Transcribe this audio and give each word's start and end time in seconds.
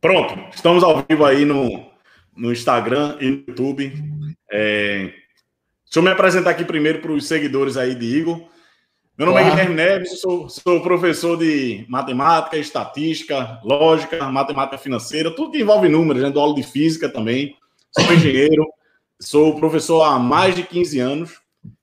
Pronto, 0.00 0.38
estamos 0.54 0.84
ao 0.84 1.04
vivo 1.08 1.24
aí 1.24 1.44
no, 1.44 1.84
no 2.36 2.52
Instagram 2.52 3.16
e 3.20 3.30
no 3.30 3.44
YouTube. 3.48 3.92
É... 4.50 5.12
Deixa 5.84 5.98
eu 5.98 6.02
me 6.02 6.10
apresentar 6.10 6.50
aqui 6.50 6.64
primeiro 6.64 7.00
para 7.00 7.12
os 7.12 7.26
seguidores 7.26 7.76
aí 7.76 7.94
de 7.94 8.04
Igor. 8.04 8.40
Meu 9.16 9.26
nome 9.28 9.40
é 9.40 9.48
Guilherme 9.48 9.74
Neves, 9.74 10.20
sou, 10.20 10.46
sou, 10.46 10.82
professor 10.82 11.38
de 11.38 11.86
matemática, 11.88 12.58
estatística, 12.58 13.58
lógica, 13.64 14.22
matemática 14.30 14.76
financeira, 14.76 15.34
tudo 15.34 15.52
que 15.52 15.60
envolve 15.62 15.88
números, 15.88 16.22
né? 16.22 16.28
dou 16.28 16.42
aula 16.42 16.54
de 16.54 16.62
física 16.62 17.08
também, 17.08 17.56
sou 17.98 18.12
engenheiro, 18.12 18.66
sou 19.18 19.58
professor 19.58 20.02
há 20.02 20.18
mais 20.18 20.54
de 20.54 20.64
15 20.64 20.98
anos. 21.00 21.40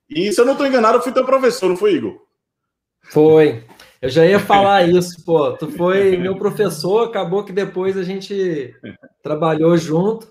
E 0.07 0.31
se 0.31 0.39
eu 0.39 0.45
não 0.45 0.51
estou 0.51 0.67
enganado, 0.67 0.99
eu 0.99 1.01
fui 1.01 1.11
teu 1.11 1.25
professor, 1.25 1.69
não 1.69 1.75
foi, 1.75 1.95
Igor? 1.95 2.21
Foi. 3.01 3.63
Eu 4.03 4.09
já 4.09 4.25
ia 4.25 4.37
falar 4.37 4.83
isso, 4.89 5.23
pô. 5.23 5.53
Tu 5.53 5.71
foi 5.71 6.17
meu 6.17 6.35
professor, 6.35 7.07
acabou 7.07 7.41
que 7.45 7.53
depois 7.53 7.97
a 7.97 8.03
gente 8.03 8.75
trabalhou 9.23 9.77
junto. 9.77 10.27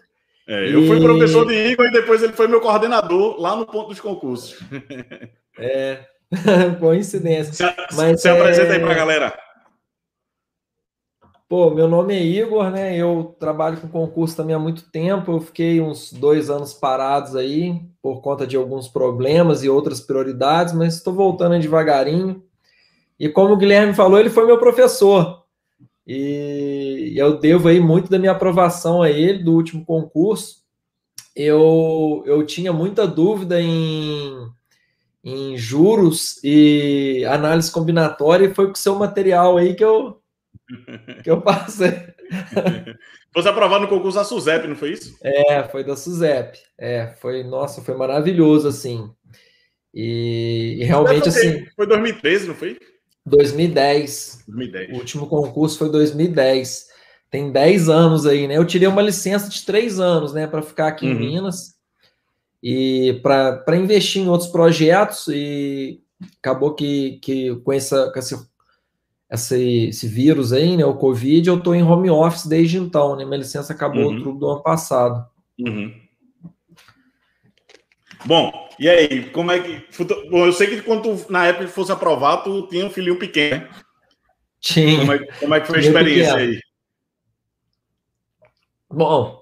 É, 0.47 0.71
eu 0.71 0.83
e... 0.83 0.87
fui 0.87 1.01
professor 1.01 1.47
de 1.47 1.55
Igor 1.55 1.87
e 1.87 1.93
depois 1.93 2.23
ele 2.23 2.35
foi 2.35 2.47
meu 2.48 2.61
coordenador 2.61 3.41
lá 3.41 3.57
no 3.57 3.65
ponto 3.65 3.89
dos 3.89 3.98
concursos. 3.98 4.59
É, 5.59 6.05
coincidência. 6.79 7.55
Se, 7.55 7.97
Mas, 7.97 8.21
se 8.21 8.29
é... 8.29 8.33
apresenta 8.33 8.75
aí 8.75 8.81
para 8.81 8.93
a 8.93 8.95
galera. 8.95 9.39
Pô, 11.48 11.70
meu 11.70 11.89
nome 11.89 12.15
é 12.15 12.23
Igor, 12.23 12.70
né? 12.70 12.95
Eu 12.95 13.34
trabalho 13.41 13.79
com 13.79 13.89
concurso 13.89 14.37
também 14.37 14.55
há 14.55 14.59
muito 14.59 14.91
tempo. 14.91 15.33
Eu 15.33 15.41
fiquei 15.41 15.81
uns 15.81 16.12
dois 16.12 16.51
anos 16.51 16.75
parados 16.75 17.34
aí 17.34 17.81
por 18.03 18.20
conta 18.20 18.47
de 18.47 18.55
alguns 18.55 18.87
problemas 18.87 19.65
e 19.65 19.69
outras 19.70 19.98
prioridades, 19.98 20.75
mas 20.75 20.97
estou 20.97 21.15
voltando 21.15 21.59
devagarinho. 21.59 22.43
E 23.23 23.29
como 23.29 23.55
o 23.55 23.57
Guilherme 23.57 23.95
falou, 23.95 24.19
ele 24.19 24.29
foi 24.29 24.45
meu 24.45 24.59
professor. 24.59 25.45
E 26.05 27.15
eu 27.15 27.39
devo 27.39 27.69
aí 27.69 27.79
muito 27.79 28.11
da 28.11 28.19
minha 28.19 28.33
aprovação 28.33 29.01
a 29.01 29.09
ele 29.09 29.45
do 29.45 29.55
último 29.55 29.85
concurso. 29.85 30.57
Eu, 31.37 32.25
eu 32.27 32.45
tinha 32.45 32.73
muita 32.73 33.06
dúvida 33.06 33.61
em, 33.61 34.48
em 35.23 35.56
juros 35.56 36.43
e 36.43 37.25
análise 37.31 37.70
combinatória, 37.70 38.47
e 38.47 38.55
foi 38.55 38.67
com 38.67 38.73
o 38.73 38.77
seu 38.77 38.97
material 38.97 39.56
aí 39.56 39.77
que 39.77 39.84
eu, 39.84 40.20
que 41.23 41.31
eu 41.31 41.41
passei. 41.41 41.93
Você 43.33 43.48
aprovado 43.48 43.84
no 43.84 43.89
concurso 43.89 44.19
da 44.19 44.25
SUSEP, 44.25 44.67
não 44.67 44.75
foi 44.75 44.95
isso? 44.95 45.17
É, 45.23 45.62
foi 45.62 45.84
da 45.84 45.95
SUSEP. 45.95 46.59
É, 46.77 47.15
foi, 47.20 47.45
nossa, 47.45 47.83
foi 47.83 47.95
maravilhoso, 47.95 48.67
assim. 48.67 49.09
E, 49.95 50.78
e 50.81 50.84
realmente, 50.84 51.28
assim... 51.28 51.65
Foi 51.77 51.87
2013, 51.87 52.48
não 52.48 52.56
foi? 52.56 52.77
2010. 53.25 54.45
2010. 54.48 54.91
O 54.91 55.01
último 55.01 55.27
concurso 55.27 55.78
foi 55.78 55.91
2010. 55.91 56.87
Tem 57.31 57.51
10 57.51 57.89
anos 57.89 58.27
aí, 58.27 58.47
né? 58.47 58.59
Eu 58.59 58.67
tirei 58.67 58.87
uma 58.87 59.01
licença 59.01 59.48
de 59.48 59.65
3 59.65 59.98
anos, 59.98 60.33
né, 60.34 60.47
para 60.47 60.61
ficar 60.61 60.89
aqui 60.89 61.06
uhum. 61.06 61.12
em 61.12 61.19
Minas 61.19 61.75
e 62.62 63.20
para 63.23 63.77
investir 63.77 64.23
em 64.23 64.28
outros 64.28 64.50
projetos 64.50 65.27
e 65.28 66.00
acabou 66.39 66.75
que, 66.75 67.19
que 67.23 67.56
com, 67.56 67.73
essa, 67.73 68.12
com 68.12 68.19
esse, 68.19 68.37
esse, 69.31 69.87
esse 69.89 70.06
vírus 70.06 70.53
aí, 70.53 70.77
né, 70.77 70.84
o 70.84 70.95
Covid, 70.95 71.48
eu 71.48 71.59
estou 71.59 71.75
em 71.75 71.83
home 71.83 72.11
office 72.11 72.47
desde 72.47 72.78
então, 72.78 73.17
né? 73.17 73.25
Minha 73.25 73.39
licença 73.39 73.73
acabou 73.73 74.03
uhum. 74.03 74.17
outubro 74.17 74.39
do 74.39 74.50
ano 74.50 74.62
passado. 74.62 75.27
Uhum. 75.59 75.93
Bom, 78.25 78.53
e 78.83 78.88
aí, 78.88 79.30
como 79.30 79.52
é 79.52 79.61
que. 79.61 79.86
Bom, 80.28 80.44
eu 80.44 80.52
sei 80.52 80.66
que 80.66 80.83
quando 80.83 81.02
tu, 81.02 81.33
na 81.33 81.47
época 81.47 81.66
que 81.66 81.70
fosse 81.70 81.92
aprovado, 81.92 82.42
tu 82.42 82.69
tinha 82.69 82.84
um 82.84 82.91
filhinho 82.91 83.16
pequeno, 83.16 83.61
né? 83.61 83.69
Tinha. 84.61 84.98
Como 84.98 85.12
é, 85.12 85.19
como 85.38 85.55
é 85.55 85.61
que 85.61 85.66
foi 85.69 85.78
a 85.78 85.80
experiência 85.83 86.34
aí? 86.34 86.61
Bom, 88.91 89.41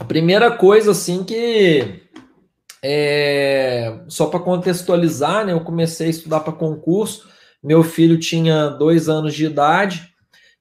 a 0.00 0.04
primeira 0.04 0.50
coisa, 0.50 0.90
assim, 0.90 1.22
que. 1.22 2.02
É, 2.82 4.00
só 4.08 4.26
para 4.26 4.40
contextualizar, 4.40 5.46
né? 5.46 5.52
Eu 5.52 5.60
comecei 5.60 6.08
a 6.08 6.10
estudar 6.10 6.40
para 6.40 6.52
concurso. 6.52 7.30
Meu 7.62 7.84
filho 7.84 8.18
tinha 8.18 8.66
dois 8.66 9.08
anos 9.08 9.32
de 9.32 9.46
idade, 9.46 10.12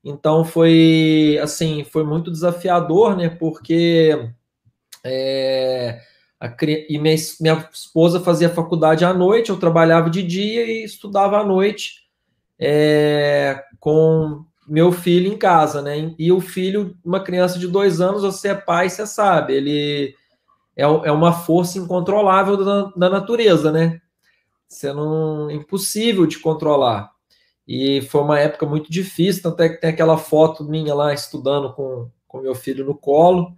então 0.03 0.45
foi 0.45 1.39
assim, 1.41 1.83
foi 1.83 2.03
muito 2.03 2.29
desafiador, 2.29 3.17
né? 3.17 3.29
Porque 3.29 4.29
é, 5.03 5.99
e 6.89 6.97
minha, 6.97 7.15
minha 7.39 7.69
esposa 7.71 8.19
fazia 8.19 8.49
faculdade 8.49 9.05
à 9.05 9.13
noite, 9.13 9.49
eu 9.49 9.59
trabalhava 9.59 10.09
de 10.09 10.23
dia 10.23 10.65
e 10.65 10.83
estudava 10.83 11.39
à 11.39 11.45
noite 11.45 12.01
é, 12.59 13.63
com 13.79 14.43
meu 14.67 14.91
filho 14.91 15.31
em 15.31 15.37
casa, 15.37 15.81
né? 15.81 16.15
E 16.17 16.31
o 16.31 16.39
filho, 16.39 16.95
uma 17.03 17.19
criança 17.19 17.59
de 17.59 17.67
dois 17.67 18.01
anos, 18.01 18.23
você 18.23 18.49
é 18.49 18.55
pai, 18.55 18.89
você 18.89 19.05
sabe, 19.05 19.53
ele 19.53 20.15
é, 20.75 20.83
é 20.83 21.11
uma 21.11 21.33
força 21.33 21.77
incontrolável 21.77 22.57
da, 22.57 22.83
da 22.95 23.09
natureza, 23.09 23.71
né? 23.71 24.01
É 24.83 25.53
impossível 25.53 26.25
de 26.25 26.39
controlar. 26.39 27.11
E 27.67 28.01
foi 28.03 28.21
uma 28.21 28.39
época 28.39 28.65
muito 28.65 28.91
difícil, 28.91 29.43
tanto 29.43 29.61
é 29.61 29.69
que 29.69 29.81
tem 29.81 29.89
aquela 29.89 30.17
foto 30.17 30.63
minha 30.63 30.93
lá 30.93 31.13
estudando 31.13 31.73
com, 31.73 32.09
com 32.27 32.41
meu 32.41 32.55
filho 32.55 32.85
no 32.85 32.95
colo. 32.95 33.55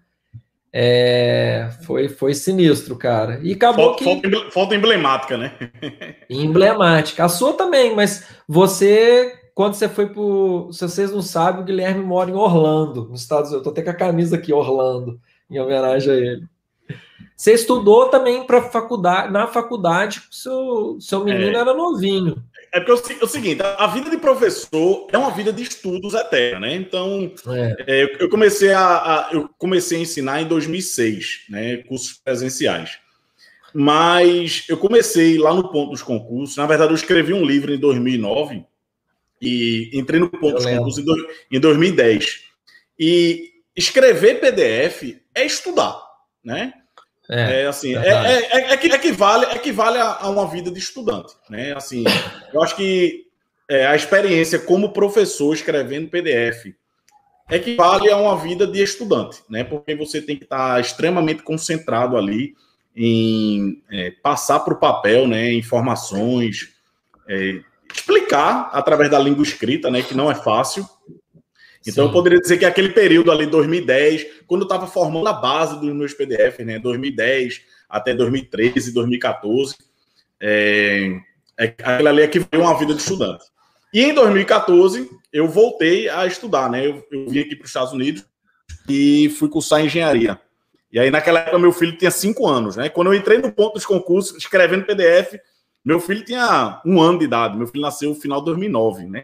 É, 0.76 1.70
foi, 1.84 2.10
foi 2.10 2.34
sinistro, 2.34 2.98
cara. 2.98 3.40
E 3.44 3.54
acabou 3.54 3.96
foto, 3.96 4.22
que. 4.22 4.52
Foto 4.52 4.74
emblemática, 4.74 5.38
né? 5.38 5.56
emblemática. 6.28 7.24
A 7.24 7.30
sua 7.30 7.54
também, 7.54 7.96
mas 7.96 8.28
você, 8.48 9.40
quando 9.54 9.76
você 9.76 9.88
foi 9.88 10.10
pro. 10.10 10.70
Se 10.72 10.82
vocês 10.82 11.12
não 11.12 11.22
sabem, 11.22 11.62
o 11.62 11.66
Guilherme 11.66 12.04
mora 12.04 12.32
em 12.32 12.34
Orlando, 12.34 13.08
nos 13.08 13.22
Estados 13.22 13.52
Unidos. 13.52 13.68
Eu 13.68 13.72
tô 13.72 13.80
até 13.80 13.84
com 13.84 13.92
a 13.92 13.94
camisa 13.94 14.36
aqui, 14.36 14.52
Orlando, 14.52 15.20
em 15.48 15.60
homenagem 15.60 16.12
a 16.12 16.16
ele. 16.16 16.44
Você 17.38 17.54
estudou 17.54 18.10
também 18.10 18.44
para 18.46 18.62
faculdade, 18.64 19.32
na 19.32 19.46
faculdade, 19.46 20.24
seu, 20.32 20.98
seu 21.00 21.24
menino 21.24 21.56
é. 21.56 21.60
era 21.60 21.74
novinho. 21.74 22.44
É 22.74 22.80
porque 22.80 23.14
é 23.14 23.24
o 23.24 23.28
seguinte, 23.28 23.62
a 23.62 23.86
vida 23.86 24.10
de 24.10 24.18
professor 24.18 25.08
é 25.12 25.18
uma 25.18 25.30
vida 25.30 25.54
de 25.54 25.62
estudos 25.62 26.16
eterna, 26.16 26.62
né? 26.62 26.74
Então, 26.74 27.32
é. 27.48 27.76
É, 27.86 28.18
eu 28.20 28.28
comecei 28.28 28.72
a, 28.72 28.82
a, 28.82 29.30
eu 29.32 29.48
comecei 29.60 30.00
a 30.00 30.02
ensinar 30.02 30.42
em 30.42 30.48
2006, 30.48 31.46
né? 31.50 31.78
Cursos 31.78 32.14
presenciais. 32.14 32.98
Mas 33.76 34.66
eu 34.68 34.76
comecei 34.76 35.38
lá 35.38 35.54
no 35.54 35.72
ponto 35.72 35.92
dos 35.92 36.02
concursos. 36.02 36.58
Na 36.58 36.66
verdade, 36.66 36.92
eu 36.92 36.96
escrevi 36.96 37.32
um 37.32 37.46
livro 37.46 37.72
em 37.72 37.80
2009 37.80 38.66
e 39.40 39.92
entrei 39.94 40.20
no 40.20 40.30
ponto 40.32 40.48
eu 40.48 40.56
dos 40.56 40.66
lembro. 40.66 40.80
concursos 40.80 41.04
em, 41.04 41.06
do, 41.06 41.28
em 41.52 41.60
2010. 41.60 42.42
E 43.00 43.52
escrever 43.76 44.40
PDF 44.40 45.16
é 45.36 45.46
estudar, 45.46 46.02
né? 46.44 46.74
É, 47.30 47.62
é 47.62 47.68
assim, 47.68 47.96
é, 47.96 48.08
é, 48.08 48.42
é, 48.52 48.74
é 48.74 48.74
equivale, 48.74 49.46
equivale 49.56 49.98
a, 49.98 50.28
uma 50.30 50.48
vida 50.48 50.70
de 50.70 50.80
estudante, 50.80 51.34
né? 51.50 51.74
Assim, 51.74 52.04
eu 52.54 52.62
acho 52.62 52.76
que 52.76 53.26
é, 53.70 53.88
a 53.88 53.96
experiência 53.96 54.60
como 54.60 54.92
professor 54.92 55.54
escrevendo 55.54 56.10
PDF 56.10 56.74
equivale 57.50 58.10
a 58.10 58.18
uma 58.18 58.38
vida 58.38 58.68
de 58.68 58.82
estudante, 58.82 59.42
né? 59.50 59.64
Porque 59.64 59.96
você 59.96 60.22
tem 60.22 60.36
que 60.36 60.44
estar 60.44 60.80
extremamente 60.82 61.44
concentrado 61.44 62.18
ali 62.18 62.54
em 62.96 63.82
é, 63.90 64.12
passar 64.22 64.60
para 64.60 64.74
o 64.74 64.80
papel, 64.80 65.28
né? 65.28 65.54
Informações, 65.54 66.74
é, 67.28 67.62
explicar 67.94 68.70
através 68.74 69.10
da 69.10 69.20
língua 69.20 69.44
escrita, 69.44 69.90
né? 69.90 70.02
Que 70.02 70.16
não 70.16 70.30
é 70.30 70.36
fácil, 70.36 70.86
então, 71.86 72.06
Sim. 72.06 72.10
eu 72.10 72.12
poderia 72.12 72.40
dizer 72.40 72.58
que 72.58 72.66
aquele 72.66 72.90
período 72.90 73.32
ali, 73.32 73.46
2010, 73.46 74.26
quando 74.48 74.62
eu 74.62 74.66
estava 74.66 74.88
formando 74.88 75.28
a 75.28 75.34
base 75.34 75.80
dos 75.80 75.94
meus 75.94 76.14
PDF, 76.14 76.60
né, 76.60 76.80
2010 76.80 77.62
até 77.90 78.14
2013, 78.14 78.94
2014, 78.94 79.76
é, 80.40 81.20
é, 81.60 81.66
aquilo 81.84 82.10
ali 82.10 82.22
equivale 82.24 82.64
a 82.64 82.68
uma 82.68 82.78
vida 82.78 82.94
de 82.94 83.02
estudante. 83.02 83.46
E 83.94 84.02
em 84.02 84.14
2014, 84.14 85.10
eu 85.32 85.48
voltei 85.48 86.10
a 86.10 86.26
estudar, 86.26 86.70
né? 86.70 86.86
Eu, 86.86 87.06
eu 87.12 87.30
vim 87.30 87.40
aqui 87.40 87.56
para 87.56 87.66
os 87.66 87.70
Estados 87.70 87.94
Unidos 87.94 88.26
e 88.90 89.30
fui 89.38 89.48
cursar 89.50 89.86
engenharia. 89.86 90.40
E 90.92 91.00
aí, 91.00 91.12
naquela 91.12 91.40
época, 91.40 91.60
meu 91.60 91.72
filho 91.72 91.98
tinha 91.98 92.10
cinco 92.10 92.48
anos, 92.48 92.76
né? 92.76 92.90
Quando 92.90 93.08
eu 93.08 93.14
entrei 93.14 93.38
no 93.38 93.52
ponto 93.52 93.74
dos 93.74 93.86
concursos, 93.86 94.36
escrevendo 94.38 94.86
PDF, 94.86 95.40
meu 95.86 96.00
filho 96.00 96.24
tinha 96.24 96.82
um 96.86 97.02
ano 97.02 97.20
de 97.20 97.26
idade. 97.26 97.58
Meu 97.58 97.68
filho 97.68 97.82
nasceu 97.82 98.10
no 98.10 98.16
final 98.16 98.40
de 98.40 98.46
2009, 98.46 99.06
né? 99.06 99.24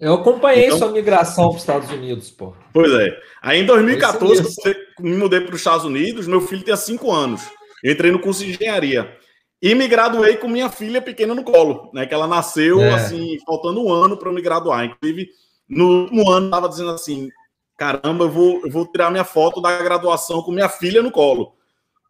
Eu 0.00 0.14
acompanhei 0.14 0.66
então, 0.66 0.78
sua 0.78 0.92
migração 0.92 1.48
para 1.48 1.56
os 1.56 1.62
Estados 1.62 1.90
Unidos, 1.90 2.30
pô. 2.30 2.54
Pois 2.72 2.92
é. 2.92 3.18
Aí 3.42 3.60
em 3.60 3.66
2014, 3.66 4.42
quando 4.54 4.76
eu 4.76 5.04
me 5.04 5.16
mudei 5.16 5.40
para 5.40 5.54
os 5.54 5.60
Estados 5.60 5.84
Unidos, 5.84 6.28
meu 6.28 6.40
filho 6.40 6.62
tinha 6.62 6.76
cinco 6.76 7.10
anos. 7.10 7.42
Eu 7.82 7.92
entrei 7.92 8.12
no 8.12 8.20
curso 8.20 8.44
de 8.44 8.52
engenharia. 8.52 9.16
E 9.60 9.74
me 9.74 9.88
graduei 9.88 10.36
com 10.36 10.48
minha 10.48 10.68
filha 10.68 11.02
pequena 11.02 11.34
no 11.34 11.42
colo, 11.42 11.90
né? 11.92 12.06
Que 12.06 12.14
ela 12.14 12.28
nasceu, 12.28 12.80
é. 12.80 12.94
assim, 12.94 13.38
faltando 13.44 13.84
um 13.84 13.92
ano 13.92 14.16
para 14.16 14.28
eu 14.28 14.32
me 14.32 14.42
graduar. 14.42 14.84
Inclusive, 14.84 15.28
no 15.68 16.02
último 16.02 16.30
ano, 16.30 16.46
estava 16.46 16.68
dizendo 16.68 16.90
assim: 16.90 17.28
caramba, 17.76 18.24
eu 18.24 18.30
vou, 18.30 18.60
eu 18.64 18.70
vou 18.70 18.86
tirar 18.86 19.10
minha 19.10 19.24
foto 19.24 19.60
da 19.60 19.80
graduação 19.82 20.42
com 20.42 20.52
minha 20.52 20.68
filha 20.68 21.02
no 21.02 21.10
colo. 21.10 21.54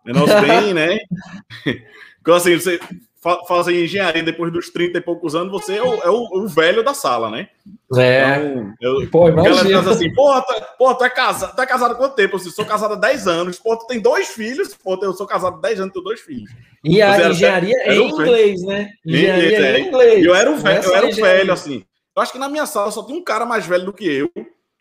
Negócio 0.05 0.41
bem, 0.43 0.75
né? 0.75 0.99
Então, 2.23 2.35
assim, 2.35 2.55
você 2.55 2.79
fa 3.23 3.39
fazer 3.47 3.85
engenharia 3.85 4.23
depois 4.23 4.53
dos 4.53 4.69
30 4.69 4.99
e 4.99 5.01
poucos 5.01 5.37
anos, 5.37 5.53
você 5.53 5.77
é 5.77 5.83
o, 5.83 5.95
é 5.95 6.11
o, 6.11 6.43
o 6.43 6.49
velho 6.49 6.83
da 6.83 6.93
sala, 6.93 7.31
né? 7.31 7.49
É. 7.97 8.37
Então, 8.37 8.75
eu, 8.81 9.09
Pô, 9.09 9.29
imagina. 9.29 9.71
Ela 9.71 9.93
assim, 9.93 10.13
porra, 10.13 10.43
tu, 10.43 10.55
porra, 10.77 10.95
tu 10.97 11.05
é 11.05 11.11
casado, 11.11 11.55
tu 11.55 11.63
é 11.63 11.67
casado 11.67 11.93
há 11.93 11.95
quanto 11.95 12.17
tempo? 12.17 12.35
Eu 12.35 12.41
assim, 12.41 12.51
sou 12.51 12.65
casado 12.65 12.95
há 12.95 12.97
10 12.97 13.29
anos, 13.29 13.59
pô, 13.61 13.77
tu 13.77 13.87
tem 13.87 14.01
dois 14.01 14.29
filhos, 14.29 14.75
pô, 14.75 14.99
eu 15.01 15.13
sou 15.13 15.27
casado 15.27 15.57
há 15.57 15.61
10 15.61 15.81
anos, 15.81 15.93
tenho 15.93 16.05
dois 16.05 16.21
filhos. 16.21 16.51
E 16.83 17.01
a 17.01 17.31
engenharia 17.31 17.77
é 17.85 17.95
em 17.95 18.09
inglês, 18.09 18.63
né? 18.65 18.91
Engenharia 19.07 19.59
é 19.59 19.79
em 19.79 19.87
inglês. 19.87 20.25
Eu 20.25 20.35
era 20.35 20.51
o 20.51 20.57
velho, 20.57 20.85
eu 20.85 20.97
era 20.97 21.07
o 21.07 21.15
velho, 21.15 21.53
assim. 21.53 21.85
Eu 22.17 22.23
acho 22.23 22.33
que 22.33 22.39
na 22.39 22.49
minha 22.49 22.67
sala 22.67 22.91
só 22.91 23.05
tem 23.05 23.17
um 23.17 23.23
cara 23.23 23.47
mais 23.47 23.65
velho 23.65 23.85
do 23.85 23.93
que 23.93 24.05
eu, 24.05 24.31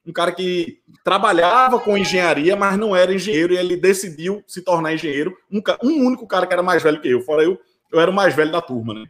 um 0.05 0.11
cara 0.11 0.31
que 0.31 0.79
trabalhava 1.03 1.79
com 1.79 1.95
engenharia, 1.95 2.55
mas 2.55 2.75
não 2.75 2.95
era 2.95 3.13
engenheiro, 3.13 3.53
e 3.53 3.57
ele 3.57 3.77
decidiu 3.77 4.43
se 4.47 4.63
tornar 4.63 4.93
engenheiro. 4.93 5.37
Um, 5.51 5.61
um 5.83 6.07
único 6.07 6.25
cara 6.25 6.47
que 6.47 6.53
era 6.53 6.63
mais 6.63 6.81
velho 6.81 6.99
que 6.99 7.07
eu, 7.07 7.21
fora 7.21 7.43
eu, 7.43 7.59
eu 7.91 7.99
era 7.99 8.11
o 8.11 8.13
mais 8.13 8.35
velho 8.35 8.51
da 8.51 8.61
turma, 8.61 8.93
né? 8.93 9.05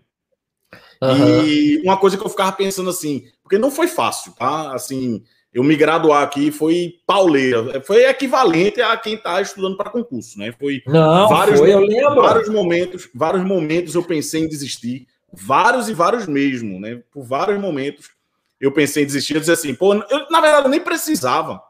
Uhum. 1.01 1.45
E 1.45 1.81
uma 1.83 1.98
coisa 1.98 2.18
que 2.18 2.25
eu 2.25 2.30
ficava 2.30 2.51
pensando 2.51 2.89
assim, 2.89 3.25
porque 3.42 3.57
não 3.57 3.72
foi 3.72 3.88
fácil, 3.88 4.33
tá? 4.33 4.74
Assim, 4.74 5.24
eu 5.54 5.63
me 5.63 5.75
graduar 5.75 6.24
aqui 6.24 6.51
foi 6.51 6.95
pauleira, 7.06 7.81
foi 7.81 8.06
equivalente 8.06 8.81
a 8.81 8.95
quem 8.95 9.16
está 9.16 9.42
estudando 9.42 9.75
para 9.75 9.89
concurso, 9.89 10.39
né? 10.39 10.54
Foi 10.57 10.81
não, 10.88 11.28
vários, 11.28 11.60
foi, 11.60 11.74
eu 11.74 11.80
lembro. 11.80 12.22
vários 12.22 12.48
momentos, 12.48 13.10
vários 13.13 13.44
momentos 13.44 13.95
eu 13.95 14.04
pensei 14.04 14.44
em 14.44 14.48
desistir, 14.48 15.07
vários 15.34 15.89
e 15.89 15.94
vários 15.94 16.27
mesmo, 16.27 16.80
né? 16.80 17.01
Por 17.12 17.24
vários 17.24 17.60
momentos 17.60 18.10
eu 18.60 18.72
pensei 18.72 19.04
em 19.04 19.07
desistir, 19.07 19.36
eu 19.36 19.54
assim, 19.54 19.74
pô, 19.74 19.94
eu, 19.94 20.30
na 20.30 20.39
verdade 20.39 20.66
eu 20.66 20.72
nem 20.72 20.80
precisava 20.80 21.62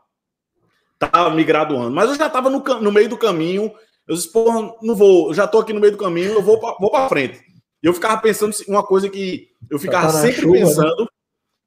estar 0.94 1.10
tá 1.10 1.30
me 1.30 1.44
graduando, 1.44 1.90
mas 1.90 2.10
eu 2.10 2.16
já 2.16 2.28
estava 2.28 2.50
no, 2.50 2.60
no 2.60 2.92
meio 2.92 3.10
do 3.10 3.18
caminho, 3.18 3.72
eu 4.08 4.16
disse, 4.16 4.32
pô, 4.32 4.78
não 4.82 4.96
vou, 4.96 5.30
eu 5.30 5.34
já 5.34 5.46
estou 5.46 5.62
aqui 5.62 5.74
no 5.74 5.80
meio 5.80 5.94
do 5.94 5.98
caminho, 5.98 6.34
eu 6.34 6.42
vou 6.42 6.60
para 6.60 6.76
vou 6.80 6.90
para 6.90 7.10
frente. 7.10 7.40
E 7.82 7.88
eu 7.88 7.94
ficava 7.94 8.22
pensando 8.22 8.54
uma 8.68 8.84
coisa 8.84 9.10
que 9.10 9.50
eu 9.70 9.80
ficava 9.80 10.08
tá 10.08 10.22
sempre 10.22 10.42
chuva, 10.42 10.54
né? 10.54 10.60
pensando, 10.60 11.02
né? 11.02 11.08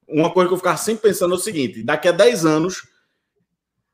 uma 0.08 0.30
coisa 0.30 0.48
que 0.48 0.54
eu 0.54 0.58
ficava 0.58 0.76
sempre 0.76 1.02
pensando 1.10 1.34
é 1.34 1.36
o 1.36 1.40
seguinte: 1.40 1.82
daqui 1.82 2.08
a 2.08 2.12
10 2.12 2.44
anos, 2.44 2.86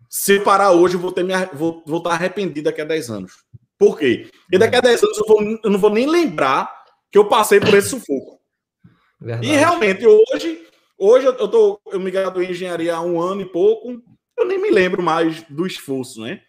se 0.08 0.40
parar 0.40 0.72
hoje, 0.72 0.94
eu 0.94 1.00
vou, 1.00 1.12
ter 1.12 1.22
minha, 1.22 1.48
vou, 1.52 1.82
vou 1.86 1.98
estar 1.98 2.10
arrependido 2.10 2.64
daqui 2.64 2.80
a 2.80 2.84
10 2.84 3.10
anos. 3.10 3.32
Por 3.78 3.98
quê? 3.98 4.28
Porque 4.42 4.58
daqui 4.58 4.76
a 4.76 4.80
10 4.80 5.02
anos 5.02 5.18
eu, 5.18 5.24
vou, 5.26 5.42
eu 5.64 5.70
não 5.70 5.78
vou 5.78 5.90
nem 5.90 6.06
lembrar 6.06 6.70
que 7.10 7.16
eu 7.16 7.28
passei 7.28 7.60
por 7.60 7.72
esse 7.74 7.90
sufoco. 7.90 8.38
Verdade. 9.20 9.46
E 9.46 9.56
realmente, 9.56 10.06
hoje, 10.06 10.66
hoje 10.98 11.26
eu, 11.26 11.48
tô, 11.48 11.80
eu 11.90 12.00
me 12.00 12.10
graduei 12.10 12.48
em 12.48 12.50
engenharia 12.50 12.96
há 12.96 13.00
um 13.00 13.20
ano 13.20 13.42
e 13.42 13.46
pouco, 13.46 14.02
eu 14.38 14.46
nem 14.46 14.60
me 14.60 14.70
lembro 14.70 15.02
mais 15.02 15.42
do 15.44 15.66
esforço, 15.66 16.20
né? 16.20 16.42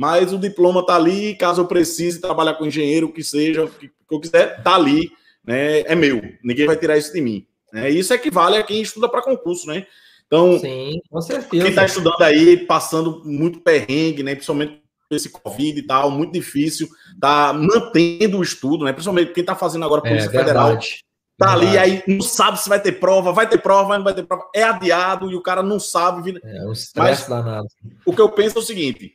Mas 0.00 0.32
o 0.32 0.38
diploma 0.38 0.82
tá 0.86 0.96
ali, 0.96 1.34
caso 1.34 1.60
eu 1.60 1.66
precise 1.66 2.22
trabalhar 2.22 2.54
com 2.54 2.64
engenheiro, 2.64 3.08
o 3.08 3.12
que 3.12 3.22
seja, 3.22 3.64
o 3.66 3.68
que 3.68 3.90
eu 4.10 4.18
quiser, 4.18 4.62
tá 4.62 4.74
ali, 4.74 5.10
né? 5.44 5.80
É 5.80 5.94
meu, 5.94 6.22
ninguém 6.42 6.64
vai 6.64 6.74
tirar 6.74 6.96
isso 6.96 7.12
de 7.12 7.20
mim. 7.20 7.46
Né? 7.70 7.90
Isso 7.90 8.14
equivale 8.14 8.56
a 8.56 8.62
quem 8.62 8.80
estuda 8.80 9.10
para 9.10 9.20
concurso, 9.20 9.66
né? 9.66 9.86
Então, 10.26 10.58
Sim, 10.58 11.02
com 11.10 11.20
certeza. 11.20 11.50
quem 11.50 11.68
está 11.68 11.84
estudando 11.84 12.22
aí, 12.22 12.56
passando 12.56 13.20
muito 13.26 13.60
perrengue, 13.60 14.22
né? 14.22 14.34
Principalmente 14.34 14.80
esse 15.10 15.28
Covid 15.28 15.78
e 15.78 15.86
tal, 15.86 16.10
muito 16.10 16.32
difícil, 16.32 16.88
tá 17.20 17.52
mantendo 17.52 18.38
o 18.38 18.42
estudo, 18.42 18.86
né? 18.86 18.94
Principalmente 18.94 19.34
quem 19.34 19.42
está 19.42 19.54
fazendo 19.54 19.84
agora 19.84 20.00
Polícia 20.00 20.28
é, 20.28 20.30
Federal. 20.30 20.68
Verdade. 20.68 21.04
Tá 21.40 21.54
ali, 21.54 21.78
aí 21.78 22.02
não 22.06 22.20
sabe 22.20 22.60
se 22.60 22.68
vai 22.68 22.78
ter 22.78 22.92
prova, 23.00 23.32
vai 23.32 23.48
ter 23.48 23.56
prova, 23.56 23.96
não 23.96 24.04
vai 24.04 24.12
ter 24.12 24.24
prova. 24.24 24.46
É 24.54 24.62
adiado 24.62 25.30
e 25.30 25.34
o 25.34 25.40
cara 25.40 25.62
não 25.62 25.80
sabe. 25.80 26.38
É 26.44 26.66
um 26.66 26.72
estresse 26.72 27.30
danado. 27.30 27.66
O 28.04 28.14
que 28.14 28.20
eu 28.20 28.28
penso 28.28 28.58
é 28.58 28.60
o 28.60 28.62
seguinte: 28.62 29.14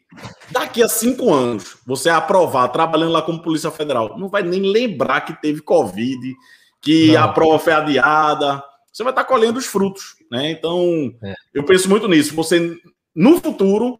daqui 0.49 0.81
a 0.81 0.87
cinco 0.87 1.31
anos, 1.31 1.77
você 1.85 2.09
aprovar 2.09 2.69
trabalhando 2.69 3.11
lá 3.11 3.21
como 3.21 3.43
Polícia 3.43 3.69
Federal, 3.69 4.17
não 4.17 4.27
vai 4.27 4.41
nem 4.41 4.59
lembrar 4.59 5.21
que 5.21 5.39
teve 5.39 5.61
Covid, 5.61 6.33
que 6.81 7.11
não. 7.11 7.25
a 7.25 7.27
prova 7.27 7.59
foi 7.59 7.73
adiada. 7.73 8.63
Você 8.91 9.03
vai 9.03 9.11
estar 9.11 9.25
colhendo 9.25 9.59
os 9.59 9.67
frutos, 9.67 10.15
né? 10.31 10.49
Então, 10.49 11.13
é. 11.21 11.35
eu 11.53 11.63
penso 11.63 11.87
muito 11.87 12.07
nisso. 12.07 12.33
Você, 12.33 12.75
no 13.15 13.39
futuro, 13.39 13.99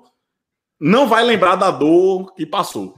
não 0.81 1.07
vai 1.07 1.23
lembrar 1.23 1.57
da 1.57 1.69
dor 1.69 2.33
que 2.33 2.43
passou. 2.43 2.95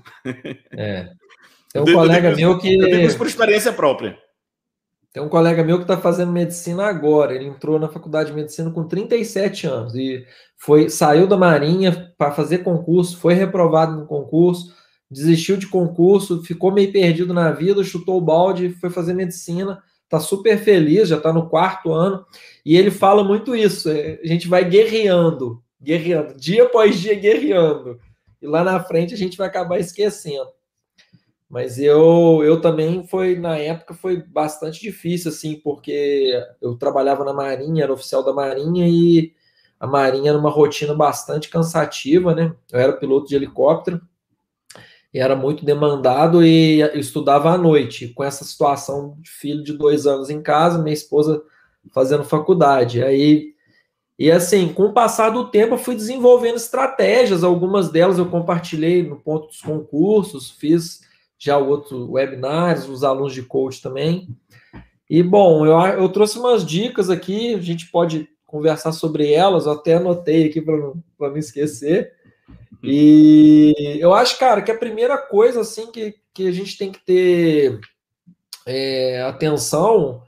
É. 0.72 1.10
Tem 1.74 1.82
um 1.82 1.94
colega 1.94 2.34
meu 2.34 2.58
que. 2.58 2.74
Eu 2.74 2.86
digo 2.86 3.08
isso 3.08 3.18
por 3.18 3.28
experiência 3.28 3.74
própria. 3.74 4.18
Tem 5.14 5.24
um 5.24 5.30
colega 5.30 5.64
meu 5.64 5.78
que 5.78 5.84
está 5.84 5.98
fazendo 5.98 6.32
medicina 6.32 6.86
agora. 6.86 7.34
Ele 7.34 7.46
entrou 7.46 7.80
na 7.80 7.88
faculdade 7.88 8.30
de 8.30 8.36
medicina 8.36 8.70
com 8.70 8.88
37 8.88 9.66
anos 9.66 9.96
e 9.96 10.26
foi 10.58 10.90
saiu 10.90 11.28
da 11.28 11.38
Marinha 11.38 12.14
para 12.18 12.32
fazer 12.32 12.60
concurso, 12.60 13.18
foi 13.18 13.34
reprovado 13.34 13.96
no 13.96 14.06
concurso, 14.06 14.76
desistiu 15.10 15.58
de 15.58 15.68
concurso, 15.68 16.44
ficou 16.44 16.72
meio 16.72 16.92
perdido 16.92 17.34
na 17.34 17.52
vida, 17.52 17.84
chutou 17.84 18.18
o 18.18 18.22
balde, 18.22 18.76
foi 18.80 18.90
fazer 18.90 19.14
medicina. 19.14 19.82
Está 20.04 20.20
super 20.20 20.58
feliz, 20.58 21.10
já 21.10 21.18
está 21.18 21.34
no 21.34 21.50
quarto 21.50 21.92
ano. 21.92 22.26
E 22.66 22.78
ele 22.78 22.92
fala 22.92 23.24
muito 23.24 23.56
isso. 23.56 23.90
É, 23.90 24.20
a 24.24 24.28
gente 24.28 24.48
vai 24.48 24.64
guerreando, 24.64 25.62
guerreando, 25.82 26.36
dia 26.36 26.64
após 26.64 26.98
dia 27.00 27.16
guerreando. 27.16 28.00
E 28.42 28.48
lá 28.48 28.64
na 28.64 28.80
frente 28.80 29.14
a 29.14 29.18
gente 29.18 29.38
vai 29.38 29.48
acabar 29.48 29.80
esquecendo. 29.80 30.48
Mas 31.50 31.80
eu, 31.80 32.42
eu 32.44 32.60
também 32.60 33.08
foi, 33.08 33.38
na 33.38 33.58
época, 33.58 33.94
foi 33.94 34.22
bastante 34.22 34.82
difícil, 34.82 35.32
assim, 35.32 35.56
porque 35.56 36.34
eu 36.62 36.76
trabalhava 36.76 37.24
na 37.24 37.34
Marinha, 37.34 37.84
era 37.84 37.94
oficial 37.94 38.24
da 38.24 38.34
Marinha, 38.34 38.86
e 38.88 39.34
a 39.80 39.88
Marinha 39.88 40.32
era 40.32 40.40
uma 40.40 40.50
rotina 40.50 40.94
bastante 40.94 41.50
cansativa, 41.50 42.36
né? 42.36 42.54
Eu 42.72 42.80
era 42.80 42.94
piloto 42.94 43.28
de 43.28 43.36
helicóptero, 43.36 44.02
e 45.14 45.20
era 45.20 45.36
muito 45.36 45.64
demandado 45.64 46.44
e 46.46 46.82
eu 46.82 47.00
estudava 47.00 47.52
à 47.52 47.58
noite, 47.58 48.10
com 48.10 48.24
essa 48.24 48.44
situação 48.44 49.18
de 49.20 49.30
filho 49.30 49.64
de 49.64 49.74
dois 49.74 50.06
anos 50.06 50.30
em 50.30 50.42
casa, 50.42 50.78
minha 50.78 50.94
esposa 50.94 51.42
fazendo 51.94 52.26
faculdade. 52.26 53.02
Aí, 53.02 53.54
e 54.20 54.30
assim, 54.30 54.74
com 54.74 54.84
o 54.86 54.94
passar 54.94 55.30
do 55.30 55.50
tempo, 55.50 55.76
eu 55.76 55.78
fui 55.78 55.96
desenvolvendo 55.96 56.58
estratégias, 56.58 57.44
algumas 57.44 57.90
delas 57.90 58.18
eu 58.18 58.26
compartilhei 58.30 59.02
no 59.02 59.16
ponto 59.16 59.48
dos 59.48 59.62
concursos, 59.62 60.52
fiz 60.52 61.07
já 61.38 61.58
outro 61.58 62.12
webinários, 62.12 62.90
os 62.90 63.04
alunos 63.04 63.34
de 63.34 63.44
coach 63.44 63.82
também. 63.82 64.28
E 65.10 65.22
bom, 65.24 65.66
eu, 65.66 65.80
eu 66.00 66.10
trouxe 66.10 66.38
umas 66.40 66.66
dicas 66.66 67.10
aqui, 67.10 67.54
a 67.54 67.62
gente 67.62 67.90
pode 67.92 68.28
conversar 68.46 68.92
sobre 68.92 69.32
elas, 69.32 69.66
eu 69.66 69.74
até 69.74 69.96
anotei 69.96 70.48
aqui 70.48 70.62
para 70.62 70.78
não, 70.78 71.04
não 71.20 71.38
esquecer. 71.38 72.14
E 72.84 73.98
eu 74.00 74.14
acho, 74.14 74.38
cara, 74.38 74.62
que 74.62 74.72
a 74.72 74.78
primeira 74.78 75.18
coisa 75.18 75.62
assim 75.62 75.92
que, 75.92 76.16
que 76.34 76.48
a 76.48 76.52
gente 76.52 76.78
tem 76.78 76.92
que 76.92 77.04
ter 77.04 77.80
é, 78.66 79.22
atenção 79.22 80.22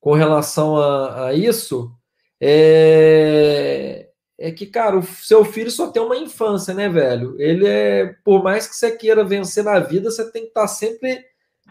com 0.00 0.12
relação 0.14 0.76
a, 0.76 1.26
a 1.26 1.34
isso 1.34 1.92
é, 2.40 4.09
é 4.40 4.50
que, 4.50 4.64
cara, 4.64 4.98
o 4.98 5.02
seu 5.02 5.44
filho 5.44 5.70
só 5.70 5.88
tem 5.88 6.02
uma 6.02 6.16
infância, 6.16 6.72
né, 6.72 6.88
velho? 6.88 7.38
Ele 7.38 7.66
é, 7.68 8.14
por 8.24 8.42
mais 8.42 8.66
que 8.66 8.74
você 8.74 8.90
queira 8.90 9.22
vencer 9.22 9.62
na 9.62 9.78
vida, 9.78 10.10
você 10.10 10.32
tem 10.32 10.44
que 10.44 10.48
estar 10.48 10.62
tá 10.62 10.66
sempre 10.66 11.22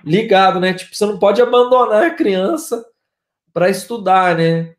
ligado, 0.05 0.59
né? 0.59 0.71
Tipo, 0.75 0.95
você 0.95 1.03
não 1.03 1.17
pode 1.17 1.41
abandonar 1.41 2.03
a 2.03 2.11
criança 2.11 2.85
para 3.51 3.71
estudar, 3.71 4.37
né? 4.37 4.75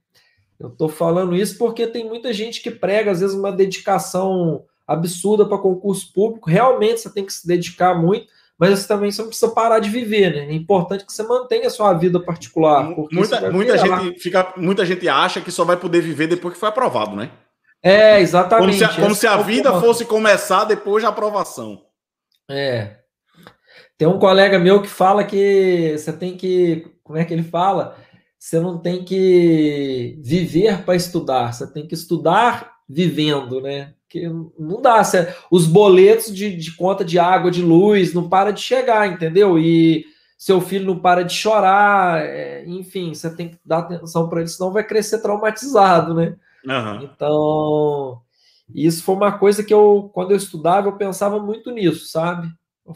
Eu 0.58 0.70
tô 0.70 0.88
falando 0.88 1.34
isso 1.34 1.58
porque 1.58 1.84
tem 1.84 2.08
muita 2.08 2.32
gente 2.32 2.62
que 2.62 2.70
prega, 2.70 3.10
às 3.10 3.20
vezes, 3.20 3.34
uma 3.34 3.50
dedicação 3.50 4.62
absurda 4.86 5.44
para 5.44 5.58
concurso 5.58 6.12
público. 6.12 6.48
Realmente 6.48 7.00
você 7.00 7.10
tem 7.10 7.26
que 7.26 7.32
se 7.32 7.44
dedicar 7.44 7.94
muito, 7.94 8.28
mas 8.56 8.78
você 8.78 8.86
também 8.86 9.10
você 9.10 9.20
não 9.22 9.30
precisa 9.30 9.50
parar 9.50 9.80
de 9.80 9.90
viver, 9.90 10.32
né? 10.32 10.46
É 10.48 10.54
importante 10.54 11.04
que 11.04 11.12
você 11.12 11.24
mantenha 11.24 11.66
a 11.66 11.70
sua 11.70 11.92
vida 11.94 12.20
particular. 12.20 12.84
Muita, 13.10 13.50
muita 13.50 13.76
gente 13.76 14.20
fica, 14.20 14.54
muita 14.56 14.86
gente 14.86 15.08
acha 15.08 15.40
que 15.40 15.50
só 15.50 15.64
vai 15.64 15.76
poder 15.76 16.00
viver 16.00 16.28
depois 16.28 16.54
que 16.54 16.60
foi 16.60 16.68
aprovado, 16.68 17.16
né? 17.16 17.32
É, 17.82 18.20
exatamente. 18.20 18.78
Como 18.78 18.92
se, 18.92 19.00
como 19.00 19.14
se 19.14 19.26
a 19.26 19.40
é 19.40 19.42
vida 19.42 19.80
fosse 19.80 20.04
começar 20.04 20.64
depois 20.64 21.02
da 21.02 21.08
aprovação. 21.08 21.82
É. 22.48 22.96
Tem 23.96 24.08
um 24.08 24.18
colega 24.18 24.58
meu 24.58 24.82
que 24.82 24.88
fala 24.88 25.24
que 25.24 25.94
você 25.96 26.12
tem 26.12 26.36
que. 26.36 26.86
Como 27.02 27.18
é 27.18 27.24
que 27.24 27.32
ele 27.32 27.42
fala? 27.42 27.96
Você 28.38 28.58
não 28.58 28.78
tem 28.78 29.04
que 29.04 30.18
viver 30.22 30.82
para 30.84 30.96
estudar, 30.96 31.52
você 31.52 31.70
tem 31.70 31.86
que 31.86 31.94
estudar 31.94 32.72
vivendo, 32.88 33.60
né? 33.60 33.92
Que 34.08 34.26
não 34.58 34.80
dá. 34.80 35.04
Você, 35.04 35.32
os 35.50 35.66
boletos 35.66 36.34
de, 36.34 36.56
de 36.56 36.74
conta 36.74 37.04
de 37.04 37.18
água, 37.18 37.50
de 37.50 37.62
luz, 37.62 38.14
não 38.14 38.28
para 38.28 38.50
de 38.50 38.60
chegar, 38.60 39.06
entendeu? 39.06 39.58
E 39.58 40.06
seu 40.38 40.60
filho 40.60 40.86
não 40.86 40.98
para 40.98 41.22
de 41.22 41.34
chorar, 41.34 42.24
é, 42.24 42.64
enfim, 42.66 43.12
você 43.12 43.28
tem 43.36 43.50
que 43.50 43.58
dar 43.62 43.80
atenção 43.80 44.26
para 44.26 44.40
ele, 44.40 44.48
senão 44.48 44.72
vai 44.72 44.82
crescer 44.82 45.20
traumatizado, 45.20 46.14
né? 46.14 46.34
Uhum. 46.64 47.02
Então, 47.02 48.22
isso 48.74 49.02
foi 49.02 49.14
uma 49.14 49.38
coisa 49.38 49.64
que 49.64 49.72
eu, 49.72 50.10
quando 50.12 50.32
eu 50.32 50.36
estudava, 50.36 50.88
eu 50.88 50.96
pensava 50.96 51.38
muito 51.38 51.70
nisso, 51.70 52.06
sabe? 52.06 52.48
Eu 52.86 52.94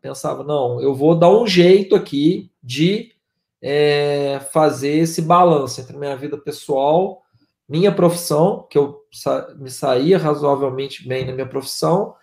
pensava, 0.00 0.44
não, 0.44 0.80
eu 0.80 0.94
vou 0.94 1.14
dar 1.14 1.30
um 1.30 1.46
jeito 1.46 1.96
aqui 1.96 2.50
de 2.62 3.12
é, 3.60 4.40
fazer 4.52 4.98
esse 4.98 5.22
balanço 5.22 5.80
entre 5.80 5.96
minha 5.96 6.16
vida 6.16 6.38
pessoal, 6.38 7.22
minha 7.68 7.92
profissão, 7.92 8.66
que 8.70 8.78
eu 8.78 9.02
sa 9.12 9.54
me 9.58 9.70
saía 9.70 10.18
razoavelmente 10.18 11.06
bem 11.06 11.26
na 11.26 11.32
minha 11.32 11.48
profissão, 11.48 12.14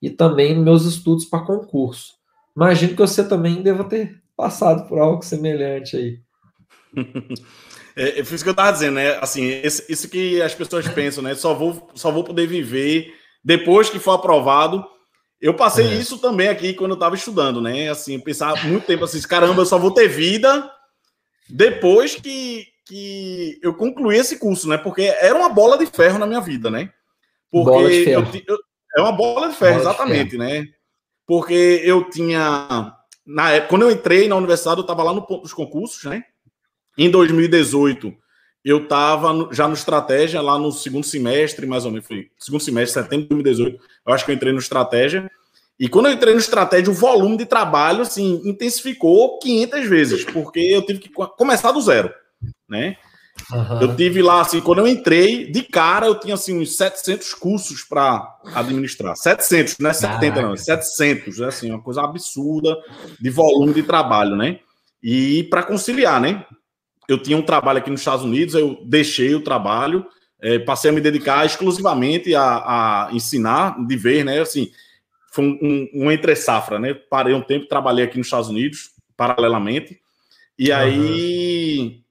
e 0.00 0.10
também 0.10 0.58
meus 0.58 0.84
estudos 0.84 1.24
para 1.24 1.44
concurso. 1.44 2.14
Imagino 2.56 2.94
que 2.94 3.00
você 3.00 3.26
também 3.26 3.62
deva 3.62 3.84
ter 3.84 4.22
passado 4.36 4.88
por 4.88 4.98
algo 4.98 5.22
semelhante 5.22 5.96
aí. 5.96 6.20
É, 7.98 8.18
é 8.18 8.20
isso 8.20 8.42
que 8.42 8.48
eu 8.48 8.52
estava 8.52 8.72
dizendo, 8.72 8.94
né? 8.94 9.18
Assim, 9.20 9.44
esse, 9.46 9.84
isso 9.90 10.08
que 10.08 10.40
as 10.40 10.54
pessoas 10.54 10.86
pensam, 10.88 11.22
né? 11.22 11.34
Só 11.34 11.52
vou, 11.52 11.90
só 11.94 12.12
vou 12.12 12.22
poder 12.22 12.46
viver 12.46 13.12
depois 13.44 13.90
que 13.90 13.98
for 13.98 14.12
aprovado. 14.12 14.86
Eu 15.40 15.54
passei 15.54 15.86
é. 15.86 15.94
isso 15.94 16.18
também 16.18 16.48
aqui 16.48 16.74
quando 16.74 16.92
eu 16.92 16.96
estava 16.96 17.16
estudando, 17.16 17.60
né? 17.60 17.90
Assim, 17.90 18.18
pensar 18.20 18.64
muito 18.64 18.86
tempo 18.86 19.04
assim, 19.04 19.20
caramba, 19.22 19.62
eu 19.62 19.66
só 19.66 19.78
vou 19.78 19.90
ter 19.90 20.08
vida 20.08 20.70
depois 21.48 22.14
que, 22.14 22.66
que 22.86 23.58
eu 23.62 23.74
concluí 23.74 24.16
esse 24.16 24.38
curso, 24.38 24.68
né? 24.68 24.78
Porque 24.78 25.02
era 25.02 25.36
uma 25.36 25.48
bola 25.48 25.76
de 25.76 25.86
ferro 25.86 26.18
na 26.18 26.26
minha 26.26 26.40
vida, 26.40 26.70
né? 26.70 26.92
Porque 27.50 28.08
eu, 28.08 28.24
eu, 28.46 28.58
é 28.96 29.00
uma 29.00 29.12
bola 29.12 29.48
de 29.48 29.56
ferro, 29.56 29.78
bola 29.78 29.90
exatamente, 29.90 30.30
de 30.30 30.38
ferro. 30.38 30.42
né? 30.44 30.66
Porque 31.26 31.82
eu 31.84 32.08
tinha 32.08 32.94
na 33.28 33.50
época, 33.50 33.68
quando 33.68 33.82
eu 33.82 33.90
entrei 33.90 34.26
na 34.26 34.36
universidade, 34.36 34.78
eu 34.78 34.82
estava 34.82 35.02
lá 35.02 35.12
no 35.12 35.20
ponto 35.20 35.42
dos 35.42 35.52
concursos, 35.52 36.02
né? 36.04 36.24
Em 36.98 37.08
2018, 37.10 38.12
eu 38.64 38.82
estava 38.82 39.48
já 39.52 39.68
no 39.68 39.74
estratégia, 39.74 40.42
lá 40.42 40.58
no 40.58 40.72
segundo 40.72 41.06
semestre, 41.06 41.64
mais 41.64 41.84
ou 41.84 41.92
menos, 41.92 42.06
foi 42.06 42.28
segundo 42.38 42.60
semestre, 42.60 43.02
setembro 43.02 43.36
de 43.36 43.42
2018, 43.44 43.80
eu 44.06 44.12
acho 44.12 44.24
que 44.24 44.32
eu 44.32 44.34
entrei 44.34 44.52
no 44.52 44.58
estratégia. 44.58 45.30
E 45.78 45.88
quando 45.88 46.06
eu 46.06 46.12
entrei 46.12 46.34
no 46.34 46.40
estratégia, 46.40 46.90
o 46.90 46.94
volume 46.94 47.36
de 47.36 47.46
trabalho, 47.46 48.02
assim, 48.02 48.42
intensificou 48.44 49.38
500 49.38 49.88
vezes, 49.88 50.24
porque 50.24 50.58
eu 50.58 50.84
tive 50.84 50.98
que 50.98 51.08
começar 51.08 51.70
do 51.70 51.80
zero, 51.80 52.12
né? 52.68 52.96
Uhum. 53.52 53.80
Eu 53.82 53.96
tive 53.96 54.20
lá, 54.20 54.40
assim, 54.40 54.60
quando 54.60 54.80
eu 54.80 54.88
entrei, 54.88 55.50
de 55.50 55.62
cara, 55.62 56.06
eu 56.06 56.18
tinha, 56.18 56.34
assim, 56.34 56.58
uns 56.58 56.76
700 56.76 57.32
cursos 57.34 57.84
para 57.84 58.38
administrar. 58.54 59.16
700, 59.16 59.76
não 59.78 59.90
é 59.90 59.92
70, 59.92 60.18
Caraca. 60.18 60.42
não, 60.42 60.56
700, 60.56 61.40
é 61.40 61.44
assim, 61.44 61.70
uma 61.70 61.80
coisa 61.80 62.02
absurda 62.02 62.76
de 63.20 63.30
volume 63.30 63.72
de 63.72 63.84
trabalho, 63.84 64.34
né? 64.34 64.58
E 65.00 65.44
para 65.44 65.62
conciliar, 65.62 66.20
né? 66.20 66.44
Eu 67.08 67.16
tinha 67.18 67.36
um 67.36 67.42
trabalho 67.42 67.78
aqui 67.78 67.90
nos 67.90 68.00
Estados 68.00 68.24
Unidos, 68.24 68.54
eu 68.54 68.84
deixei 68.84 69.34
o 69.34 69.42
trabalho, 69.42 70.06
é, 70.40 70.58
passei 70.58 70.90
a 70.90 70.92
me 70.92 71.00
dedicar 71.00 71.44
exclusivamente 71.46 72.34
a, 72.34 72.42
a, 72.42 73.08
ensinar, 73.12 73.84
de 73.86 73.96
ver, 73.96 74.24
né? 74.24 74.40
Assim, 74.40 74.70
foi 75.32 75.44
um, 75.44 75.58
um, 75.62 76.04
um 76.04 76.12
entre-safra, 76.12 76.78
né? 76.78 76.92
Parei 76.94 77.34
um 77.34 77.40
tempo, 77.40 77.66
trabalhei 77.66 78.04
aqui 78.04 78.18
nos 78.18 78.26
Estados 78.26 78.48
Unidos, 78.48 78.90
paralelamente, 79.16 79.98
e 80.58 80.70
aí. 80.70 81.78
Uhum. 81.78 82.02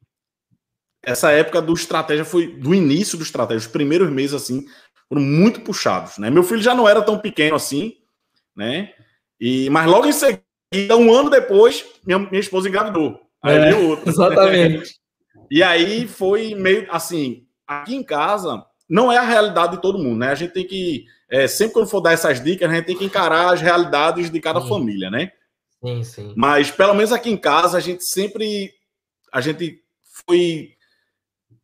Essa 1.04 1.32
época 1.32 1.62
do 1.62 1.74
estratégia 1.74 2.26
foi 2.26 2.48
do 2.48 2.76
início 2.76 3.18
do 3.18 3.24
estratégia, 3.24 3.66
os 3.66 3.68
primeiros 3.68 4.10
meses 4.10 4.34
assim 4.34 4.66
foram 5.08 5.22
muito 5.22 5.62
puxados, 5.62 6.18
né? 6.18 6.30
Meu 6.30 6.44
filho 6.44 6.62
já 6.62 6.76
não 6.76 6.90
era 6.90 7.02
tão 7.02 7.18
pequeno 7.18 7.56
assim, 7.56 7.94
né? 8.54 8.92
E 9.40 9.70
mas 9.70 9.88
logo 9.88 10.06
em 10.06 10.12
seguida, 10.12 10.98
um 10.98 11.14
ano 11.14 11.30
depois, 11.30 11.86
minha, 12.06 12.20
minha 12.20 12.42
esposa 12.42 12.68
engravidou. 12.68 13.27
Aí 13.42 13.56
é, 13.56 13.76
outro. 13.76 14.10
Exatamente. 14.10 14.96
e 15.50 15.64
aí 15.64 16.08
foi 16.08 16.56
meio 16.56 16.88
assim, 16.90 17.46
aqui 17.68 17.96
em 17.96 18.04
casa 18.04 18.66
não 18.90 19.12
é 19.12 19.18
a 19.18 19.24
realidade 19.24 19.76
de 19.76 19.82
todo 19.82 20.00
mundo, 20.00 20.20
né? 20.20 20.30
A 20.30 20.36
gente 20.36 20.54
tem 20.54 20.66
que 20.66 21.06
é, 21.30 21.48
sempre 21.48 21.74
quando 21.74 21.90
for 21.90 22.00
dar 22.00 22.14
essas 22.14 22.42
dicas, 22.42 22.70
a 22.70 22.74
gente 22.74 22.86
tem 22.86 22.98
que 22.98 23.06
encarar 23.06 23.54
as 23.54 23.62
realidades 23.62 24.30
de 24.30 24.40
cada 24.40 24.62
sim. 24.62 24.70
família, 24.70 25.10
né? 25.10 25.32
Sim, 25.84 26.04
sim. 26.04 26.34
Mas 26.36 26.72
pelo 26.72 26.94
menos 26.94 27.12
aqui 27.12 27.30
em 27.30 27.38
casa 27.38 27.78
a 27.78 27.82
gente 27.82 28.04
sempre 28.04 28.74
a 29.32 29.42
gente 29.42 29.82
foi 30.26 30.72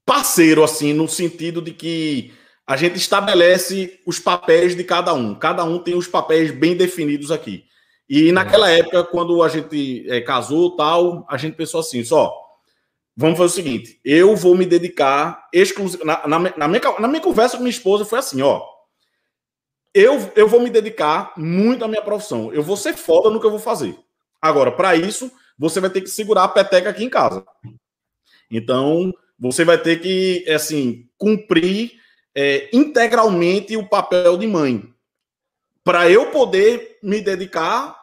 parceiro 0.06 0.64
assim 0.64 0.94
no 0.94 1.08
sentido 1.08 1.62
de 1.62 1.72
que 1.72 2.34
a 2.68 2.76
gente 2.76 2.98
estabelece 2.98 4.00
os 4.06 4.20
papéis 4.20 4.76
de 4.76 4.84
cada 4.84 5.14
um. 5.14 5.36
Cada 5.36 5.64
um 5.64 5.80
tem 5.80 5.96
os 5.96 6.08
papéis 6.08 6.52
bem 6.52 6.76
definidos 6.76 7.32
aqui. 7.32 7.66
E 8.10 8.32
naquela 8.32 8.70
é. 8.70 8.80
época, 8.80 9.04
quando 9.06 9.42
a 9.42 9.50
gente 9.50 10.06
é, 10.10 10.22
casou 10.22 10.76
tal, 10.76 11.26
a 11.30 11.38
gente 11.38 11.56
pensou 11.56 11.80
assim, 11.80 12.04
só, 12.04 12.34
vamos 13.16 13.38
fazer 13.38 13.52
o 13.52 13.56
seguinte, 13.56 14.00
eu 14.04 14.36
vou 14.36 14.56
me 14.56 14.66
dedicar 14.66 15.48
exclusivamente... 15.54 16.28
Na, 16.28 16.40
na, 16.40 16.58
na, 16.58 16.68
minha, 16.68 16.82
na 17.00 17.08
minha 17.08 17.22
conversa 17.22 17.58
com 17.58 17.64
minha 17.64 17.72
esposa 17.72 18.06
foi 18.06 18.20
assim, 18.20 18.42
ó, 18.42 18.62
eu, 19.94 20.32
eu 20.36 20.48
vou 20.48 20.60
me 20.60 20.70
dedicar 20.70 21.34
muito 21.38 21.86
à 21.86 21.88
minha 21.88 22.02
profissão, 22.02 22.52
eu 22.54 22.64
vou 22.64 22.76
ser 22.76 22.94
foda 22.94 23.30
no 23.30 23.40
que 23.40 23.46
eu 23.46 23.52
vou 23.52 23.60
fazer. 23.60 23.98
Agora, 24.42 24.72
para 24.72 24.96
isso, 24.96 25.32
você 25.58 25.80
vai 25.80 25.90
ter 25.90 26.02
que 26.02 26.10
segurar 26.10 26.44
a 26.44 26.50
peteca 26.50 26.90
aqui 26.90 27.04
em 27.04 27.10
casa. 27.10 27.46
Então, 28.52 29.14
você 29.40 29.64
vai 29.64 29.78
ter 29.78 30.02
que, 30.02 30.46
assim, 30.50 31.08
cumprir 31.18 31.94
é, 32.36 32.70
integralmente 32.74 33.78
o 33.78 33.88
papel 33.88 34.38
de 34.38 34.48
mãe 34.48 34.93
para 35.84 36.10
eu 36.10 36.28
poder 36.28 36.98
me 37.04 37.22
dedicar, 37.22 37.96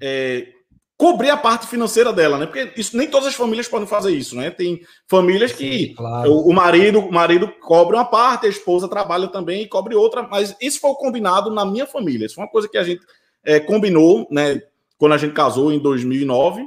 é, 0.00 0.48
cobrir 0.96 1.30
a 1.30 1.36
parte 1.36 1.66
financeira 1.66 2.12
dela, 2.12 2.38
né? 2.38 2.46
Porque 2.46 2.72
isso, 2.76 2.96
nem 2.96 3.08
todas 3.08 3.28
as 3.28 3.34
famílias 3.34 3.68
podem 3.68 3.86
fazer 3.86 4.12
isso, 4.12 4.36
né? 4.36 4.50
Tem 4.50 4.80
famílias 5.08 5.52
que 5.52 5.88
Sim, 5.88 5.94
claro. 5.94 6.30
o, 6.30 6.48
o, 6.48 6.52
marido, 6.52 7.00
o 7.00 7.12
marido 7.12 7.48
cobre 7.60 7.96
uma 7.96 8.04
parte, 8.04 8.46
a 8.46 8.48
esposa 8.48 8.88
trabalha 8.88 9.28
também 9.28 9.62
e 9.62 9.68
cobre 9.68 9.94
outra, 9.94 10.22
mas 10.22 10.56
isso 10.60 10.80
foi 10.80 10.94
combinado 10.94 11.50
na 11.50 11.64
minha 11.66 11.86
família. 11.86 12.26
Isso 12.26 12.36
foi 12.36 12.44
uma 12.44 12.50
coisa 12.50 12.68
que 12.68 12.78
a 12.78 12.84
gente 12.84 13.04
é, 13.44 13.58
combinou, 13.58 14.26
né? 14.30 14.62
Quando 14.96 15.12
a 15.12 15.18
gente 15.18 15.32
casou 15.32 15.72
em 15.72 15.78
2009 15.80 16.64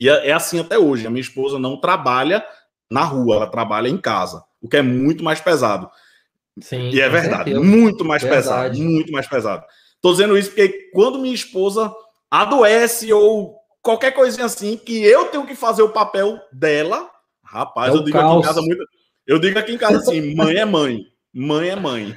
e 0.00 0.08
é, 0.08 0.28
é 0.28 0.32
assim 0.32 0.60
até 0.60 0.78
hoje. 0.78 1.06
A 1.06 1.10
minha 1.10 1.20
esposa 1.20 1.58
não 1.58 1.80
trabalha 1.80 2.44
na 2.90 3.02
rua, 3.02 3.36
ela 3.36 3.46
trabalha 3.46 3.88
em 3.88 3.98
casa, 3.98 4.44
o 4.62 4.68
que 4.68 4.76
é 4.76 4.82
muito 4.82 5.22
mais 5.22 5.40
pesado. 5.40 5.90
Sim, 6.62 6.90
e 6.90 7.00
é 7.00 7.08
verdade, 7.08 7.50
certeza. 7.52 7.60
muito 7.60 8.04
mais 8.04 8.22
verdade. 8.22 8.42
pesado, 8.42 8.78
muito 8.78 9.12
mais 9.12 9.26
pesado. 9.26 9.64
Tô 10.00 10.12
dizendo 10.12 10.38
isso 10.38 10.50
porque 10.50 10.90
quando 10.92 11.18
minha 11.18 11.34
esposa 11.34 11.92
adoece 12.30 13.12
ou 13.12 13.56
qualquer 13.82 14.12
coisinha 14.12 14.46
assim, 14.46 14.76
que 14.76 15.02
eu 15.04 15.26
tenho 15.26 15.46
que 15.46 15.54
fazer 15.54 15.82
o 15.82 15.90
papel 15.90 16.38
dela, 16.52 17.08
rapaz, 17.42 17.94
é 17.94 17.96
eu 17.96 18.04
digo 18.04 18.18
caos. 18.18 18.30
aqui 18.30 18.38
em 18.38 18.42
casa 18.42 18.62
muito. 18.62 18.84
Eu 19.26 19.38
digo 19.38 19.58
aqui 19.58 19.72
em 19.72 19.78
casa 19.78 19.98
assim: 19.98 20.34
mãe 20.34 20.56
é 20.56 20.64
mãe, 20.64 21.06
mãe 21.32 21.68
é 21.68 21.76
mãe. 21.76 22.14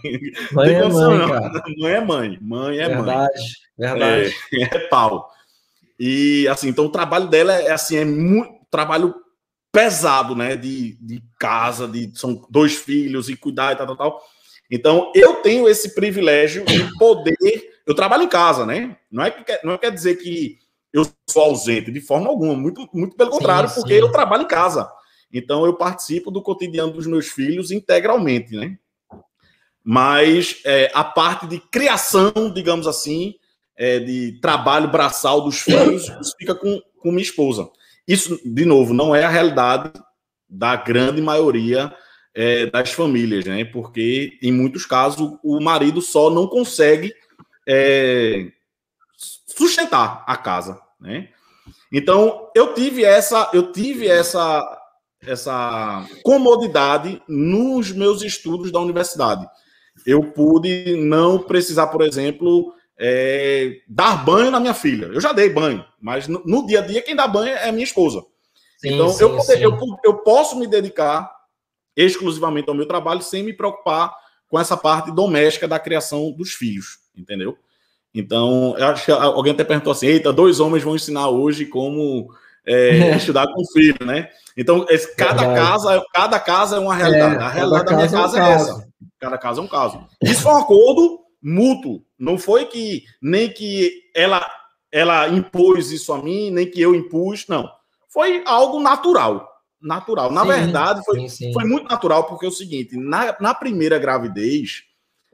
Mãe 0.51 0.73
é 0.75 0.87
mãe, 0.87 1.27
cara. 1.27 1.63
mãe 1.77 1.91
é 1.93 2.01
mãe, 2.01 2.37
mãe 2.41 2.77
é 2.79 2.87
verdade, 2.87 3.39
mãe. 3.77 3.89
Verdade, 3.89 4.35
é, 4.53 4.63
é 4.75 4.79
pau. 4.87 5.29
E 5.99 6.47
assim, 6.47 6.69
então 6.69 6.85
o 6.85 6.91
trabalho 6.91 7.27
dela 7.27 7.53
é 7.53 7.71
assim, 7.71 7.97
é 7.97 8.05
muito 8.05 8.51
trabalho 8.69 9.13
pesado, 9.71 10.35
né? 10.35 10.55
De, 10.55 10.97
de 11.01 11.23
casa, 11.39 11.87
de 11.87 12.11
são 12.17 12.45
dois 12.49 12.75
filhos 12.75 13.29
e 13.29 13.35
cuidar 13.35 13.73
e 13.73 13.75
tal, 13.75 13.87
tal, 13.87 13.97
tal. 13.97 14.21
Então, 14.71 15.11
eu 15.13 15.35
tenho 15.35 15.67
esse 15.67 15.93
privilégio 15.93 16.63
de 16.63 16.97
poder. 16.97 17.81
Eu 17.85 17.93
trabalho 17.93 18.23
em 18.23 18.29
casa, 18.29 18.65
né? 18.65 18.95
Não 19.11 19.21
é 19.21 19.29
que 19.29 19.43
quer, 19.43 19.59
não 19.65 19.77
quer 19.77 19.91
dizer 19.91 20.15
que 20.15 20.57
eu 20.93 21.05
sou 21.29 21.43
ausente 21.43 21.91
de 21.91 21.99
forma 21.99 22.29
alguma, 22.29 22.55
muito, 22.55 22.87
muito 22.93 23.17
pelo 23.17 23.31
contrário, 23.31 23.67
sim, 23.67 23.75
porque 23.75 23.95
sim. 23.95 23.99
eu 23.99 24.09
trabalho 24.11 24.43
em 24.43 24.47
casa. 24.47 24.89
Então, 25.31 25.65
eu 25.65 25.73
participo 25.73 26.31
do 26.31 26.41
cotidiano 26.41 26.93
dos 26.93 27.05
meus 27.05 27.27
filhos 27.27 27.69
integralmente, 27.69 28.55
né? 28.55 28.77
Mas 29.83 30.61
é, 30.63 30.89
a 30.93 31.03
parte 31.03 31.47
de 31.47 31.59
criação, 31.59 32.31
digamos 32.53 32.87
assim, 32.87 33.35
é, 33.75 33.99
de 33.99 34.39
trabalho 34.41 34.89
braçal 34.89 35.41
dos 35.41 35.59
filhos, 35.59 36.03
isso 36.21 36.35
fica 36.37 36.55
com, 36.55 36.81
com 36.99 37.11
minha 37.11 37.23
esposa. 37.23 37.69
Isso, 38.07 38.39
de 38.45 38.65
novo, 38.65 38.93
não 38.93 39.13
é 39.13 39.23
a 39.23 39.29
realidade 39.29 39.91
da 40.49 40.75
grande 40.77 41.21
maioria 41.21 41.93
é, 42.33 42.65
das 42.65 42.91
famílias, 42.91 43.45
né? 43.45 43.65
Porque 43.65 44.37
em 44.41 44.51
muitos 44.51 44.85
casos 44.85 45.37
o 45.43 45.59
marido 45.59 46.01
só 46.01 46.29
não 46.29 46.47
consegue 46.47 47.13
é, 47.67 48.47
sustentar 49.45 50.23
a 50.27 50.37
casa, 50.37 50.79
né? 50.99 51.29
Então 51.91 52.49
eu 52.55 52.73
tive 52.73 53.03
essa, 53.03 53.49
eu 53.53 53.71
tive 53.71 54.07
essa 54.07 54.77
essa 55.25 56.03
comodidade 56.23 57.21
nos 57.27 57.91
meus 57.91 58.23
estudos 58.23 58.71
da 58.71 58.79
universidade. 58.79 59.47
Eu 60.05 60.31
pude 60.31 60.95
não 60.97 61.37
precisar, 61.37 61.87
por 61.87 62.01
exemplo, 62.01 62.73
é, 62.99 63.81
dar 63.87 64.25
banho 64.25 64.49
na 64.49 64.59
minha 64.59 64.73
filha. 64.73 65.05
Eu 65.05 65.21
já 65.21 65.31
dei 65.31 65.49
banho, 65.49 65.85
mas 65.99 66.27
no, 66.27 66.41
no, 66.45 66.65
dia 66.65 66.79
a 66.79 66.81
dia 66.85 67.01
quem 67.01 67.15
dá 67.15 67.27
banho 67.27 67.53
é 67.55 67.71
minha 67.71 67.83
esposa. 67.83 68.21
Sim, 68.77 68.93
então 68.93 69.09
sim, 69.09 69.23
eu, 69.23 69.37
eu, 69.59 69.79
eu, 70.03 70.13
posso 70.19 70.57
me 70.57 70.65
dedicar 70.65 71.31
exclusivamente 71.95 72.69
ao 72.69 72.75
meu 72.75 72.85
trabalho 72.85 73.21
sem 73.21 73.43
me 73.43 73.53
preocupar 73.53 74.13
com 74.47 74.59
essa 74.59 74.75
parte 74.75 75.11
doméstica 75.11 75.67
da 75.67 75.79
criação 75.79 76.31
dos 76.31 76.51
filhos, 76.51 76.99
entendeu? 77.15 77.57
Então, 78.13 78.75
eu 78.77 78.87
acho 78.87 79.05
que 79.05 79.11
alguém 79.11 79.53
até 79.53 79.63
perguntou 79.63 79.91
assim: 79.91 80.07
eita, 80.07 80.33
dois 80.33 80.59
homens 80.59 80.83
vão 80.83 80.95
ensinar 80.95 81.29
hoje 81.29 81.65
como 81.65 82.29
é, 82.65 83.15
estudar 83.15 83.47
com 83.47 83.63
filho, 83.73 84.05
né? 84.05 84.29
Então, 84.57 84.85
esse, 84.89 85.15
cada, 85.15 85.53
casa, 85.55 86.03
cada 86.13 86.39
casa 86.39 86.75
é 86.75 86.79
uma 86.79 86.93
realidade. 86.93 87.35
É, 87.35 87.39
a 87.39 87.49
realidade 87.49 87.85
da 87.85 87.95
minha 87.95 88.09
casa 88.09 88.37
é, 88.37 88.41
um 88.41 88.45
é 88.45 88.51
essa. 88.51 88.87
Cada 89.17 89.37
casa 89.37 89.61
é 89.61 89.63
um 89.63 89.67
caso. 89.67 90.05
Isso 90.21 90.41
foi 90.41 90.51
um 90.51 90.57
acordo 90.57 91.19
mútuo. 91.41 92.03
Não 92.19 92.37
foi 92.37 92.65
que 92.65 93.03
nem 93.21 93.49
que 93.49 93.89
ela, 94.13 94.45
ela 94.91 95.29
impôs 95.29 95.91
isso 95.91 96.11
a 96.11 96.21
mim, 96.21 96.51
nem 96.51 96.69
que 96.69 96.81
eu 96.81 96.93
impus, 96.93 97.47
não. 97.47 97.69
Foi 98.09 98.43
algo 98.45 98.81
natural 98.81 99.50
natural. 99.81 100.31
Na 100.31 100.41
sim, 100.41 100.47
verdade, 100.47 101.01
foi, 101.03 101.19
sim, 101.21 101.29
sim. 101.29 101.53
foi 101.53 101.63
muito 101.63 101.87
natural, 101.87 102.25
porque 102.25 102.45
é 102.45 102.49
o 102.49 102.51
seguinte: 102.51 102.95
na, 102.95 103.35
na 103.39 103.53
primeira 103.53 103.97
gravidez, 103.97 104.83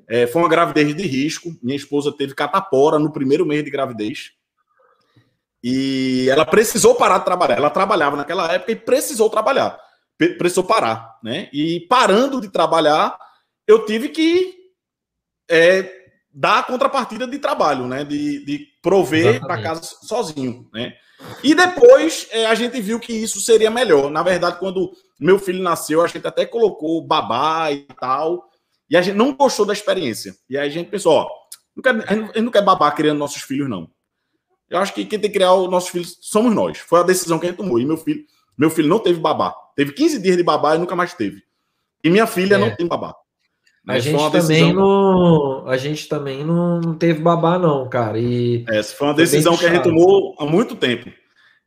é, 0.07 0.25
foi 0.25 0.41
uma 0.41 0.49
gravidez 0.49 0.95
de 0.95 1.03
risco. 1.05 1.55
Minha 1.61 1.75
esposa 1.75 2.11
teve 2.11 2.33
catapora 2.33 2.97
no 2.97 3.11
primeiro 3.11 3.45
mês 3.45 3.63
de 3.63 3.69
gravidez. 3.69 4.31
e 5.63 6.27
ela 6.29 6.45
precisou 6.45 6.95
parar 6.95 7.19
de 7.19 7.25
trabalhar. 7.25 7.57
Ela 7.57 7.69
trabalhava 7.69 8.15
naquela 8.15 8.51
época 8.53 8.71
e 8.71 8.75
precisou 8.75 9.29
trabalhar, 9.29 9.77
precisou 10.37 10.63
parar, 10.63 11.17
né? 11.23 11.49
E 11.51 11.81
parando 11.89 12.39
de 12.39 12.49
trabalhar, 12.49 13.17
eu 13.67 13.85
tive 13.85 14.09
que 14.09 14.55
é, 15.49 16.06
dar 16.39 16.59
a 16.59 16.63
contrapartida 16.63 17.25
de 17.25 17.39
trabalho, 17.39 17.87
né? 17.87 18.03
De, 18.03 18.45
de 18.45 18.67
prover 18.79 19.41
para 19.41 19.59
casa 19.59 19.81
sozinho, 19.81 20.69
né? 20.71 20.93
E 21.43 21.55
depois 21.55 22.27
é, 22.29 22.45
a 22.45 22.53
gente 22.53 22.79
viu 22.79 22.99
que 22.99 23.11
isso 23.11 23.41
seria 23.41 23.71
melhor. 23.71 24.11
Na 24.11 24.21
verdade, 24.21 24.59
quando 24.59 24.91
meu 25.19 25.39
filho 25.39 25.63
nasceu, 25.63 25.99
a 25.99 26.07
gente 26.07 26.27
até 26.27 26.45
colocou 26.45 27.01
babá 27.01 27.71
e 27.71 27.87
tal, 27.99 28.51
e 28.87 28.95
a 28.95 29.01
gente 29.01 29.15
não 29.15 29.33
gostou 29.33 29.65
da 29.65 29.73
experiência. 29.73 30.35
E 30.47 30.55
aí 30.55 30.67
a 30.67 30.71
gente 30.71 30.91
pensou, 30.91 31.13
ó, 31.13 31.27
não 31.75 31.81
quer, 31.81 32.07
a 32.07 32.13
gente 32.13 32.41
não 32.41 32.51
quer 32.51 32.61
babar 32.63 32.95
criando 32.95 33.17
nossos 33.17 33.41
filhos, 33.41 33.67
não. 33.67 33.89
Eu 34.69 34.77
acho 34.77 34.93
que 34.93 35.05
quem 35.05 35.17
tem 35.19 35.31
que 35.31 35.37
criar 35.37 35.55
os 35.55 35.71
nossos 35.71 35.89
filhos 35.89 36.19
somos 36.21 36.53
nós. 36.53 36.77
Foi 36.77 36.99
a 36.99 37.03
decisão 37.03 37.39
que 37.39 37.47
a 37.47 37.49
gente 37.49 37.57
tomou. 37.57 37.79
E 37.79 37.85
meu 37.85 37.97
filho, 37.97 38.23
meu 38.55 38.69
filho 38.69 38.87
não 38.87 38.99
teve 38.99 39.19
babá. 39.19 39.55
Teve 39.75 39.91
15 39.91 40.21
dias 40.21 40.37
de 40.37 40.43
babá 40.43 40.75
e 40.75 40.77
nunca 40.77 40.95
mais 40.95 41.15
teve. 41.15 41.41
E 42.03 42.11
minha 42.11 42.27
filha 42.27 42.55
é. 42.55 42.57
não 42.59 42.75
tem 42.75 42.85
babá. 42.85 43.15
A 43.87 43.99
gente, 43.99 44.31
também 44.31 44.73
não, 44.73 45.65
a 45.65 45.77
gente 45.77 46.09
também 46.09 46.43
não 46.43 46.93
teve 46.95 47.21
babá, 47.21 47.57
não, 47.57 47.87
cara. 47.87 48.19
E 48.19 48.65
Essa 48.67 48.93
foi 48.93 49.07
uma 49.07 49.13
decisão 49.13 49.55
que 49.55 49.65
a 49.65 49.69
gente 49.69 49.83
tomou 49.83 50.35
há 50.37 50.45
muito 50.45 50.75
tempo. 50.75 51.09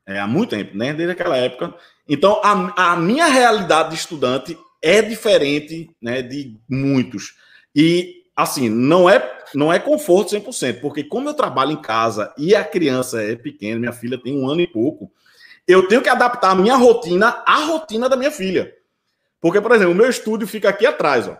É, 0.06 0.18
há 0.18 0.26
muito 0.26 0.50
tempo, 0.50 0.76
né? 0.76 0.92
Desde 0.92 1.12
aquela 1.12 1.36
época. 1.36 1.74
Então, 2.06 2.38
a, 2.42 2.92
a 2.92 2.96
minha 2.96 3.26
realidade 3.26 3.90
de 3.90 3.94
estudante 3.94 4.58
é 4.82 5.00
diferente 5.00 5.90
né, 6.00 6.20
de 6.20 6.56
muitos. 6.68 7.34
E, 7.74 8.24
assim, 8.36 8.68
não 8.68 9.08
é, 9.08 9.38
não 9.54 9.72
é 9.72 9.78
conforto 9.78 10.34
100%, 10.34 10.80
porque 10.80 11.04
como 11.04 11.28
eu 11.28 11.34
trabalho 11.34 11.72
em 11.72 11.80
casa 11.80 12.34
e 12.36 12.54
a 12.54 12.64
criança 12.64 13.22
é 13.22 13.34
pequena, 13.34 13.78
minha 13.78 13.92
filha 13.92 14.20
tem 14.20 14.36
um 14.36 14.48
ano 14.48 14.60
e 14.60 14.66
pouco, 14.66 15.10
eu 15.66 15.86
tenho 15.88 16.02
que 16.02 16.08
adaptar 16.08 16.50
a 16.50 16.54
minha 16.54 16.76
rotina 16.76 17.42
à 17.46 17.64
rotina 17.64 18.08
da 18.08 18.16
minha 18.16 18.30
filha. 18.30 18.74
Porque, 19.40 19.60
por 19.60 19.72
exemplo, 19.72 19.92
o 19.92 19.96
meu 19.96 20.10
estúdio 20.10 20.46
fica 20.46 20.68
aqui 20.68 20.84
atrás, 20.84 21.28
ó. 21.28 21.36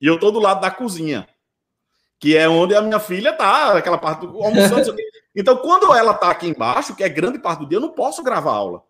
E 0.00 0.06
eu 0.06 0.18
tô 0.18 0.30
do 0.30 0.40
lado 0.40 0.60
da 0.60 0.70
cozinha, 0.70 1.28
que 2.18 2.36
é 2.36 2.48
onde 2.48 2.74
a 2.74 2.80
minha 2.80 2.98
filha 2.98 3.32
tá, 3.32 3.72
aquela 3.72 3.98
parte 3.98 4.26
do 4.26 4.42
almoçando. 4.42 4.94
então, 5.34 5.56
quando 5.56 5.94
ela 5.94 6.14
tá 6.14 6.30
aqui 6.30 6.48
embaixo, 6.48 6.94
que 6.94 7.04
é 7.04 7.08
grande 7.08 7.38
parte 7.38 7.60
do 7.60 7.66
dia, 7.66 7.76
eu 7.76 7.82
não 7.82 7.92
posso 7.92 8.22
gravar 8.22 8.52
aula. 8.52 8.82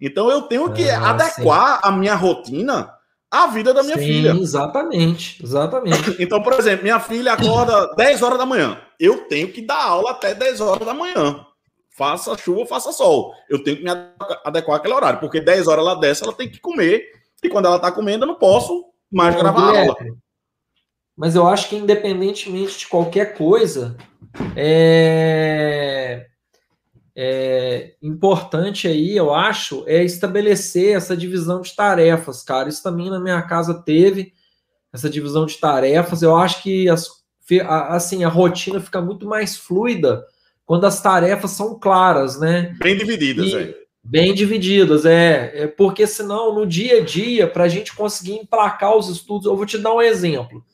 Então, 0.00 0.30
eu 0.30 0.42
tenho 0.42 0.72
que 0.72 0.88
ah, 0.88 1.10
adequar 1.10 1.76
sim. 1.76 1.80
a 1.84 1.92
minha 1.92 2.14
rotina 2.14 2.92
à 3.30 3.46
vida 3.48 3.74
da 3.74 3.82
minha 3.82 3.98
sim, 3.98 4.04
filha. 4.04 4.30
Exatamente, 4.30 5.42
exatamente. 5.42 6.16
Então, 6.22 6.42
por 6.42 6.52
exemplo, 6.54 6.84
minha 6.84 7.00
filha 7.00 7.32
acorda 7.32 7.94
10 7.96 8.22
horas 8.22 8.38
da 8.38 8.46
manhã. 8.46 8.80
Eu 8.98 9.28
tenho 9.28 9.52
que 9.52 9.60
dar 9.60 9.82
aula 9.82 10.12
até 10.12 10.34
10 10.34 10.60
horas 10.60 10.86
da 10.86 10.94
manhã. 10.94 11.44
Faça 11.90 12.38
chuva, 12.38 12.64
faça 12.64 12.92
sol. 12.92 13.32
Eu 13.50 13.62
tenho 13.62 13.78
que 13.78 13.82
me 13.82 13.90
adequar 14.44 14.76
àquele 14.76 14.94
horário, 14.94 15.18
porque 15.18 15.40
10 15.40 15.66
horas 15.66 15.84
ela 15.84 15.96
desce, 15.96 16.22
ela 16.22 16.32
tem 16.32 16.48
que 16.48 16.60
comer. 16.60 17.04
E 17.42 17.48
quando 17.48 17.66
ela 17.66 17.78
tá 17.78 17.90
comendo, 17.90 18.24
eu 18.24 18.28
não 18.28 18.36
posso 18.36 18.84
mais 19.10 19.34
gravar 19.34 19.76
aula 19.76 19.96
mas 21.18 21.34
eu 21.34 21.48
acho 21.48 21.68
que 21.68 21.74
independentemente 21.74 22.78
de 22.78 22.86
qualquer 22.86 23.34
coisa, 23.36 23.96
é, 24.54 26.28
é 27.16 27.94
importante 28.00 28.86
aí, 28.86 29.16
eu 29.16 29.34
acho, 29.34 29.82
é 29.88 30.04
estabelecer 30.04 30.96
essa 30.96 31.16
divisão 31.16 31.60
de 31.60 31.74
tarefas, 31.74 32.44
cara. 32.44 32.68
Isso 32.68 32.84
também 32.84 33.10
na 33.10 33.18
minha 33.18 33.42
casa 33.42 33.74
teve 33.74 34.32
essa 34.92 35.10
divisão 35.10 35.44
de 35.44 35.58
tarefas. 35.58 36.22
Eu 36.22 36.36
acho 36.36 36.62
que 36.62 36.88
as, 36.88 37.08
assim 37.66 38.22
a 38.22 38.28
rotina 38.28 38.78
fica 38.78 39.00
muito 39.00 39.26
mais 39.26 39.56
fluida 39.56 40.24
quando 40.64 40.84
as 40.84 41.02
tarefas 41.02 41.50
são 41.50 41.76
claras, 41.76 42.38
né? 42.38 42.76
Bem 42.78 42.96
divididas, 42.96 43.52
é. 43.54 43.74
Bem 44.04 44.32
divididas, 44.32 45.04
é, 45.04 45.64
é 45.64 45.66
porque 45.66 46.06
senão 46.06 46.54
no 46.54 46.64
dia 46.64 46.98
a 46.98 47.04
dia, 47.04 47.48
para 47.48 47.64
a 47.64 47.68
gente 47.68 47.92
conseguir 47.92 48.34
emplacar 48.34 48.96
os 48.96 49.08
estudos, 49.08 49.46
eu 49.46 49.56
vou 49.56 49.66
te 49.66 49.78
dar 49.78 49.92
um 49.92 50.00
exemplo. 50.00 50.64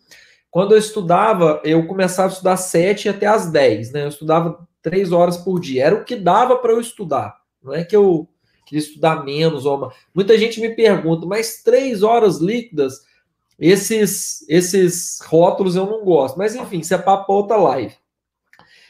Quando 0.54 0.70
eu 0.70 0.78
estudava, 0.78 1.60
eu 1.64 1.84
começava 1.84 2.28
a 2.28 2.32
estudar 2.32 2.56
sete 2.56 3.08
até 3.08 3.26
as 3.26 3.50
dez, 3.50 3.90
né? 3.90 4.04
Eu 4.04 4.08
estudava 4.08 4.64
três 4.80 5.10
horas 5.10 5.36
por 5.36 5.58
dia. 5.58 5.86
Era 5.86 5.96
o 5.96 6.04
que 6.04 6.14
dava 6.14 6.56
para 6.56 6.70
eu 6.70 6.80
estudar. 6.80 7.40
Não 7.60 7.74
é 7.74 7.82
que 7.82 7.96
eu 7.96 8.28
queria 8.64 8.78
estudar 8.78 9.24
menos. 9.24 9.66
Ou... 9.66 9.90
Muita 10.14 10.38
gente 10.38 10.60
me 10.60 10.68
pergunta, 10.70 11.26
mas 11.26 11.60
três 11.64 12.04
horas 12.04 12.38
líquidas, 12.38 13.00
esses, 13.58 14.48
esses 14.48 15.18
rótulos 15.26 15.74
eu 15.74 15.86
não 15.86 16.04
gosto. 16.04 16.38
Mas 16.38 16.54
enfim, 16.54 16.78
isso 16.78 16.94
é 16.94 16.98
para 16.98 17.24
outra 17.26 17.56
live. 17.56 17.96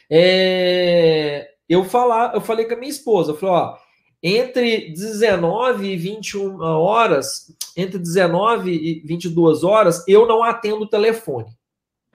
É... 0.07 1.49
Eu, 1.67 1.83
falar, 1.83 2.35
eu 2.35 2.41
falei 2.41 2.65
com 2.65 2.75
a 2.75 2.77
minha 2.77 2.91
esposa, 2.91 3.31
eu 3.31 3.37
falei, 3.37 3.55
ó, 3.55 3.77
entre 4.21 4.91
19 4.91 5.87
e 5.87 5.97
21 5.97 6.59
horas, 6.61 7.51
entre 7.75 7.99
19 7.99 8.71
e 8.71 8.99
22 9.05 9.63
horas, 9.63 10.03
eu 10.07 10.27
não 10.27 10.43
atendo 10.43 10.83
o 10.83 10.87
telefone. 10.87 11.55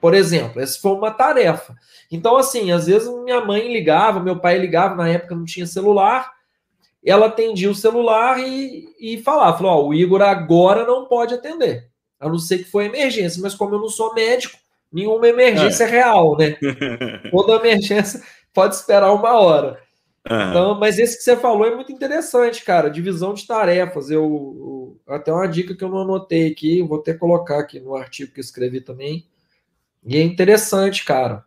Por 0.01 0.15
exemplo, 0.15 0.59
essa 0.59 0.79
foi 0.79 0.93
uma 0.93 1.11
tarefa. 1.11 1.75
Então, 2.11 2.35
assim, 2.35 2.71
às 2.71 2.87
vezes 2.87 3.07
minha 3.23 3.39
mãe 3.45 3.71
ligava, 3.71 4.19
meu 4.19 4.39
pai 4.39 4.57
ligava, 4.57 4.95
na 4.95 5.07
época 5.07 5.35
não 5.35 5.45
tinha 5.45 5.67
celular, 5.67 6.31
ela 7.05 7.27
atendia 7.27 7.69
o 7.69 7.75
celular 7.75 8.39
e, 8.39 8.87
e 8.99 9.21
falava, 9.21 9.57
falou, 9.57 9.71
ó, 9.71 9.87
o 9.87 9.93
Igor 9.93 10.23
agora 10.23 10.85
não 10.85 11.05
pode 11.05 11.35
atender, 11.35 11.87
a 12.19 12.27
não 12.27 12.39
ser 12.39 12.59
que 12.59 12.71
foi 12.71 12.85
emergência, 12.85 13.39
mas 13.43 13.53
como 13.53 13.75
eu 13.75 13.79
não 13.79 13.89
sou 13.89 14.13
médico, 14.15 14.57
nenhuma 14.91 15.27
emergência 15.27 15.83
é, 15.83 15.87
é 15.87 15.91
real, 15.91 16.35
né? 16.35 16.57
Toda 17.29 17.55
emergência 17.55 18.21
pode 18.51 18.75
esperar 18.75 19.13
uma 19.13 19.39
hora. 19.39 19.79
Uhum. 20.29 20.49
Então, 20.49 20.79
mas 20.79 20.97
esse 20.99 21.17
que 21.17 21.23
você 21.23 21.35
falou 21.35 21.65
é 21.65 21.75
muito 21.75 21.91
interessante, 21.91 22.63
cara. 22.63 22.89
Divisão 22.89 23.33
de 23.33 23.45
tarefas. 23.47 24.11
Eu, 24.11 24.99
eu, 25.07 25.15
até 25.15 25.31
uma 25.33 25.47
dica 25.47 25.75
que 25.75 25.83
eu 25.83 25.89
não 25.89 25.99
anotei 25.99 26.51
aqui, 26.51 26.81
vou 26.83 26.99
até 26.99 27.13
colocar 27.13 27.59
aqui 27.59 27.79
no 27.79 27.95
artigo 27.95 28.31
que 28.31 28.39
eu 28.39 28.43
escrevi 28.43 28.81
também. 28.81 29.27
E 30.05 30.17
é 30.17 30.23
interessante, 30.23 31.05
cara. 31.05 31.45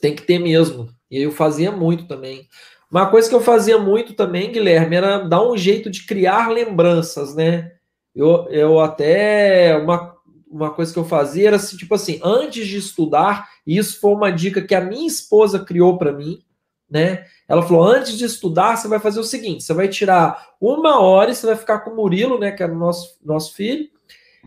Tem 0.00 0.14
que 0.14 0.22
ter 0.22 0.38
mesmo. 0.38 0.88
E 1.10 1.22
eu 1.22 1.30
fazia 1.30 1.70
muito 1.70 2.06
também. 2.06 2.48
Uma 2.90 3.06
coisa 3.06 3.28
que 3.28 3.34
eu 3.34 3.40
fazia 3.40 3.78
muito 3.78 4.14
também, 4.14 4.52
Guilherme, 4.52 4.96
era 4.96 5.18
dar 5.18 5.46
um 5.46 5.56
jeito 5.56 5.90
de 5.90 6.04
criar 6.04 6.48
lembranças, 6.48 7.34
né? 7.34 7.72
Eu, 8.14 8.48
eu 8.48 8.80
até. 8.80 9.76
Uma, 9.76 10.16
uma 10.48 10.70
coisa 10.70 10.92
que 10.92 10.98
eu 10.98 11.04
fazia 11.04 11.48
era 11.48 11.56
assim, 11.56 11.76
tipo 11.76 11.94
assim, 11.94 12.20
antes 12.22 12.66
de 12.66 12.78
estudar, 12.78 13.48
e 13.66 13.76
isso 13.76 14.00
foi 14.00 14.12
uma 14.12 14.30
dica 14.30 14.62
que 14.62 14.74
a 14.74 14.80
minha 14.80 15.06
esposa 15.06 15.58
criou 15.58 15.98
para 15.98 16.12
mim, 16.12 16.42
né? 16.88 17.26
Ela 17.48 17.62
falou: 17.62 17.84
antes 17.84 18.16
de 18.16 18.24
estudar, 18.24 18.76
você 18.76 18.88
vai 18.88 19.00
fazer 19.00 19.20
o 19.20 19.24
seguinte: 19.24 19.64
você 19.64 19.74
vai 19.74 19.88
tirar 19.88 20.54
uma 20.60 21.00
hora 21.00 21.30
e 21.30 21.34
você 21.34 21.46
vai 21.46 21.56
ficar 21.56 21.80
com 21.80 21.90
o 21.90 21.96
Murilo, 21.96 22.38
né? 22.38 22.52
Que 22.52 22.62
é 22.62 22.66
o 22.66 22.74
nosso, 22.74 23.18
nosso 23.24 23.54
filho, 23.54 23.88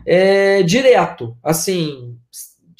é, 0.06 0.62
direto. 0.62 1.36
Assim, 1.42 2.16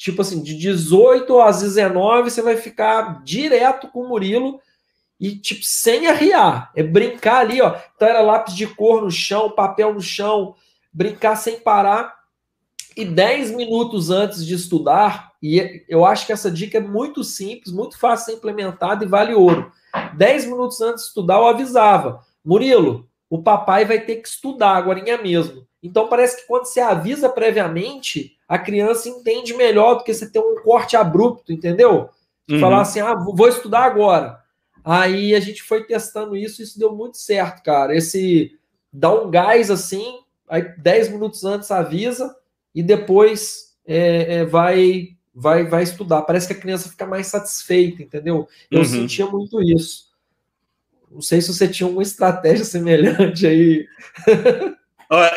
tipo 0.01 0.23
assim, 0.23 0.41
de 0.41 0.55
18 0.55 1.39
às 1.39 1.61
19, 1.61 2.31
você 2.31 2.41
vai 2.41 2.57
ficar 2.57 3.23
direto 3.23 3.87
com 3.87 4.01
o 4.01 4.09
Murilo 4.09 4.59
e, 5.19 5.35
tipo, 5.35 5.61
sem 5.63 6.07
arriar. 6.07 6.71
É 6.75 6.81
brincar 6.81 7.41
ali, 7.41 7.61
ó. 7.61 7.75
Então 7.95 8.07
era 8.07 8.21
lápis 8.21 8.55
de 8.55 8.65
cor 8.65 9.03
no 9.03 9.11
chão, 9.11 9.51
papel 9.51 9.93
no 9.93 10.01
chão, 10.01 10.55
brincar 10.91 11.35
sem 11.35 11.59
parar. 11.59 12.19
E 12.97 13.05
10 13.05 13.51
minutos 13.51 14.09
antes 14.09 14.43
de 14.43 14.55
estudar, 14.55 15.33
e 15.41 15.85
eu 15.87 16.03
acho 16.03 16.25
que 16.25 16.33
essa 16.33 16.49
dica 16.49 16.79
é 16.79 16.81
muito 16.81 17.23
simples, 17.23 17.71
muito 17.71 17.97
fácil 17.97 18.25
de 18.25 18.31
ser 18.31 18.37
implementada 18.39 19.05
e 19.05 19.07
vale 19.07 19.35
ouro. 19.35 19.71
10 20.15 20.45
minutos 20.45 20.81
antes 20.81 21.03
de 21.03 21.09
estudar, 21.09 21.35
eu 21.35 21.45
avisava: 21.45 22.25
Murilo, 22.43 23.07
o 23.29 23.43
papai 23.43 23.85
vai 23.85 23.99
ter 23.99 24.15
que 24.15 24.27
estudar 24.27 24.75
agora 24.75 24.99
mesmo. 25.21 25.65
Então 25.81 26.07
parece 26.07 26.37
que 26.37 26.47
quando 26.47 26.65
você 26.65 26.79
avisa 26.79 27.29
previamente, 27.29 28.37
a 28.47 28.59
criança 28.59 29.09
entende 29.09 29.53
melhor 29.53 29.95
do 29.95 30.03
que 30.03 30.13
você 30.13 30.29
ter 30.29 30.39
um 30.39 30.55
corte 30.63 30.95
abrupto, 30.95 31.51
entendeu? 31.51 32.09
Uhum. 32.49 32.59
Falar 32.59 32.81
assim, 32.81 32.99
ah, 32.99 33.15
vou 33.15 33.47
estudar 33.47 33.83
agora. 33.83 34.39
Aí 34.83 35.33
a 35.35 35.39
gente 35.39 35.63
foi 35.63 35.83
testando 35.85 36.35
isso, 36.35 36.61
e 36.61 36.63
isso 36.63 36.77
deu 36.77 36.95
muito 36.95 37.17
certo, 37.17 37.63
cara. 37.63 37.95
Esse 37.95 38.57
dá 38.91 39.13
um 39.13 39.29
gás 39.29 39.71
assim, 39.71 40.19
aí 40.47 40.63
10 40.77 41.09
minutos 41.09 41.43
antes 41.43 41.71
avisa 41.71 42.35
e 42.73 42.83
depois 42.83 43.75
é, 43.85 44.35
é, 44.35 44.45
vai 44.45 45.15
vai, 45.33 45.65
vai 45.65 45.83
estudar. 45.83 46.23
Parece 46.23 46.47
que 46.47 46.53
a 46.53 46.59
criança 46.59 46.89
fica 46.89 47.05
mais 47.05 47.27
satisfeita, 47.27 48.03
entendeu? 48.03 48.47
Eu 48.69 48.79
uhum. 48.79 48.85
sentia 48.85 49.25
muito 49.25 49.61
isso. 49.61 50.11
Não 51.09 51.21
sei 51.21 51.41
se 51.41 51.53
você 51.53 51.67
tinha 51.67 51.87
uma 51.87 52.01
estratégia 52.01 52.63
semelhante 52.65 53.47
aí. 53.47 53.87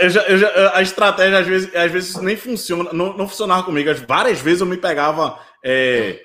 Eu 0.00 0.08
já, 0.08 0.22
eu 0.22 0.38
já, 0.38 0.76
a 0.76 0.82
estratégia, 0.82 1.38
às 1.38 1.46
vezes, 1.46 1.74
às 1.74 1.90
vezes 1.90 2.14
nem 2.16 2.36
funciona, 2.36 2.92
não, 2.92 3.16
não 3.16 3.26
funcionava 3.26 3.64
comigo. 3.64 3.90
Várias 4.06 4.40
vezes 4.40 4.60
eu 4.60 4.66
me 4.66 4.76
pegava 4.76 5.36
é, 5.64 6.20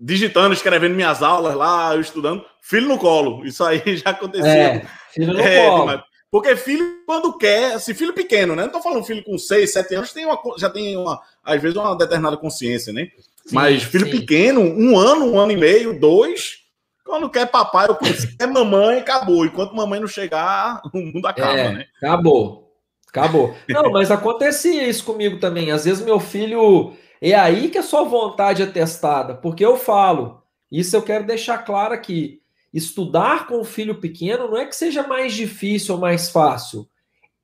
digitando, 0.00 0.52
escrevendo 0.52 0.96
minhas 0.96 1.22
aulas 1.22 1.54
lá, 1.54 1.94
eu 1.94 2.00
estudando, 2.00 2.44
filho 2.60 2.88
no 2.88 2.98
colo. 2.98 3.46
Isso 3.46 3.62
aí 3.64 3.80
já 3.98 4.10
acontecia. 4.10 4.50
É, 4.50 4.86
filho 5.12 5.32
no 5.32 5.40
é, 5.40 5.66
colo. 5.66 6.02
Porque 6.30 6.56
filho, 6.56 6.84
quando 7.06 7.38
quer, 7.38 7.74
assim, 7.74 7.94
filho 7.94 8.12
pequeno, 8.12 8.54
né? 8.54 8.64
Não 8.64 8.72
tô 8.72 8.82
falando 8.82 9.04
filho 9.04 9.24
com 9.24 9.38
6, 9.38 9.72
7 9.72 9.94
anos, 9.94 10.12
tem 10.12 10.26
uma, 10.26 10.38
já 10.58 10.68
tem, 10.68 10.96
uma, 10.96 11.20
às 11.42 11.62
vezes, 11.62 11.76
uma 11.76 11.96
determinada 11.96 12.36
consciência, 12.36 12.92
né? 12.92 13.08
Sim, 13.46 13.54
Mas 13.54 13.82
filho 13.84 14.04
sim. 14.06 14.10
pequeno, 14.10 14.60
um 14.60 14.98
ano, 14.98 15.24
um 15.24 15.38
ano 15.38 15.52
e 15.52 15.56
meio, 15.56 15.98
dois, 15.98 16.58
Quando 17.02 17.30
quer 17.30 17.46
papai, 17.46 17.88
eu 17.88 18.14
se 18.14 18.36
quer 18.36 18.46
mamãe, 18.46 18.98
acabou. 18.98 19.46
Enquanto 19.46 19.74
mamãe 19.74 20.00
não 20.00 20.06
chegar, 20.06 20.82
o 20.92 20.98
mundo 20.98 21.26
acaba, 21.26 21.58
é, 21.58 21.72
né? 21.72 21.86
Acabou. 22.02 22.67
Acabou. 23.08 23.54
Não, 23.68 23.90
mas 23.90 24.10
acontecia 24.10 24.88
isso 24.88 25.04
comigo 25.04 25.38
também. 25.38 25.70
Às 25.70 25.84
vezes 25.84 26.04
meu 26.04 26.20
filho. 26.20 26.92
É 27.20 27.34
aí 27.34 27.68
que 27.68 27.78
a 27.78 27.82
sua 27.82 28.04
vontade 28.04 28.62
é 28.62 28.66
testada. 28.66 29.34
Porque 29.34 29.64
eu 29.64 29.76
falo, 29.76 30.40
isso 30.70 30.94
eu 30.94 31.02
quero 31.02 31.26
deixar 31.26 31.58
claro 31.58 31.92
aqui. 31.92 32.40
Estudar 32.72 33.46
com 33.46 33.60
o 33.60 33.64
filho 33.64 33.96
pequeno 33.96 34.48
não 34.48 34.56
é 34.56 34.66
que 34.66 34.76
seja 34.76 35.02
mais 35.06 35.34
difícil 35.34 35.94
ou 35.94 36.00
mais 36.00 36.30
fácil. 36.30 36.88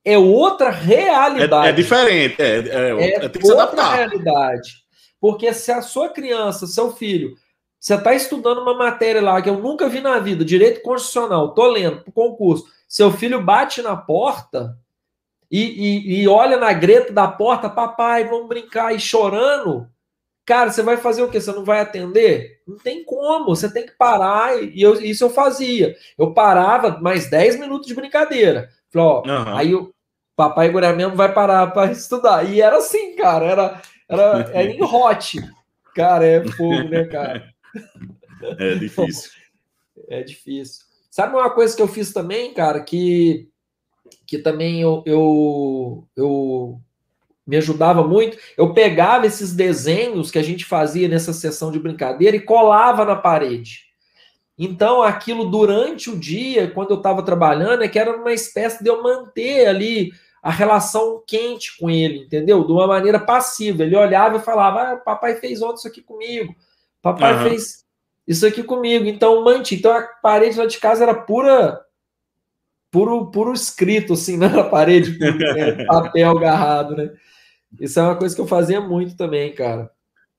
É 0.04 0.18
outra 0.18 0.70
realidade. 0.70 1.66
É, 1.66 1.70
é 1.70 1.72
diferente. 1.72 2.40
É, 2.40 2.58
é, 2.58 3.14
é, 3.14 3.28
tem 3.28 3.40
que 3.40 3.46
se 3.46 3.52
adaptar. 3.52 3.96
realidade. 3.96 4.84
Porque 5.18 5.52
se 5.54 5.72
a 5.72 5.80
sua 5.80 6.10
criança, 6.10 6.66
seu 6.66 6.92
filho, 6.92 7.34
você 7.80 7.94
está 7.94 8.14
estudando 8.14 8.60
uma 8.60 8.76
matéria 8.76 9.22
lá 9.22 9.40
que 9.40 9.48
eu 9.48 9.58
nunca 9.58 9.88
vi 9.88 10.00
na 10.00 10.18
vida, 10.18 10.44
direito 10.44 10.82
constitucional, 10.82 11.54
tô 11.54 11.66
lendo 11.66 12.02
para 12.02 12.12
concurso. 12.12 12.66
Seu 12.86 13.10
filho 13.10 13.42
bate 13.42 13.82
na 13.82 13.96
porta 13.96 14.76
e, 15.56 16.18
e, 16.18 16.22
e, 16.22 16.28
olha 16.28 16.56
na 16.56 16.72
greta 16.72 17.12
da 17.12 17.28
porta, 17.28 17.70
papai, 17.70 18.24
vamos 18.24 18.48
brincar, 18.48 18.92
e 18.92 18.98
chorando. 18.98 19.88
Cara, 20.44 20.72
você 20.72 20.82
vai 20.82 20.96
fazer 20.96 21.22
o 21.22 21.30
quê? 21.30 21.40
Você 21.40 21.52
não 21.52 21.64
vai 21.64 21.80
atender? 21.80 22.60
Não 22.66 22.76
tem 22.76 23.04
como, 23.04 23.54
você 23.54 23.72
tem 23.72 23.86
que 23.86 23.92
parar. 23.92 24.60
E 24.60 24.82
eu, 24.82 25.00
isso 25.00 25.22
eu 25.22 25.30
fazia. 25.30 25.94
Eu 26.18 26.34
parava 26.34 26.98
mais 27.00 27.30
10 27.30 27.60
minutos 27.60 27.86
de 27.86 27.94
brincadeira. 27.94 28.68
Falei, 28.90 29.08
ó, 29.08 29.22
uhum. 29.24 29.56
aí 29.56 29.74
o 29.76 29.94
papai 30.34 30.68
agora 30.68 30.92
mesmo 30.92 31.14
vai 31.14 31.32
parar 31.32 31.68
para 31.68 31.92
estudar. 31.92 32.50
E 32.50 32.60
era 32.60 32.78
assim, 32.78 33.14
cara, 33.14 33.44
era, 33.46 33.82
era, 34.08 34.50
era 34.52 34.70
em 34.70 34.82
hot. 34.82 35.38
Cara, 35.94 36.26
é 36.26 36.44
fogo, 36.48 36.88
né, 36.88 37.04
cara? 37.04 37.54
É 38.58 38.74
difícil. 38.74 39.30
É 40.08 40.22
difícil. 40.22 40.84
Sabe 41.10 41.34
uma 41.34 41.48
coisa 41.48 41.74
que 41.74 41.80
eu 41.80 41.88
fiz 41.88 42.12
também, 42.12 42.52
cara, 42.52 42.82
que, 42.82 43.48
que 44.26 44.38
também 44.38 44.80
eu, 44.80 45.02
eu, 45.06 46.06
eu 46.16 46.80
me 47.46 47.56
ajudava 47.56 48.06
muito. 48.06 48.36
Eu 48.56 48.72
pegava 48.72 49.26
esses 49.26 49.52
desenhos 49.52 50.30
que 50.30 50.38
a 50.38 50.42
gente 50.42 50.64
fazia 50.64 51.08
nessa 51.08 51.32
sessão 51.32 51.70
de 51.70 51.78
brincadeira 51.78 52.36
e 52.36 52.40
colava 52.40 53.04
na 53.04 53.16
parede. 53.16 53.84
Então, 54.58 55.02
aquilo 55.02 55.50
durante 55.50 56.10
o 56.10 56.18
dia, 56.18 56.70
quando 56.70 56.90
eu 56.90 56.98
estava 56.98 57.22
trabalhando, 57.22 57.82
é 57.82 57.88
que 57.88 57.98
era 57.98 58.16
uma 58.16 58.32
espécie 58.32 58.82
de 58.82 58.88
eu 58.88 59.02
manter 59.02 59.66
ali 59.66 60.12
a 60.40 60.50
relação 60.50 61.22
quente 61.26 61.76
com 61.78 61.90
ele, 61.90 62.18
entendeu? 62.18 62.64
De 62.64 62.70
uma 62.70 62.86
maneira 62.86 63.18
passiva. 63.18 63.82
Ele 63.82 63.96
olhava 63.96 64.36
e 64.36 64.42
falava: 64.42 64.82
ah, 64.82 64.96
papai 64.96 65.36
fez 65.36 65.60
ontem 65.60 65.78
isso 65.78 65.88
aqui 65.88 66.02
comigo, 66.02 66.54
papai 67.02 67.34
uhum. 67.34 67.48
fez 67.48 67.84
isso 68.26 68.46
aqui 68.46 68.62
comigo. 68.62 69.06
Então, 69.06 69.42
manti. 69.42 69.74
Então, 69.74 69.90
a 69.90 70.02
parede 70.02 70.58
lá 70.58 70.66
de 70.66 70.78
casa 70.78 71.02
era 71.02 71.14
pura. 71.14 71.83
Puro, 72.94 73.26
puro 73.26 73.52
escrito, 73.52 74.12
assim, 74.12 74.36
na 74.38 74.62
parede, 74.62 75.18
é, 75.20 75.84
papel 75.84 76.30
agarrado, 76.30 76.94
né? 76.94 77.10
Isso 77.80 77.98
é 77.98 78.02
uma 78.04 78.14
coisa 78.14 78.32
que 78.32 78.40
eu 78.40 78.46
fazia 78.46 78.80
muito 78.80 79.16
também, 79.16 79.52
cara. 79.52 79.90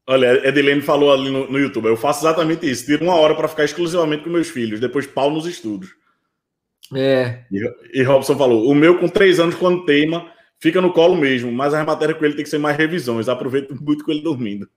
Olha, 0.08 0.48
Edilene 0.48 0.82
falou 0.82 1.12
ali 1.12 1.30
no, 1.30 1.52
no 1.52 1.60
YouTube, 1.60 1.88
eu 1.88 1.98
faço 1.98 2.26
exatamente 2.26 2.65
isso. 2.70 2.86
Tiro 2.86 3.04
uma 3.04 3.15
hora 3.15 3.36
para 3.36 3.50
ficar 3.50 3.65
exclusivamente 3.65 4.24
com 4.24 4.30
meus 4.30 4.48
filhos, 4.48 4.80
depois 4.80 5.06
pau 5.06 5.30
nos 5.30 5.46
estudos. 5.46 5.89
É. 6.96 7.44
E, 7.52 8.00
e 8.00 8.04
Robson 8.04 8.38
falou: 8.38 8.70
o 8.72 8.74
meu 8.74 9.00
com 9.00 9.10
três 9.10 9.38
anos, 9.38 9.56
quando 9.56 9.84
teima, 9.84 10.32
fica 10.58 10.80
no 10.80 10.94
colo 10.94 11.18
mesmo, 11.18 11.52
mas 11.52 11.74
a 11.74 11.84
matéria 11.84 12.15
com 12.15 12.24
ele 12.24 12.36
tem 12.36 12.44
que 12.46 12.50
ser 12.50 12.60
mais 12.60 12.78
revisões. 12.78 13.28
Aproveito 13.28 13.76
muito 13.84 14.06
com 14.06 14.12
ele 14.12 14.22
dormindo. 14.22 14.70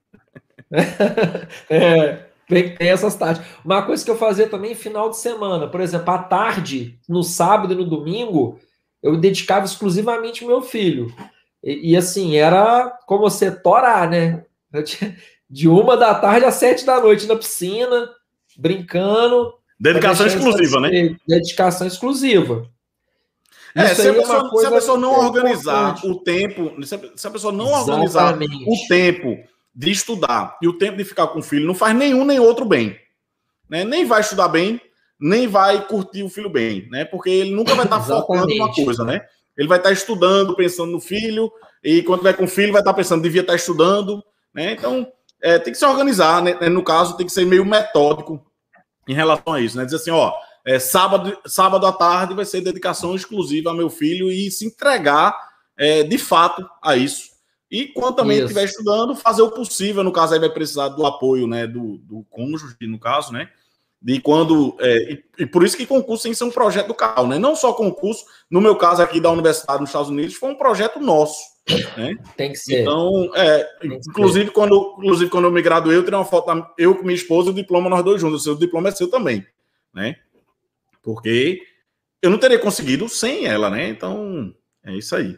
é, 1.69 2.25
tem, 2.49 2.75
tem 2.75 2.89
essas 2.89 3.15
tardes. 3.15 3.43
Uma 3.63 3.83
coisa 3.83 4.03
que 4.03 4.09
eu 4.09 4.17
fazia 4.17 4.49
também 4.49 4.73
final 4.73 5.07
de 5.11 5.17
semana, 5.17 5.67
por 5.67 5.79
exemplo, 5.79 6.11
à 6.11 6.17
tarde, 6.17 6.99
no 7.07 7.21
sábado 7.21 7.73
e 7.73 7.77
no 7.77 7.85
domingo, 7.85 8.59
eu 9.03 9.15
dedicava 9.15 9.65
exclusivamente 9.65 10.43
meu 10.43 10.59
filho. 10.59 11.13
E, 11.63 11.91
e, 11.91 11.95
assim, 11.95 12.37
era 12.37 12.89
como 13.05 13.21
você 13.21 13.51
torar, 13.51 14.09
né? 14.09 14.43
De 15.47 15.67
uma 15.67 15.95
da 15.95 16.13
tarde 16.15 16.45
às 16.45 16.55
sete 16.55 16.85
da 16.85 16.99
noite 16.99 17.27
na 17.27 17.35
piscina, 17.35 18.09
brincando. 18.57 19.53
Dedicação 19.79 20.25
exclusiva, 20.25 20.79
né? 20.79 21.15
Dedicação 21.27 21.87
exclusiva. 21.87 22.67
É, 23.75 23.93
se 23.93 24.09
a, 24.09 24.13
pessoa, 24.13 24.51
é 24.53 24.59
se 24.59 24.65
a, 24.65 24.71
pessoa, 24.71 24.97
não 24.97 25.27
organizar 25.27 25.97
importante. 25.97 26.07
o 26.07 26.19
tempo, 26.19 26.85
se 27.15 27.27
a 27.27 27.31
pessoa 27.31 27.53
não 27.53 27.67
Exatamente. 27.67 27.91
organizar 27.91 28.39
o 28.67 28.87
tempo 28.87 29.37
de 29.79 29.91
estudar 29.91 30.57
e 30.61 30.67
o 30.67 30.77
tempo 30.77 30.97
de 30.97 31.05
ficar 31.05 31.27
com 31.27 31.39
o 31.39 31.41
filho, 31.41 31.65
não 31.65 31.73
faz 31.73 31.95
nenhum 31.95 32.25
nem 32.25 32.37
outro 32.37 32.65
bem. 32.65 32.99
Né? 33.69 33.85
Nem 33.85 34.03
vai 34.03 34.19
estudar 34.19 34.49
bem, 34.49 34.81
nem 35.17 35.47
vai 35.47 35.87
curtir 35.87 36.21
o 36.21 36.29
filho 36.29 36.49
bem, 36.49 36.89
né? 36.91 37.05
Porque 37.05 37.29
ele 37.29 37.55
nunca 37.55 37.73
vai 37.75 37.85
estar 37.85 38.01
focando 38.03 38.47
numa 38.47 38.73
coisa, 38.73 39.05
né? 39.05 39.21
Ele 39.57 39.69
vai 39.69 39.77
estar 39.77 39.93
estudando, 39.93 40.53
pensando 40.53 40.91
no 40.91 40.99
filho, 40.99 41.49
e 41.81 42.03
quando 42.03 42.23
vai 42.23 42.33
com 42.33 42.43
o 42.43 42.47
filho, 42.47 42.73
vai 42.73 42.81
estar 42.81 42.93
pensando, 42.93 43.23
devia 43.23 43.39
estar 43.39 43.55
estudando, 43.55 44.21
né? 44.53 44.73
Então, 44.73 45.07
é, 45.41 45.57
tem 45.57 45.71
que 45.71 45.79
se 45.79 45.85
organizar, 45.85 46.41
né? 46.41 46.57
No 46.67 46.83
caso, 46.83 47.15
tem 47.15 47.25
que 47.25 47.31
ser 47.31 47.45
meio 47.45 47.65
metódico 47.65 48.45
em 49.07 49.13
relação 49.13 49.53
a 49.53 49.61
isso, 49.61 49.77
né? 49.77 49.85
Dizer 49.85 49.95
assim, 49.95 50.11
ó, 50.11 50.33
é, 50.65 50.77
sábado, 50.77 51.37
sábado 51.45 51.85
à 51.85 51.93
tarde 51.93 52.33
vai 52.33 52.43
ser 52.43 52.59
dedicação 52.59 53.15
exclusiva 53.15 53.69
ao 53.69 53.77
meu 53.77 53.89
filho 53.89 54.29
e 54.29 54.51
se 54.51 54.65
entregar 54.65 55.33
é, 55.77 56.03
de 56.03 56.17
fato 56.17 56.69
a 56.83 56.97
isso. 56.97 57.29
E 57.71 57.87
quando 57.87 58.15
também 58.15 58.39
estiver 58.39 58.63
estudando, 58.65 59.15
fazer 59.15 59.43
o 59.43 59.51
possível, 59.51 60.03
no 60.03 60.11
caso 60.11 60.33
aí 60.33 60.39
vai 60.39 60.49
precisar 60.49 60.89
do 60.89 61.05
apoio, 61.05 61.47
né, 61.47 61.67
do, 61.67 61.97
do 61.99 62.25
cônjuge, 62.29 62.75
no 62.81 62.97
caso, 62.97 63.31
né, 63.31 63.49
de 64.01 64.19
quando. 64.21 64.75
É, 64.79 65.13
e, 65.13 65.23
e, 65.39 65.45
por 65.45 65.63
isso 65.63 65.75
que 65.75 65.85
concurso 65.85 66.23
tem 66.23 66.31
que 66.31 66.37
ser 66.37 66.45
um 66.45 66.51
projeto 66.51 66.87
do 66.87 66.93
CAL, 66.93 67.27
né? 67.27 67.37
Não 67.37 67.55
só 67.55 67.73
concurso, 67.73 68.25
no 68.49 68.61
meu 68.61 68.75
caso 68.75 69.01
aqui 69.01 69.19
da 69.19 69.31
universidade 69.31 69.81
nos 69.81 69.89
Estados 69.89 70.09
Unidos, 70.09 70.35
foi 70.35 70.49
um 70.49 70.55
projeto 70.55 70.99
nosso. 70.99 71.37
Né? 71.97 72.15
Tem 72.35 72.51
que 72.51 72.57
ser. 72.57 72.81
Então, 72.81 73.29
é, 73.35 73.67
inclusive, 73.83 74.45
ser. 74.45 74.51
Quando, 74.51 74.95
inclusive, 74.97 75.29
quando 75.29 75.45
eu 75.45 75.51
me 75.51 75.61
graduei, 75.61 75.97
eu 75.97 76.03
tirei 76.03 76.17
uma 76.17 76.25
foto, 76.25 76.65
eu 76.77 76.95
com 76.95 77.03
minha 77.03 77.15
esposa 77.15 77.49
e 77.49 77.51
o 77.51 77.55
diploma, 77.55 77.89
nós 77.89 78.03
dois 78.03 78.21
juntos. 78.21 78.41
O 78.41 78.43
seu 78.43 78.55
diploma 78.55 78.89
é 78.89 78.91
seu 78.91 79.09
também, 79.09 79.45
né? 79.93 80.15
Porque 81.03 81.61
eu 82.21 82.29
não 82.29 82.37
teria 82.37 82.59
conseguido 82.59 83.07
sem 83.09 83.45
ela, 83.45 83.69
né? 83.69 83.89
Então, 83.89 84.53
é 84.83 84.95
isso 84.95 85.15
aí. 85.15 85.37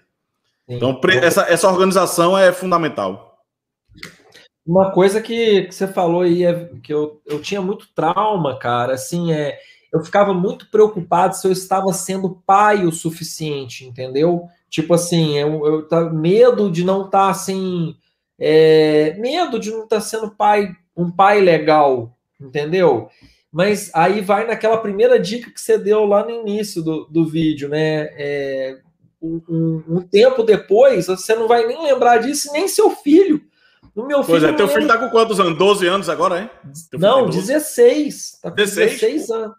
Sim. 0.69 0.75
Então, 0.75 0.99
essa, 1.21 1.41
essa 1.43 1.67
organização 1.67 2.37
é 2.37 2.51
fundamental. 2.51 3.39
Uma 4.65 4.91
coisa 4.91 5.19
que, 5.21 5.63
que, 5.63 5.73
você 5.73 5.87
falou 5.87 6.21
aí 6.21 6.45
é 6.45 6.69
que 6.83 6.93
eu, 6.93 7.21
eu 7.25 7.41
tinha 7.41 7.61
muito 7.61 7.87
trauma, 7.93 8.57
cara. 8.59 8.93
Assim, 8.93 9.33
é, 9.33 9.57
eu 9.91 10.03
ficava 10.03 10.33
muito 10.33 10.69
preocupado 10.69 11.35
se 11.35 11.47
eu 11.47 11.51
estava 11.51 11.91
sendo 11.91 12.41
pai 12.45 12.85
o 12.85 12.91
suficiente, 12.91 13.85
entendeu? 13.85 14.47
Tipo 14.69 14.93
assim, 14.93 15.37
eu, 15.37 15.65
eu 15.65 15.87
tava 15.87 16.09
medo 16.11 16.71
de 16.71 16.83
não 16.83 17.05
estar 17.05 17.25
tá, 17.25 17.29
assim, 17.29 17.95
é, 18.39 19.15
medo 19.19 19.59
de 19.59 19.71
não 19.71 19.83
estar 19.83 19.97
tá 19.97 20.01
sendo 20.01 20.31
pai, 20.31 20.73
um 20.95 21.11
pai 21.11 21.41
legal, 21.41 22.15
entendeu? 22.39 23.09
Mas 23.51 23.91
aí 23.93 24.21
vai 24.21 24.47
naquela 24.47 24.77
primeira 24.77 25.19
dica 25.19 25.51
que 25.51 25.59
você 25.59 25.77
deu 25.77 26.05
lá 26.05 26.23
no 26.23 26.31
início 26.31 26.81
do, 26.81 27.05
do 27.05 27.25
vídeo, 27.25 27.67
né? 27.67 28.09
É, 28.13 28.79
um, 29.21 29.41
um, 29.47 29.83
um 29.87 30.01
tempo 30.01 30.43
depois, 30.43 31.07
você 31.07 31.35
não 31.35 31.47
vai 31.47 31.67
nem 31.67 31.83
lembrar 31.83 32.17
disso, 32.17 32.51
nem 32.51 32.67
seu 32.67 32.89
filho 32.89 33.41
no 33.95 34.07
meu 34.07 34.23
filho. 34.23 34.39
Pois 34.39 34.43
é, 34.43 34.53
teu 34.53 34.67
filho 34.67 34.87
tá 34.87 34.97
com 34.97 35.09
quantos 35.09 35.39
anos? 35.39 35.57
12 35.57 35.87
anos 35.87 36.09
agora, 36.09 36.41
hein? 36.41 36.49
Não, 36.93 37.29
16. 37.29 38.39
Tá 38.41 38.49
com 38.49 38.55
16, 38.55 38.91
16 38.99 39.29
anos. 39.29 39.55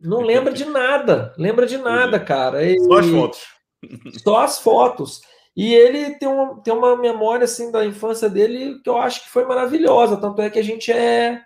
Não 0.00 0.20
lembra 0.20 0.52
de 0.52 0.64
nada. 0.64 1.32
Lembra 1.36 1.66
de 1.66 1.78
nada, 1.78 2.18
cara. 2.18 2.64
E... 2.64 2.78
Só 2.80 2.98
as 2.98 3.06
fotos. 3.06 3.40
Só 4.24 4.36
as 4.38 4.58
fotos. 4.58 5.20
E 5.56 5.74
ele 5.74 6.14
tem, 6.14 6.28
um, 6.28 6.56
tem 6.60 6.72
uma 6.72 6.96
memória 6.96 7.44
assim 7.44 7.70
da 7.70 7.84
infância 7.84 8.28
dele 8.28 8.80
que 8.82 8.88
eu 8.88 8.96
acho 8.96 9.22
que 9.22 9.30
foi 9.30 9.44
maravilhosa. 9.44 10.16
Tanto 10.16 10.40
é 10.40 10.50
que 10.50 10.58
a 10.58 10.64
gente 10.64 10.90
é, 10.90 11.42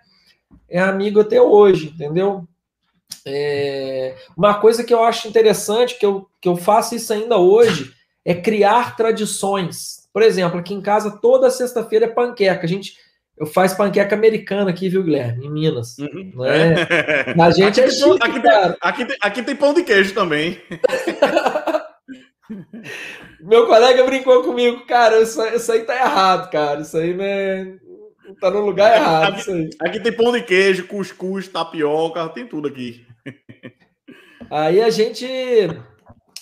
é 0.69 0.79
amigo 0.79 1.19
até 1.19 1.41
hoje, 1.41 1.87
entendeu? 1.93 2.47
É, 3.25 4.15
uma 4.37 4.55
coisa 4.55 4.83
que 4.83 4.93
eu 4.93 5.03
acho 5.03 5.27
interessante, 5.27 5.97
que 5.97 6.05
eu, 6.05 6.27
que 6.41 6.47
eu 6.47 6.55
faço 6.55 6.95
isso 6.95 7.11
ainda 7.11 7.37
hoje, 7.37 7.91
é 8.25 8.33
criar 8.33 8.95
tradições. 8.95 10.07
Por 10.13 10.21
exemplo, 10.21 10.59
aqui 10.59 10.73
em 10.73 10.81
casa 10.81 11.19
toda 11.21 11.51
sexta-feira 11.51 12.05
é 12.05 12.09
panqueca. 12.09 12.65
A 12.65 12.69
gente 12.69 12.93
eu 13.37 13.45
faz 13.45 13.73
panqueca 13.73 14.15
americana 14.15 14.71
aqui, 14.71 14.87
viu, 14.89 15.03
Guilherme? 15.03 15.45
Em 15.45 15.51
Minas. 15.51 15.95
Uhum. 15.99 16.43
É? 16.43 17.35
A 17.39 17.51
gente 17.51 17.79
aqui 17.79 17.89
é 17.89 17.91
chique, 17.91 18.17
aqui, 18.21 18.41
tem, 18.41 18.51
aqui, 18.81 19.07
aqui 19.21 19.43
tem 19.43 19.55
pão 19.55 19.75
de 19.75 19.83
queijo 19.83 20.15
também. 20.15 20.59
Meu 23.39 23.67
colega 23.67 24.03
brincou 24.05 24.41
comigo, 24.43 24.87
cara, 24.87 25.21
isso, 25.21 25.39
isso 25.47 25.71
aí 25.71 25.81
tá 25.81 25.95
errado, 25.95 26.49
cara. 26.49 26.81
Isso 26.81 26.97
aí 26.97 27.13
né, 27.13 27.77
tá 28.35 28.49
no 28.49 28.65
lugar 28.65 28.95
errado. 28.95 29.39
Aqui, 29.39 29.69
aqui, 29.79 29.99
tem 29.99 30.11
pão 30.11 30.31
de 30.31 30.41
queijo, 30.43 30.87
cuscuz, 30.87 31.47
tapioca, 31.47 32.27
tem 32.29 32.47
tudo 32.47 32.67
aqui. 32.67 33.05
Aí 34.49 34.81
a 34.81 34.89
gente. 34.89 35.25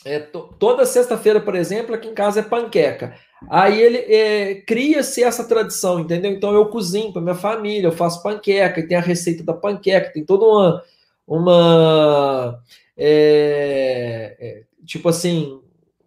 É, 0.04 0.20
toda 0.20 0.86
sexta-feira, 0.86 1.40
por 1.40 1.56
exemplo, 1.56 1.96
aqui 1.96 2.08
em 2.08 2.14
casa 2.14 2.42
é 2.42 2.44
panqueca. 2.44 3.16
Aí 3.50 3.82
ele 3.82 3.98
é, 3.98 4.56
cria-se 4.62 5.24
essa 5.24 5.44
tradição, 5.48 6.00
entendeu? 6.00 6.32
Então 6.32 6.54
eu 6.54 6.68
cozinho 6.68 7.12
para 7.12 7.22
minha 7.22 7.36
família, 7.36 7.88
eu 7.88 7.92
faço 7.92 8.22
panqueca, 8.22 8.80
e 8.80 8.88
tem 8.88 8.98
a 8.98 9.02
receita 9.02 9.44
da 9.44 9.54
panqueca, 9.54 10.14
tem 10.14 10.24
toda 10.24 10.46
uma, 10.46 10.84
uma. 11.28 12.62
É, 12.98 14.36
é, 14.40 14.64
tipo 14.86 15.10
assim, 15.10 15.60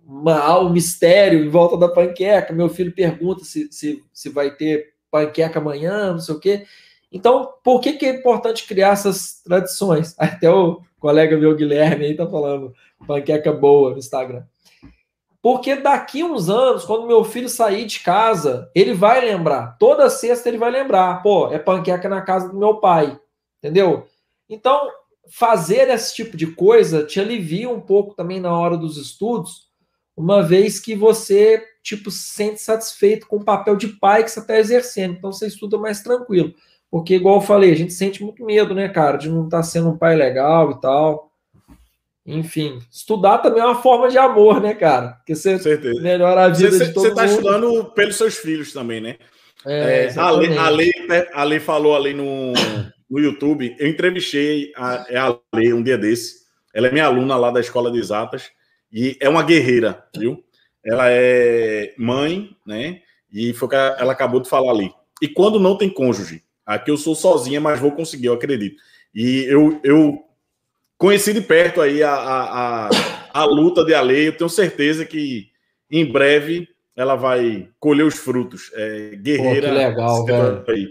uma, 0.06 0.58
um 0.60 0.70
mistério 0.70 1.44
em 1.44 1.48
volta 1.48 1.76
da 1.76 1.88
panqueca. 1.88 2.52
Meu 2.52 2.68
filho 2.68 2.94
pergunta 2.94 3.44
se, 3.44 3.68
se, 3.70 4.02
se 4.12 4.28
vai 4.28 4.54
ter 4.54 4.94
panqueca 5.10 5.58
amanhã, 5.58 6.12
não 6.12 6.20
sei 6.20 6.34
o 6.34 6.40
quê. 6.40 6.66
Então, 7.10 7.54
por 7.64 7.80
que, 7.80 7.94
que 7.94 8.06
é 8.06 8.10
importante 8.10 8.66
criar 8.66 8.92
essas 8.92 9.42
tradições? 9.42 10.14
Até 10.18 10.50
o 10.50 10.82
colega 10.98 11.36
meu 11.36 11.54
Guilherme 11.54 12.06
aí 12.06 12.14
tá 12.14 12.26
falando 12.26 12.74
panqueca 13.06 13.52
boa 13.52 13.92
no 13.92 13.98
Instagram. 13.98 14.44
Porque 15.40 15.76
daqui 15.76 16.24
uns 16.24 16.50
anos, 16.50 16.84
quando 16.84 17.06
meu 17.06 17.24
filho 17.24 17.48
sair 17.48 17.86
de 17.86 18.00
casa, 18.00 18.70
ele 18.74 18.92
vai 18.92 19.20
lembrar. 19.20 19.78
Toda 19.78 20.10
sexta 20.10 20.48
ele 20.48 20.58
vai 20.58 20.70
lembrar. 20.70 21.22
Pô, 21.22 21.52
é 21.52 21.58
panqueca 21.58 22.08
na 22.08 22.20
casa 22.20 22.48
do 22.48 22.58
meu 22.58 22.76
pai. 22.80 23.18
Entendeu? 23.58 24.06
Então, 24.48 24.90
fazer 25.30 25.88
esse 25.88 26.14
tipo 26.14 26.36
de 26.36 26.48
coisa 26.48 27.04
te 27.04 27.20
alivia 27.20 27.70
um 27.70 27.80
pouco 27.80 28.14
também 28.14 28.40
na 28.40 28.56
hora 28.56 28.76
dos 28.76 28.96
estudos, 28.96 29.67
uma 30.18 30.42
vez 30.42 30.80
que 30.80 30.96
você, 30.96 31.62
tipo, 31.80 32.10
se 32.10 32.34
sente 32.34 32.60
satisfeito 32.60 33.26
com 33.28 33.36
o 33.36 33.44
papel 33.44 33.76
de 33.76 33.86
pai 33.86 34.24
que 34.24 34.30
você 34.30 34.40
está 34.40 34.58
exercendo. 34.58 35.14
Então, 35.14 35.32
você 35.32 35.46
estuda 35.46 35.78
mais 35.78 36.02
tranquilo. 36.02 36.52
Porque, 36.90 37.14
igual 37.14 37.36
eu 37.36 37.40
falei, 37.40 37.70
a 37.70 37.76
gente 37.76 37.92
sente 37.92 38.22
muito 38.22 38.44
medo, 38.44 38.74
né, 38.74 38.88
cara, 38.88 39.16
de 39.16 39.28
não 39.28 39.44
estar 39.44 39.58
tá 39.58 39.62
sendo 39.62 39.90
um 39.90 39.96
pai 39.96 40.16
legal 40.16 40.72
e 40.72 40.80
tal. 40.80 41.30
Enfim, 42.26 42.80
estudar 42.90 43.38
também 43.38 43.62
é 43.62 43.64
uma 43.64 43.80
forma 43.80 44.08
de 44.08 44.18
amor, 44.18 44.60
né, 44.60 44.74
cara? 44.74 45.12
Porque 45.12 45.36
você 45.36 45.56
Certeza. 45.58 46.00
melhora 46.02 46.44
a 46.44 46.48
vida 46.48 46.72
você, 46.72 46.86
de 46.86 46.92
todo 46.92 47.04
Você 47.04 47.10
está 47.10 47.24
estudando 47.24 47.84
pelos 47.92 48.16
seus 48.16 48.36
filhos 48.36 48.72
também, 48.72 49.00
né? 49.00 49.16
É, 49.64 50.06
é, 50.06 50.18
a, 50.18 50.30
Lei, 50.70 50.92
a, 51.32 51.42
a 51.42 51.60
falou 51.60 51.94
ali 51.94 52.12
no, 52.12 52.52
no 53.08 53.20
YouTube, 53.20 53.74
eu 53.78 53.88
entrevistei 53.88 54.72
a, 54.76 55.06
é 55.08 55.16
a 55.16 55.38
Lei 55.54 55.72
um 55.72 55.82
dia 55.82 55.96
desse. 55.96 56.46
Ela 56.74 56.88
é 56.88 56.92
minha 56.92 57.06
aluna 57.06 57.36
lá 57.36 57.50
da 57.50 57.60
Escola 57.60 57.90
de 57.90 57.98
Exatas 57.98 58.50
e 58.92 59.16
é 59.20 59.28
uma 59.28 59.42
guerreira, 59.42 60.04
viu? 60.16 60.42
Ela 60.84 61.10
é 61.10 61.94
mãe, 61.96 62.56
né? 62.66 63.00
E 63.32 63.52
foi 63.52 63.66
o 63.66 63.70
que 63.70 63.76
ela 63.76 64.12
acabou 64.12 64.40
de 64.40 64.48
falar 64.48 64.72
ali. 64.72 64.90
E 65.20 65.28
quando 65.28 65.60
não 65.60 65.76
tem 65.76 65.90
cônjuge? 65.90 66.42
Aqui 66.64 66.90
eu 66.90 66.96
sou 66.96 67.14
sozinha, 67.14 67.60
mas 67.60 67.80
vou 67.80 67.92
conseguir, 67.92 68.26
eu 68.26 68.34
acredito. 68.34 68.80
E 69.14 69.44
eu, 69.48 69.80
eu 69.82 70.24
conheci 70.96 71.32
de 71.32 71.40
perto 71.40 71.80
aí 71.80 72.02
a, 72.02 72.12
a, 72.14 72.86
a, 72.86 72.90
a 73.32 73.44
luta 73.44 73.84
de 73.84 73.94
Alê. 73.94 74.28
Eu 74.28 74.36
tenho 74.36 74.50
certeza 74.50 75.04
que 75.04 75.48
em 75.90 76.04
breve 76.04 76.68
ela 76.94 77.14
vai 77.14 77.68
colher 77.78 78.04
os 78.04 78.16
frutos. 78.16 78.70
É, 78.74 79.16
guerreira. 79.16 79.68
Pô, 79.68 79.74
que 79.74 79.78
legal, 79.78 80.24
velho. 80.24 80.64
Aí. 80.68 80.88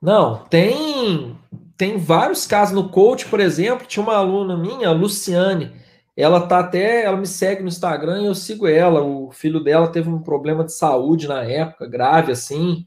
Não, 0.00 0.44
tem 0.46 1.36
tem 1.76 1.98
vários 1.98 2.46
casos 2.46 2.74
no 2.74 2.88
coach, 2.88 3.26
por 3.26 3.40
exemplo, 3.40 3.86
tinha 3.86 4.02
uma 4.02 4.14
aluna 4.14 4.56
minha, 4.56 4.88
a 4.88 4.92
Luciane, 4.92 5.72
ela 6.16 6.46
tá 6.46 6.60
até, 6.60 7.04
ela 7.04 7.16
me 7.16 7.26
segue 7.26 7.62
no 7.62 7.68
Instagram 7.68 8.22
e 8.22 8.26
eu 8.26 8.34
sigo 8.34 8.68
ela. 8.68 9.02
O 9.02 9.32
filho 9.32 9.58
dela 9.60 9.88
teve 9.88 10.08
um 10.08 10.22
problema 10.22 10.64
de 10.64 10.72
saúde 10.72 11.26
na 11.26 11.42
época, 11.42 11.86
grave 11.86 12.32
assim. 12.32 12.86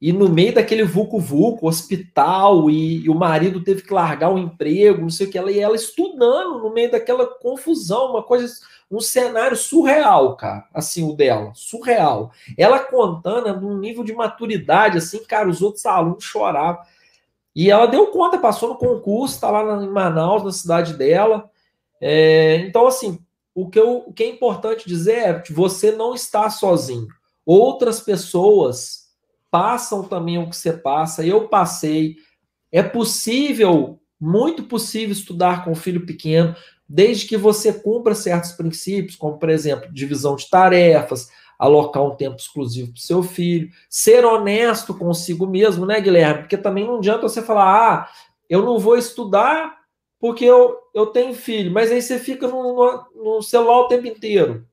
E 0.00 0.12
no 0.14 0.30
meio 0.30 0.54
daquele 0.54 0.82
vulco-vulco, 0.82 1.68
hospital, 1.68 2.70
e, 2.70 3.04
e, 3.04 3.10
o 3.10 3.14
marido 3.14 3.62
teve 3.62 3.82
que 3.82 3.92
largar 3.92 4.32
o 4.32 4.38
emprego, 4.38 5.02
não 5.02 5.10
sei 5.10 5.26
o 5.26 5.30
que, 5.30 5.36
ela, 5.36 5.52
e 5.52 5.60
ela 5.60 5.76
estudando 5.76 6.58
no 6.58 6.72
meio 6.72 6.90
daquela 6.90 7.26
confusão, 7.26 8.12
uma 8.12 8.22
coisa, 8.22 8.50
um 8.90 8.98
cenário 8.98 9.54
surreal, 9.54 10.36
cara, 10.36 10.66
assim, 10.72 11.06
o 11.06 11.14
dela, 11.14 11.52
surreal. 11.54 12.32
Ela 12.56 12.78
contando 12.78 13.60
num 13.60 13.76
nível 13.76 14.02
de 14.02 14.14
maturidade, 14.14 14.96
assim, 14.96 15.22
cara, 15.22 15.50
os 15.50 15.60
outros 15.60 15.84
alunos 15.84 16.24
choravam. 16.24 16.80
E 17.54 17.70
ela 17.70 17.84
deu 17.84 18.06
conta, 18.06 18.38
passou 18.38 18.70
no 18.70 18.76
concurso, 18.76 19.38
tá 19.38 19.50
lá 19.50 19.84
em 19.84 19.88
Manaus, 19.88 20.42
na 20.42 20.52
cidade 20.52 20.94
dela. 20.94 21.50
É, 22.00 22.56
então, 22.66 22.86
assim, 22.86 23.18
o 23.54 23.68
que, 23.68 23.78
eu, 23.78 24.04
o 24.06 24.12
que 24.12 24.22
é 24.22 24.28
importante 24.28 24.88
dizer 24.88 25.16
é 25.16 25.38
que 25.38 25.52
você 25.52 25.92
não 25.92 26.14
está 26.14 26.48
sozinho. 26.48 27.08
Outras 27.44 28.00
pessoas 28.00 29.08
passam 29.50 30.04
também 30.04 30.38
o 30.38 30.48
que 30.48 30.56
você 30.56 30.72
passa, 30.72 31.26
eu 31.26 31.48
passei. 31.48 32.16
É 32.70 32.82
possível, 32.82 34.00
muito 34.20 34.62
possível, 34.62 35.12
estudar 35.12 35.64
com 35.64 35.72
o 35.72 35.76
filho 35.76 36.06
pequeno, 36.06 36.54
desde 36.88 37.26
que 37.26 37.36
você 37.36 37.72
cumpra 37.72 38.14
certos 38.14 38.52
princípios, 38.52 39.16
como, 39.16 39.38
por 39.38 39.50
exemplo, 39.50 39.92
divisão 39.92 40.36
de 40.36 40.48
tarefas, 40.48 41.28
alocar 41.58 42.02
um 42.02 42.16
tempo 42.16 42.36
exclusivo 42.36 42.92
para 42.92 42.98
o 42.98 43.02
seu 43.02 43.22
filho, 43.22 43.68
ser 43.88 44.24
honesto 44.24 44.94
consigo 44.94 45.46
mesmo, 45.46 45.84
né, 45.84 46.00
Guilherme? 46.00 46.42
Porque 46.42 46.56
também 46.56 46.86
não 46.86 46.96
adianta 46.96 47.22
você 47.22 47.42
falar, 47.42 47.64
ah, 47.64 48.08
eu 48.48 48.64
não 48.64 48.78
vou 48.78 48.96
estudar 48.96 49.79
porque 50.20 50.44
eu, 50.44 50.78
eu 50.94 51.06
tenho 51.06 51.34
filho, 51.34 51.72
mas 51.72 51.90
aí 51.90 52.02
você 52.02 52.18
fica 52.18 52.46
no, 52.46 52.74
no, 53.14 53.34
no 53.36 53.42
celular 53.42 53.78
o 53.80 53.88
tempo 53.88 54.06
inteiro. 54.06 54.66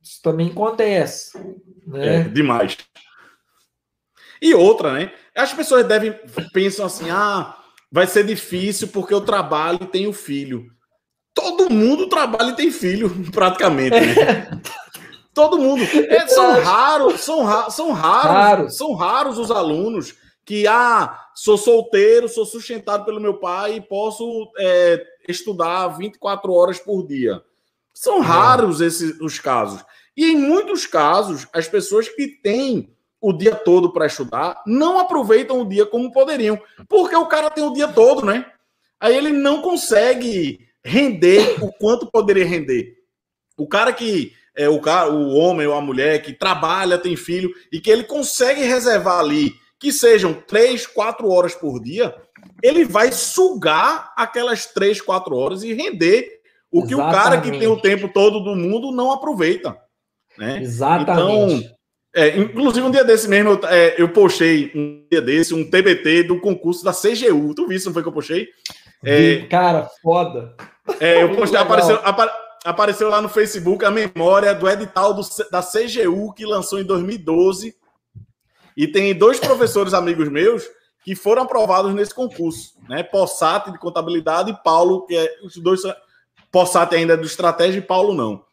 Isso 0.00 0.22
também 0.22 0.50
acontece. 0.50 1.36
Né? 1.84 2.20
É, 2.20 2.22
demais. 2.22 2.78
E 4.40 4.54
outra, 4.54 4.92
né? 4.92 5.12
As 5.34 5.52
pessoas 5.52 5.84
devem 5.84 6.12
pensam 6.52 6.86
assim: 6.86 7.10
ah, 7.10 7.58
vai 7.90 8.06
ser 8.06 8.24
difícil 8.24 8.88
porque 8.88 9.12
eu 9.12 9.20
trabalho 9.20 9.80
e 9.82 9.86
tenho 9.86 10.12
filho. 10.12 10.70
Todo 11.34 11.70
mundo 11.70 12.08
trabalha 12.08 12.50
e 12.50 12.56
tem 12.56 12.70
filho, 12.70 13.10
praticamente, 13.32 13.98
né? 13.98 14.60
Todo 15.34 15.58
mundo. 15.58 15.82
É, 15.84 16.26
são 16.26 16.60
raros, 16.62 17.20
são, 17.20 17.44
ra 17.44 17.70
são 17.70 17.92
raros, 17.92 18.32
Raro. 18.32 18.70
são 18.70 18.94
raros 18.94 19.38
os 19.38 19.50
alunos 19.50 20.16
que, 20.48 20.66
ah, 20.66 21.26
sou 21.34 21.58
solteiro, 21.58 22.26
sou 22.26 22.46
sustentado 22.46 23.04
pelo 23.04 23.20
meu 23.20 23.34
pai 23.34 23.74
e 23.74 23.80
posso 23.82 24.50
é, 24.56 25.04
estudar 25.28 25.88
24 25.88 26.50
horas 26.50 26.78
por 26.78 27.06
dia. 27.06 27.42
São 27.92 28.22
é. 28.22 28.22
raros 28.22 28.80
esses 28.80 29.20
os 29.20 29.38
casos. 29.38 29.84
E 30.16 30.32
em 30.32 30.36
muitos 30.38 30.86
casos, 30.86 31.46
as 31.52 31.68
pessoas 31.68 32.08
que 32.08 32.28
têm 32.28 32.96
o 33.20 33.30
dia 33.30 33.54
todo 33.54 33.92
para 33.92 34.06
estudar, 34.06 34.62
não 34.66 34.98
aproveitam 34.98 35.60
o 35.60 35.68
dia 35.68 35.84
como 35.84 36.10
poderiam, 36.10 36.58
porque 36.88 37.14
o 37.14 37.26
cara 37.26 37.50
tem 37.50 37.62
o 37.62 37.74
dia 37.74 37.88
todo, 37.88 38.24
né? 38.24 38.50
Aí 38.98 39.14
ele 39.14 39.32
não 39.32 39.60
consegue 39.60 40.66
render 40.82 41.62
o 41.62 41.70
quanto 41.70 42.10
poderia 42.10 42.46
render. 42.46 42.96
O 43.54 43.68
cara 43.68 43.92
que 43.92 44.32
é 44.56 44.66
o 44.66 44.80
cara, 44.80 45.12
o 45.12 45.34
homem 45.34 45.66
ou 45.66 45.74
a 45.74 45.82
mulher 45.82 46.22
que 46.22 46.32
trabalha, 46.32 46.96
tem 46.96 47.16
filho 47.16 47.52
e 47.70 47.78
que 47.82 47.90
ele 47.90 48.04
consegue 48.04 48.62
reservar 48.62 49.18
ali 49.18 49.52
que 49.78 49.92
sejam 49.92 50.34
três, 50.34 50.86
quatro 50.86 51.30
horas 51.30 51.54
por 51.54 51.80
dia, 51.80 52.14
ele 52.62 52.84
vai 52.84 53.12
sugar 53.12 54.12
aquelas 54.16 54.66
três, 54.66 55.00
quatro 55.00 55.36
horas 55.36 55.62
e 55.62 55.72
render 55.72 56.38
o 56.70 56.86
que 56.86 56.94
Exatamente. 56.94 57.16
o 57.16 57.22
cara 57.22 57.40
que 57.40 57.50
tem 57.50 57.68
o 57.68 57.80
tempo 57.80 58.08
todo 58.08 58.40
do 58.40 58.54
mundo 58.54 58.90
não 58.90 59.12
aproveita. 59.12 59.76
Né? 60.36 60.60
Exatamente. 60.60 61.66
Então, 61.66 61.78
é, 62.14 62.36
inclusive, 62.36 62.86
um 62.86 62.90
dia 62.90 63.04
desse 63.04 63.28
mesmo, 63.28 63.50
eu, 63.50 63.60
é, 63.68 63.94
eu 63.98 64.08
postei 64.08 64.72
um 64.74 65.06
dia 65.10 65.20
desse, 65.20 65.54
um 65.54 65.68
TBT 65.68 66.24
do 66.24 66.40
concurso 66.40 66.84
da 66.84 66.92
CGU. 66.92 67.54
Tu 67.54 67.66
viu, 67.66 67.80
não 67.84 67.92
foi 67.92 68.02
que 68.02 68.08
eu 68.08 68.12
postei? 68.12 68.48
É, 69.04 69.46
cara, 69.48 69.88
foda. 70.02 70.54
É, 70.98 71.22
eu 71.22 71.34
postei, 71.36 71.60
apareceu, 71.60 72.00
apareceu 72.64 73.08
lá 73.08 73.22
no 73.22 73.28
Facebook 73.28 73.84
a 73.84 73.90
memória 73.90 74.54
do 74.54 74.68
edital 74.68 75.14
do, 75.14 75.22
da 75.50 75.62
CGU 75.62 76.32
que 76.34 76.44
lançou 76.44 76.80
em 76.80 76.84
2012. 76.84 77.74
E 78.78 78.86
tem 78.86 79.12
dois 79.12 79.40
professores 79.40 79.92
amigos 79.92 80.28
meus 80.28 80.62
que 81.02 81.16
foram 81.16 81.42
aprovados 81.42 81.92
nesse 81.92 82.14
concurso, 82.14 82.74
né? 82.88 83.02
Possati 83.02 83.72
de 83.72 83.78
contabilidade 83.78 84.52
e 84.52 84.62
Paulo, 84.62 85.04
que 85.04 85.16
é 85.16 85.28
os 85.42 85.56
dois. 85.56 85.80
Possati 86.52 86.94
ainda 86.94 87.14
é 87.14 87.16
do 87.16 87.26
estratégia 87.26 87.80
e 87.80 87.82
Paulo 87.82 88.14
não. 88.14 88.44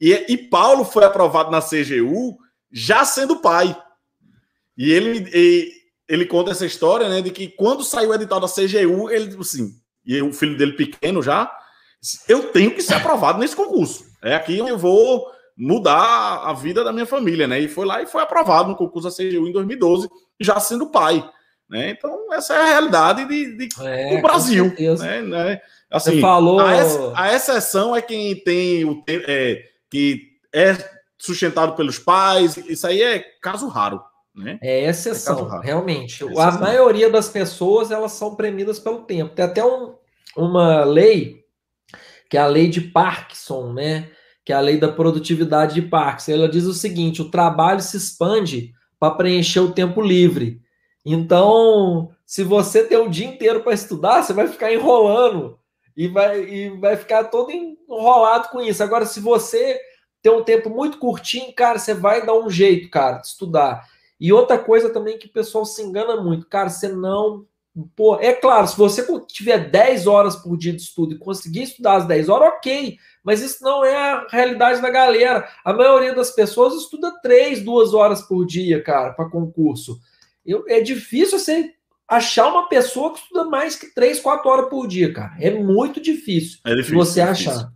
E, 0.00 0.12
e 0.28 0.36
Paulo 0.36 0.84
foi 0.84 1.04
aprovado 1.04 1.52
na 1.52 1.62
CGU 1.62 2.36
já 2.72 3.04
sendo 3.04 3.36
pai. 3.36 3.80
E 4.76 4.90
ele, 4.90 5.28
ele, 5.32 5.72
ele 6.08 6.26
conta 6.26 6.50
essa 6.50 6.66
história, 6.66 7.08
né, 7.08 7.22
de 7.22 7.30
que 7.30 7.46
quando 7.46 7.84
saiu 7.84 8.10
o 8.10 8.14
edital 8.14 8.40
da 8.40 8.48
CGU, 8.48 9.08
ele, 9.10 9.36
assim, 9.38 9.72
e 10.04 10.20
o 10.20 10.32
filho 10.32 10.58
dele 10.58 10.72
pequeno 10.72 11.22
já, 11.22 11.48
eu 12.28 12.50
tenho 12.50 12.74
que 12.74 12.82
ser 12.82 12.94
aprovado 12.94 13.38
nesse 13.38 13.54
concurso. 13.54 14.04
É 14.20 14.34
aqui 14.34 14.58
eu 14.58 14.76
vou 14.76 15.24
mudar 15.58 16.44
a 16.44 16.52
vida 16.52 16.84
da 16.84 16.92
minha 16.92 17.04
família, 17.04 17.48
né? 17.48 17.58
E 17.58 17.66
foi 17.66 17.84
lá 17.84 18.00
e 18.00 18.06
foi 18.06 18.22
aprovado 18.22 18.68
no 18.68 18.76
concurso 18.76 19.08
da 19.08 19.14
CGU 19.14 19.48
em 19.48 19.52
2012, 19.52 20.08
já 20.40 20.60
sendo 20.60 20.90
pai. 20.90 21.28
Né? 21.68 21.90
Então, 21.90 22.32
essa 22.32 22.54
é 22.54 22.62
a 22.62 22.64
realidade 22.66 23.24
de, 23.26 23.56
de 23.56 23.68
é, 23.82 24.16
do 24.16 24.22
Brasil. 24.22 24.72
Né? 24.98 25.20
né? 25.22 25.60
Assim, 25.90 26.12
Você 26.12 26.20
falou. 26.20 26.60
A, 26.60 26.76
ex, 26.76 26.98
a, 27.14 27.34
exceção 27.34 27.94
é 27.94 28.00
quem 28.00 28.36
tem 28.36 28.84
o 28.84 29.02
é, 29.08 29.64
que 29.90 30.28
é 30.54 30.76
sustentado 31.18 31.74
pelos 31.74 31.98
pais. 31.98 32.56
Isso 32.56 32.86
aí 32.86 33.02
é 33.02 33.18
caso 33.42 33.68
raro. 33.68 34.00
Né? 34.34 34.58
É 34.62 34.84
exceção, 34.84 35.60
é 35.60 35.66
realmente. 35.66 36.22
É 36.22 36.26
exceção. 36.26 36.48
A 36.48 36.52
maioria 36.52 37.10
das 37.10 37.28
pessoas 37.28 37.90
elas 37.90 38.12
são 38.12 38.36
premidas 38.36 38.78
pelo 38.78 39.00
tempo. 39.00 39.34
Tem 39.34 39.44
até 39.44 39.64
um, 39.64 39.94
uma 40.36 40.84
lei, 40.84 41.44
que 42.30 42.36
é 42.38 42.40
a 42.40 42.46
lei 42.46 42.68
de 42.68 42.80
Parkinson, 42.80 43.72
né? 43.72 44.08
Que 44.48 44.52
é 44.54 44.56
a 44.56 44.60
lei 44.60 44.78
da 44.78 44.90
produtividade 44.90 45.74
de 45.74 45.82
Parkinson. 45.82 46.32
Ela 46.32 46.48
diz 46.48 46.64
o 46.64 46.72
seguinte: 46.72 47.20
o 47.20 47.30
trabalho 47.30 47.82
se 47.82 47.98
expande 47.98 48.72
para 48.98 49.14
preencher 49.14 49.60
o 49.60 49.72
tempo 49.72 50.00
livre. 50.00 50.62
Então, 51.04 52.08
se 52.24 52.42
você 52.42 52.82
tem 52.82 52.96
o 52.96 53.10
dia 53.10 53.26
inteiro 53.26 53.62
para 53.62 53.74
estudar, 53.74 54.22
você 54.22 54.32
vai 54.32 54.48
ficar 54.48 54.72
enrolando 54.72 55.58
e 55.94 56.08
vai, 56.08 56.40
e 56.44 56.70
vai 56.78 56.96
ficar 56.96 57.24
todo 57.24 57.50
enrolado 57.50 58.48
com 58.48 58.58
isso. 58.62 58.82
Agora, 58.82 59.04
se 59.04 59.20
você 59.20 59.78
tem 60.22 60.32
um 60.32 60.42
tempo 60.42 60.70
muito 60.70 60.96
curtinho, 60.96 61.52
cara, 61.54 61.78
você 61.78 61.92
vai 61.92 62.24
dar 62.24 62.32
um 62.32 62.48
jeito, 62.48 62.88
cara, 62.88 63.18
de 63.18 63.26
estudar. 63.26 63.84
E 64.18 64.32
outra 64.32 64.58
coisa 64.58 64.88
também 64.88 65.18
que 65.18 65.26
o 65.26 65.32
pessoal 65.32 65.66
se 65.66 65.82
engana 65.82 66.22
muito, 66.22 66.48
cara, 66.48 66.70
você 66.70 66.88
não. 66.88 67.44
Pô, 67.94 68.16
é 68.18 68.32
claro, 68.32 68.66
se 68.66 68.78
você 68.78 69.06
tiver 69.26 69.68
10 69.68 70.06
horas 70.06 70.36
por 70.36 70.56
dia 70.56 70.72
de 70.72 70.80
estudo 70.80 71.12
e 71.12 71.18
conseguir 71.18 71.64
estudar 71.64 71.96
as 71.96 72.06
10 72.06 72.30
horas, 72.30 72.54
ok. 72.54 72.96
Mas 73.28 73.42
isso 73.42 73.62
não 73.62 73.84
é 73.84 73.94
a 73.94 74.26
realidade 74.30 74.80
da 74.80 74.88
galera. 74.88 75.46
A 75.62 75.74
maioria 75.74 76.14
das 76.14 76.30
pessoas 76.30 76.72
estuda 76.72 77.12
3, 77.20 77.62
2 77.62 77.92
horas 77.92 78.22
por 78.22 78.46
dia, 78.46 78.82
cara, 78.82 79.12
para 79.12 79.28
concurso. 79.28 80.00
Eu, 80.46 80.64
é 80.66 80.80
difícil 80.80 81.38
você 81.38 81.74
achar 82.08 82.48
uma 82.48 82.70
pessoa 82.70 83.12
que 83.12 83.18
estuda 83.18 83.44
mais 83.44 83.76
que 83.76 83.94
3, 83.94 84.18
4 84.20 84.48
horas 84.48 84.70
por 84.70 84.88
dia, 84.88 85.12
cara. 85.12 85.36
É 85.38 85.50
muito 85.50 86.00
difícil, 86.00 86.58
é 86.64 86.74
difícil 86.74 86.96
você 86.96 87.20
é 87.20 87.30
difícil. 87.30 87.52
achar. 87.52 87.72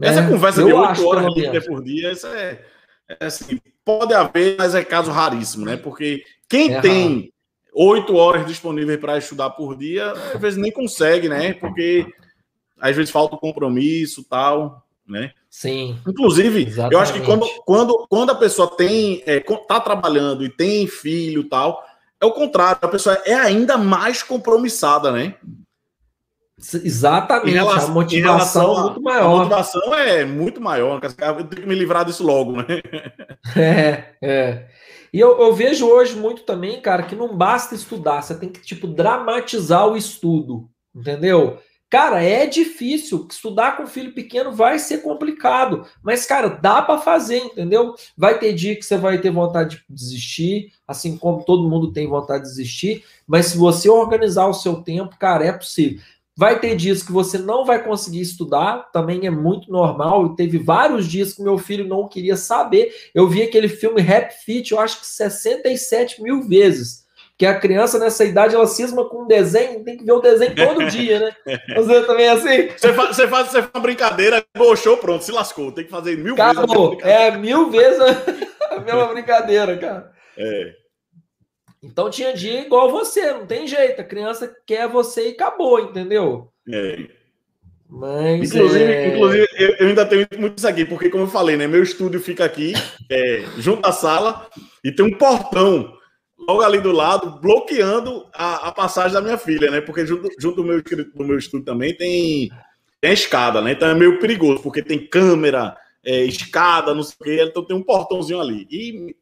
Essa 0.00 0.20
é, 0.22 0.28
conversa 0.28 0.64
de 0.64 0.72
8 0.72 1.06
horas 1.06 1.64
por 1.64 1.84
dia, 1.84 2.10
essa 2.10 2.28
é, 2.30 2.64
é, 3.10 3.24
assim, 3.24 3.60
pode 3.84 4.12
haver, 4.12 4.56
mas 4.58 4.74
é 4.74 4.82
caso 4.82 5.12
raríssimo, 5.12 5.64
né? 5.64 5.76
Porque 5.76 6.24
quem 6.48 6.74
é 6.74 6.80
tem 6.80 7.32
oito 7.72 8.16
horas 8.16 8.44
disponíveis 8.44 8.98
para 8.98 9.18
estudar 9.18 9.50
por 9.50 9.78
dia, 9.78 10.10
às 10.10 10.40
vezes 10.40 10.58
nem 10.58 10.72
consegue, 10.72 11.28
né? 11.28 11.54
Porque 11.54 12.12
às 12.82 12.96
vezes 12.96 13.12
falta 13.12 13.36
o 13.36 13.38
compromisso 13.38 14.24
tal, 14.28 14.84
né? 15.08 15.30
Sim. 15.48 15.96
Inclusive, 16.06 16.66
exatamente. 16.66 16.94
eu 16.94 17.00
acho 17.00 17.12
que 17.12 17.20
quando, 17.20 17.46
quando, 17.64 18.06
quando 18.10 18.30
a 18.30 18.34
pessoa 18.34 18.68
tem, 18.76 19.22
é, 19.24 19.38
tá 19.38 19.78
trabalhando 19.78 20.44
e 20.44 20.48
tem 20.48 20.88
filho 20.88 21.48
tal, 21.48 21.84
é 22.20 22.26
o 22.26 22.32
contrário, 22.32 22.78
a 22.82 22.88
pessoa 22.88 23.14
é 23.24 23.34
ainda 23.34 23.78
mais 23.78 24.22
compromissada, 24.24 25.12
né? 25.12 25.36
Exatamente, 26.58 27.54
relação, 27.54 27.90
a 27.90 27.92
motivação 27.92 28.78
é 28.78 28.82
muito 28.82 29.02
maior. 29.02 29.24
A 29.24 29.36
motivação 29.38 29.94
é 29.94 30.24
muito 30.24 30.60
maior, 30.60 31.00
eu 31.02 31.44
tenho 31.44 31.62
que 31.62 31.68
me 31.68 31.74
livrar 31.74 32.04
disso 32.04 32.24
logo, 32.24 32.56
né? 32.56 32.64
É, 33.56 34.14
é. 34.22 34.66
E 35.12 35.20
eu, 35.20 35.38
eu, 35.38 35.52
vejo 35.52 35.86
hoje 35.86 36.16
muito 36.16 36.42
também, 36.44 36.80
cara, 36.80 37.02
que 37.02 37.14
não 37.14 37.36
basta 37.36 37.74
estudar, 37.74 38.22
você 38.22 38.38
tem 38.38 38.48
que, 38.48 38.60
tipo, 38.60 38.86
dramatizar 38.86 39.86
o 39.86 39.96
estudo, 39.96 40.70
entendeu? 40.94 41.58
Cara, 41.92 42.24
é 42.24 42.46
difícil. 42.46 43.26
Estudar 43.30 43.76
com 43.76 43.86
filho 43.86 44.14
pequeno 44.14 44.50
vai 44.50 44.78
ser 44.78 45.02
complicado. 45.02 45.86
Mas, 46.02 46.24
cara, 46.24 46.48
dá 46.48 46.80
para 46.80 46.98
fazer, 46.98 47.36
entendeu? 47.36 47.94
Vai 48.16 48.38
ter 48.38 48.54
dia 48.54 48.74
que 48.74 48.82
você 48.82 48.96
vai 48.96 49.20
ter 49.20 49.30
vontade 49.30 49.76
de 49.76 49.94
desistir, 49.94 50.72
assim 50.88 51.18
como 51.18 51.44
todo 51.44 51.68
mundo 51.68 51.92
tem 51.92 52.08
vontade 52.08 52.44
de 52.44 52.48
desistir. 52.48 53.04
Mas 53.26 53.48
se 53.48 53.58
você 53.58 53.90
organizar 53.90 54.46
o 54.46 54.54
seu 54.54 54.76
tempo, 54.76 55.18
cara, 55.18 55.44
é 55.44 55.52
possível. 55.52 56.00
Vai 56.34 56.58
ter 56.58 56.74
dias 56.76 57.02
que 57.02 57.12
você 57.12 57.36
não 57.36 57.62
vai 57.62 57.84
conseguir 57.84 58.22
estudar, 58.22 58.90
também 58.90 59.26
é 59.26 59.30
muito 59.30 59.70
normal. 59.70 60.28
E 60.28 60.34
teve 60.36 60.56
vários 60.56 61.06
dias 61.06 61.34
que 61.34 61.42
meu 61.42 61.58
filho 61.58 61.86
não 61.86 62.08
queria 62.08 62.38
saber. 62.38 62.90
Eu 63.14 63.28
vi 63.28 63.42
aquele 63.42 63.68
filme 63.68 64.00
Rap 64.00 64.32
Fit, 64.42 64.72
eu 64.72 64.80
acho 64.80 64.98
que 64.98 65.06
67 65.06 66.22
mil 66.22 66.42
vezes. 66.48 67.02
Porque 67.42 67.46
a 67.46 67.58
criança 67.58 67.98
nessa 67.98 68.24
idade 68.24 68.54
ela 68.54 68.68
cisma 68.68 69.08
com 69.08 69.24
um 69.24 69.26
desenho, 69.26 69.82
tem 69.82 69.96
que 69.96 70.04
ver 70.04 70.12
o 70.12 70.20
desenho 70.20 70.54
todo 70.54 70.86
dia, 70.86 71.18
né? 71.18 71.58
Você 71.74 72.02
também 72.02 72.26
é 72.26 72.30
assim? 72.30 72.68
Você 72.68 72.92
faz, 72.92 73.16
você 73.16 73.26
faz, 73.26 73.48
você 73.48 73.62
faz 73.62 73.70
uma 73.74 73.82
brincadeira, 73.82 74.44
bochou, 74.56 74.96
pronto, 74.96 75.24
se 75.24 75.32
lascou. 75.32 75.72
Tem 75.72 75.84
que 75.84 75.90
fazer 75.90 76.16
mil 76.16 76.40
Acabou. 76.40 76.90
vezes. 76.90 77.04
É, 77.04 77.36
mil 77.36 77.68
vezes 77.68 77.98
a 78.70 78.78
mesma 78.78 79.06
brincadeira, 79.06 79.76
cara. 79.76 80.12
É. 80.38 80.72
Então 81.82 82.08
tinha 82.08 82.32
dia 82.32 82.60
igual 82.60 82.92
você, 82.92 83.32
não 83.32 83.44
tem 83.44 83.66
jeito. 83.66 84.00
A 84.00 84.04
criança 84.04 84.54
quer 84.64 84.86
você 84.86 85.30
e 85.30 85.32
acabou, 85.32 85.80
entendeu? 85.80 86.48
É. 86.72 87.08
Mas, 87.88 88.54
inclusive, 88.54 88.84
é... 88.84 89.16
inclusive 89.16 89.48
eu, 89.58 89.68
eu, 89.80 89.88
ainda 89.88 90.06
tenho 90.06 90.28
muito 90.38 90.58
isso 90.58 90.68
aqui, 90.68 90.84
porque, 90.84 91.10
como 91.10 91.24
eu 91.24 91.28
falei, 91.28 91.56
né? 91.56 91.66
Meu 91.66 91.82
estúdio 91.82 92.20
fica 92.20 92.44
aqui, 92.44 92.72
é, 93.10 93.42
junto 93.58 93.84
à 93.84 93.90
sala, 93.90 94.48
e 94.84 94.92
tem 94.92 95.04
um 95.04 95.18
portão 95.18 96.00
logo 96.46 96.62
ali 96.62 96.80
do 96.80 96.92
lado, 96.92 97.40
bloqueando 97.40 98.26
a, 98.34 98.68
a, 98.68 98.72
passagem 98.72 99.12
da 99.12 99.20
minha 99.20 99.38
filha, 99.38 99.70
né? 99.70 99.80
Porque 99.80 100.06
junto, 100.06 100.28
junto 100.38 100.56
do, 100.56 100.64
meu, 100.64 100.82
do 100.82 101.24
meu 101.24 101.38
estúdio 101.38 101.64
também 101.64 101.96
tem, 101.96 102.50
tem 103.00 103.12
escada, 103.12 103.60
né? 103.60 103.72
Então 103.72 103.88
é 103.88 103.94
meio 103.94 104.18
perigoso, 104.18 104.62
porque 104.62 104.82
tem 104.82 105.06
câmera, 105.06 105.76
é, 106.04 106.24
escada, 106.24 106.94
não 106.94 107.02
sei 107.02 107.16
o 107.20 107.24
quê, 107.24 107.44
então 107.48 107.64
tem 107.64 107.76
um 107.76 107.82
portãozinho 107.82 108.40
ali. 108.40 108.66
E 108.70 109.16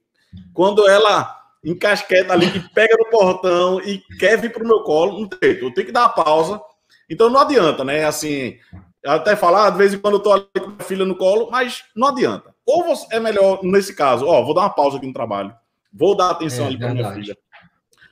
quando 0.53 0.89
ela 0.89 1.37
encasqueta 1.65 2.33
ali, 2.33 2.51
que 2.51 2.61
pega 2.73 2.97
no 2.97 3.11
portão 3.11 3.81
e 3.81 3.99
quer 4.19 4.41
vir 4.41 4.53
pro 4.53 4.67
meu 4.67 4.83
colo, 4.83 5.21
não 5.21 5.29
tem, 5.29 5.59
eu 5.59 5.73
tenho 5.73 5.87
que 5.87 5.93
dar 5.93 6.03
uma 6.03 6.09
pausa. 6.09 6.61
Então 7.09 7.29
não 7.29 7.41
adianta, 7.41 7.85
né? 7.85 8.05
Assim, 8.05 8.57
até 9.05 9.37
falar, 9.37 9.67
ah, 9.67 9.71
de 9.71 9.79
vez 9.79 9.93
em 9.93 9.99
quando 9.99 10.15
eu 10.15 10.21
tô 10.21 10.33
ali 10.33 10.45
com 10.59 10.77
a 10.79 10.85
filha 10.85 11.05
no 11.05 11.17
colo, 11.17 11.51
mas 11.51 11.85
não 11.95 12.09
adianta. 12.09 12.55
Ou 12.65 12.85
você, 12.85 13.07
é 13.11 13.21
melhor, 13.21 13.63
nesse 13.63 13.95
caso, 13.95 14.27
ó, 14.27 14.43
vou 14.43 14.55
dar 14.55 14.63
uma 14.63 14.71
pausa 14.71 14.97
aqui 14.97 15.07
no 15.07 15.13
trabalho 15.13 15.55
Vou 15.93 16.17
dar 16.17 16.31
atenção 16.31 16.65
é, 16.65 16.69
ali 16.69 16.79
para 16.79 16.95
minha 16.95 17.13
filha. 17.13 17.37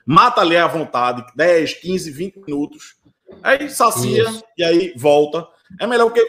Mata 0.05 0.41
ali 0.41 0.57
à 0.57 0.67
vontade, 0.67 1.23
10, 1.35 1.75
15, 1.75 2.11
20 2.11 2.37
minutos. 2.47 2.95
Aí 3.43 3.69
sacia 3.69 4.23
Isso. 4.23 4.43
e 4.57 4.63
aí 4.63 4.93
volta. 4.97 5.47
É 5.79 5.85
melhor 5.85 6.05
porque 6.05 6.27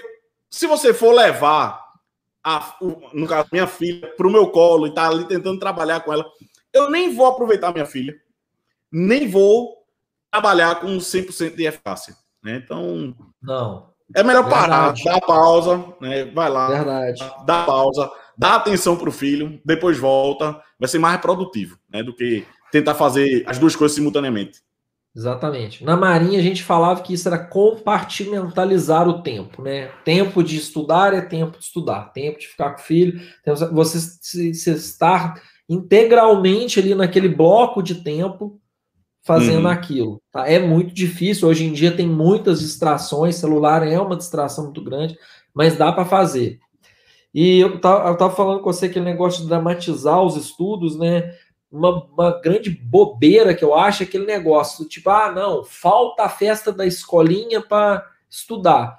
se 0.51 0.67
você 0.67 0.93
for 0.93 1.13
levar 1.15 1.81
a, 2.43 2.77
no 3.13 3.27
caso, 3.27 3.49
minha 3.53 3.67
filha 3.67 4.09
para 4.17 4.27
o 4.27 4.31
meu 4.31 4.51
colo 4.51 4.87
e 4.87 4.95
tá 4.95 5.09
ali 5.09 5.25
tentando 5.25 5.59
trabalhar 5.59 6.01
com 6.01 6.13
ela, 6.13 6.27
eu 6.73 6.91
nem 6.91 7.15
vou 7.15 7.27
aproveitar 7.27 7.73
minha 7.73 7.87
filha, 7.87 8.15
nem 8.91 9.29
vou 9.29 9.85
trabalhar 10.31 10.81
com 10.81 10.97
100% 10.97 11.55
de 11.55 11.67
eficácia. 11.67 12.15
Né? 12.43 12.61
Então, 12.65 13.15
não. 13.43 13.91
É 14.15 14.25
melhor 14.25 14.49
parar, 14.49 14.93
dar 15.05 15.21
pausa, 15.21 15.85
né? 16.01 16.25
vai 16.25 16.51
lá, 16.51 16.69
Verdade. 16.69 17.33
dá 17.47 17.63
pausa, 17.63 18.11
dá 18.37 18.57
atenção 18.57 18.97
para 18.97 19.09
o 19.09 19.13
filho, 19.13 19.61
depois 19.65 19.99
volta, 19.99 20.61
vai 20.79 20.89
ser 20.89 20.99
mais 20.99 21.21
produtivo, 21.21 21.79
né? 21.89 22.03
Do 22.03 22.15
que 22.15 22.45
tentar 22.71 22.95
fazer 22.95 23.45
as 23.47 23.59
duas 23.59 23.75
coisas 23.75 23.95
simultaneamente. 23.95 24.61
Exatamente. 25.15 25.85
Na 25.85 25.97
Marinha 25.97 26.39
a 26.39 26.43
gente 26.43 26.63
falava 26.63 27.03
que 27.03 27.13
isso 27.13 27.27
era 27.27 27.39
compartimentalizar 27.39 29.09
o 29.09 29.23
tempo, 29.23 29.61
né? 29.61 29.91
Tempo 30.05 30.43
de 30.43 30.57
estudar 30.57 31.13
é 31.13 31.21
tempo 31.21 31.59
de 31.59 31.65
estudar, 31.65 32.13
tempo 32.13 32.39
de 32.39 32.47
ficar 32.47 32.71
com 32.71 32.81
o 32.81 32.85
filho, 32.85 33.21
você 33.73 33.99
se, 33.99 34.55
se 34.55 34.71
estar 34.71 35.41
integralmente 35.69 36.79
ali 36.79 36.95
naquele 36.95 37.29
bloco 37.29 37.83
de 37.83 37.97
tempo 37.97 38.61
fazendo 39.23 39.65
uhum. 39.65 39.71
aquilo. 39.71 40.23
Tá? 40.33 40.49
É 40.49 40.59
muito 40.59 40.95
difícil. 40.95 41.49
Hoje 41.49 41.65
em 41.65 41.73
dia 41.73 41.95
tem 41.95 42.09
muitas 42.09 42.61
distrações, 42.61 43.37
celular 43.37 43.87
é 43.87 43.99
uma 43.99 44.17
distração 44.17 44.65
muito 44.65 44.83
grande, 44.83 45.19
mas 45.53 45.77
dá 45.77 45.93
para 45.93 46.05
fazer. 46.05 46.59
E 47.33 47.61
eu 47.61 47.77
estava 47.77 48.31
falando 48.31 48.61
com 48.61 48.73
você 48.73 48.87
aquele 48.87 49.05
negócio 49.05 49.43
de 49.43 49.49
dramatizar 49.49 50.21
os 50.23 50.37
estudos, 50.37 50.99
né? 50.99 51.33
Uma, 51.71 52.05
uma, 52.07 52.41
grande 52.41 52.69
bobeira 52.69 53.55
que 53.55 53.65
eu 53.65 53.77
acho 53.77 54.03
é 54.03 54.07
aquele 54.07 54.27
negócio, 54.27 54.85
tipo, 54.89 55.09
ah, 55.09 55.31
não, 55.31 55.63
falta 55.63 56.25
a 56.25 56.29
festa 56.29 56.73
da 56.73 56.85
escolinha 56.85 57.61
para 57.61 58.05
estudar. 58.29 58.99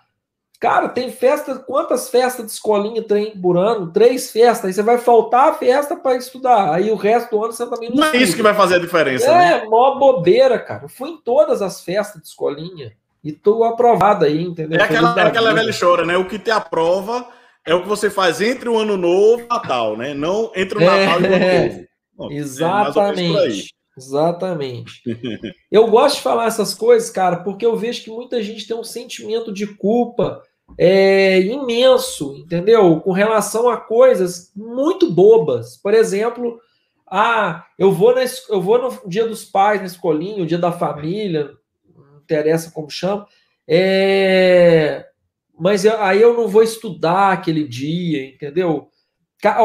Cara, 0.58 0.88
tem 0.88 1.12
festa, 1.12 1.56
quantas 1.56 2.10
festas 2.10 2.46
de 2.46 2.52
escolinha 2.52 3.02
tem 3.02 3.36
por 3.36 3.58
ano? 3.58 3.92
Três 3.92 4.32
festas, 4.32 4.66
aí 4.66 4.74
você 4.74 4.84
vai 4.84 4.98
faltar 5.00 5.50
a 5.50 5.54
festa 5.54 5.98
para 5.98 6.16
estudar, 6.16 6.74
aí 6.74 6.92
o 6.92 6.96
resto 6.96 7.32
do 7.32 7.44
ano 7.44 7.52
você 7.52 7.66
também 7.66 7.90
não 7.90 7.98
Não 7.98 8.06
é 8.06 8.18
isso 8.18 8.36
que 8.36 8.44
vai 8.44 8.54
fazer 8.54 8.76
a 8.76 8.80
diferença, 8.80 9.26
é, 9.26 9.36
né? 9.36 9.64
É, 9.64 9.66
mó 9.66 9.96
bobeira, 9.96 10.58
cara. 10.58 10.84
Eu 10.86 10.90
fui 10.90 11.10
em 11.10 11.18
todas 11.18 11.62
as 11.62 11.82
festas 11.82 12.22
de 12.22 12.28
escolinha 12.28 12.94
e 13.22 13.34
tô 13.34 13.66
aprovado 13.66 14.24
aí, 14.24 14.42
entendeu? 14.42 14.80
É 14.80 14.84
aquela, 14.84 15.20
é 15.20 15.24
aquela 15.24 15.54
velha 15.54 15.74
chora, 15.78 16.06
né? 16.06 16.16
O 16.16 16.26
que 16.26 16.40
te 16.40 16.52
aprova 16.52 17.28
é 17.66 17.74
o 17.74 17.84
que 17.84 17.88
você 17.88 18.10
faz 18.10 18.42
entre 18.42 18.70
o 18.70 18.78
ano 18.78 18.98
novo 18.98 19.42
e 19.42 19.44
o 19.44 19.48
Natal, 19.48 19.98
né? 19.98 20.14
Não 20.14 20.52
entre 20.56 20.78
o 20.78 20.82
Natal 20.82 20.98
é, 20.98 21.06
e 21.06 21.08
o 21.08 21.26
ano 21.26 21.36
é. 21.36 21.68
novo. 21.68 21.88
Bom, 22.14 22.32
exatamente. 22.32 23.76
É 23.98 24.00
exatamente. 24.00 25.02
eu 25.72 25.88
gosto 25.88 26.16
de 26.16 26.22
falar 26.22 26.48
essas 26.48 26.74
coisas, 26.74 27.10
cara, 27.10 27.38
porque 27.38 27.66
eu 27.66 27.76
vejo 27.76 28.04
que 28.04 28.10
muita 28.10 28.42
gente 28.42 28.68
tem 28.68 28.76
um 28.76 28.84
sentimento 28.84 29.52
de 29.52 29.68
culpa 29.68 30.42
é, 30.78 31.40
imenso, 31.42 32.36
entendeu? 32.38 33.00
Com 33.02 33.12
relação 33.12 33.70
a 33.70 33.78
coisas 33.78 34.52
muito 34.56 35.12
bobas. 35.12 35.78
Por 35.78 35.94
exemplo, 35.94 36.60
ah, 37.08 37.66
eu 37.78 37.92
vou, 37.92 38.16
na, 38.16 38.22
eu 38.50 38.62
vou 38.62 38.82
no 38.82 39.10
dia 39.10 39.28
dos 39.28 39.44
pais 39.44 39.82
na 39.82 39.88
escolinha, 39.88 40.44
o 40.44 40.48
dia 40.48 40.58
da 40.58 40.72
família, 40.72 41.52
não 41.96 42.22
interessa 42.22 42.72
como 42.72 42.90
chama. 42.90 43.28
É, 43.68 45.06
mas 45.62 45.86
eu, 45.86 46.02
aí 46.02 46.20
eu 46.20 46.36
não 46.36 46.48
vou 46.48 46.64
estudar 46.64 47.32
aquele 47.32 47.68
dia, 47.68 48.26
entendeu? 48.26 48.90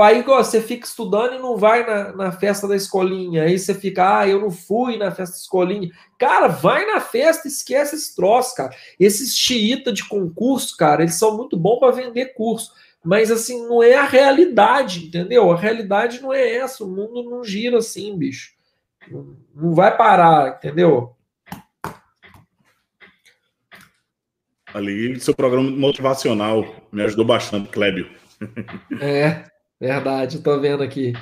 Aí 0.02 0.22
você 0.22 0.60
fica 0.60 0.86
estudando 0.86 1.36
e 1.36 1.38
não 1.38 1.56
vai 1.56 1.86
na, 1.86 2.12
na, 2.12 2.32
festa 2.32 2.68
da 2.68 2.76
escolinha. 2.76 3.44
Aí 3.44 3.58
você 3.58 3.74
fica, 3.74 4.18
ah, 4.18 4.28
eu 4.28 4.38
não 4.38 4.50
fui 4.50 4.98
na 4.98 5.10
festa 5.10 5.34
da 5.34 5.40
escolinha. 5.40 5.90
Cara, 6.18 6.48
vai 6.48 6.84
na 6.84 7.00
festa, 7.00 7.48
esquece 7.48 7.96
esse 7.96 8.14
troço, 8.14 8.54
cara. 8.54 8.76
Esses 9.00 9.34
xiita 9.34 9.90
de 9.90 10.06
concurso, 10.06 10.76
cara, 10.76 11.02
eles 11.02 11.14
são 11.14 11.34
muito 11.34 11.56
bons 11.56 11.78
para 11.78 11.92
vender 11.92 12.34
curso. 12.34 12.74
Mas 13.02 13.30
assim, 13.30 13.66
não 13.66 13.82
é 13.82 13.94
a 13.94 14.04
realidade, 14.04 15.06
entendeu? 15.06 15.50
A 15.50 15.56
realidade 15.56 16.20
não 16.20 16.30
é 16.30 16.56
essa. 16.56 16.84
O 16.84 16.88
mundo 16.88 17.22
não 17.22 17.42
gira 17.42 17.78
assim, 17.78 18.14
bicho. 18.18 18.52
Não 19.54 19.74
vai 19.74 19.96
parar, 19.96 20.56
entendeu? 20.58 21.15
Ali, 24.76 25.18
seu 25.18 25.34
programa 25.34 25.70
motivacional 25.70 26.62
me 26.92 27.02
ajudou 27.02 27.24
bastante, 27.24 27.70
Clébio. 27.70 28.10
É, 29.00 29.44
verdade, 29.80 30.40
tô 30.40 30.60
vendo 30.60 30.82
aqui. 30.82 31.14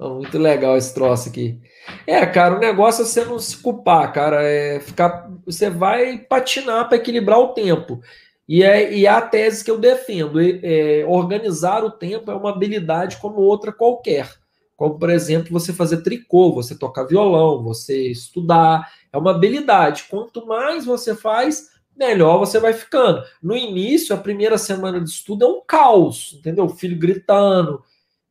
Muito 0.00 0.38
legal 0.38 0.78
esse 0.78 0.94
troço 0.94 1.28
aqui. 1.28 1.60
É, 2.06 2.24
cara, 2.24 2.56
o 2.56 2.58
negócio 2.58 3.02
é 3.02 3.04
você 3.04 3.22
não 3.22 3.38
se 3.38 3.58
culpar, 3.58 4.10
cara. 4.14 4.42
É 4.42 4.80
ficar, 4.80 5.30
você 5.44 5.68
vai 5.68 6.16
patinar 6.16 6.88
para 6.88 6.96
equilibrar 6.96 7.38
o 7.38 7.48
tempo. 7.48 8.00
E 8.48 8.62
é, 8.62 8.90
e 8.90 9.04
é 9.04 9.10
a 9.10 9.20
tese 9.20 9.62
que 9.62 9.70
eu 9.70 9.78
defendo. 9.78 10.40
É, 10.40 11.04
organizar 11.06 11.84
o 11.84 11.90
tempo 11.90 12.30
é 12.30 12.34
uma 12.34 12.48
habilidade 12.48 13.18
como 13.18 13.42
outra 13.42 13.74
qualquer. 13.74 14.26
Como, 14.74 14.98
por 14.98 15.10
exemplo, 15.10 15.52
você 15.52 15.70
fazer 15.70 15.98
tricô, 15.98 16.50
você 16.50 16.74
tocar 16.74 17.04
violão, 17.04 17.62
você 17.62 18.10
estudar. 18.10 18.90
É 19.12 19.18
uma 19.18 19.32
habilidade. 19.32 20.06
Quanto 20.08 20.46
mais 20.46 20.86
você 20.86 21.14
faz, 21.14 21.75
melhor 21.96 22.38
você 22.38 22.58
vai 22.58 22.72
ficando. 22.72 23.22
No 23.42 23.56
início, 23.56 24.14
a 24.14 24.18
primeira 24.18 24.58
semana 24.58 25.00
de 25.00 25.10
estudo 25.10 25.44
é 25.44 25.48
um 25.48 25.60
caos, 25.66 26.34
entendeu? 26.38 26.64
O 26.64 26.76
filho 26.76 26.98
gritando. 26.98 27.82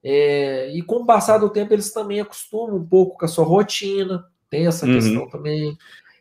É, 0.04 0.72
e 0.74 0.82
com 0.84 0.98
o 0.98 1.06
passar 1.06 1.40
do 1.40 1.50
tempo, 1.50 1.74
eles 1.74 1.92
também 1.92 2.22
acostumam 2.22 2.76
um 2.76 2.86
pouco 2.86 3.18
com 3.18 3.26
a 3.26 3.28
sua 3.28 3.44
rotina. 3.44 4.26
Tem 4.50 4.68
essa 4.68 4.86
uhum. 4.86 4.94
questão 4.94 5.30
também. 5.30 5.78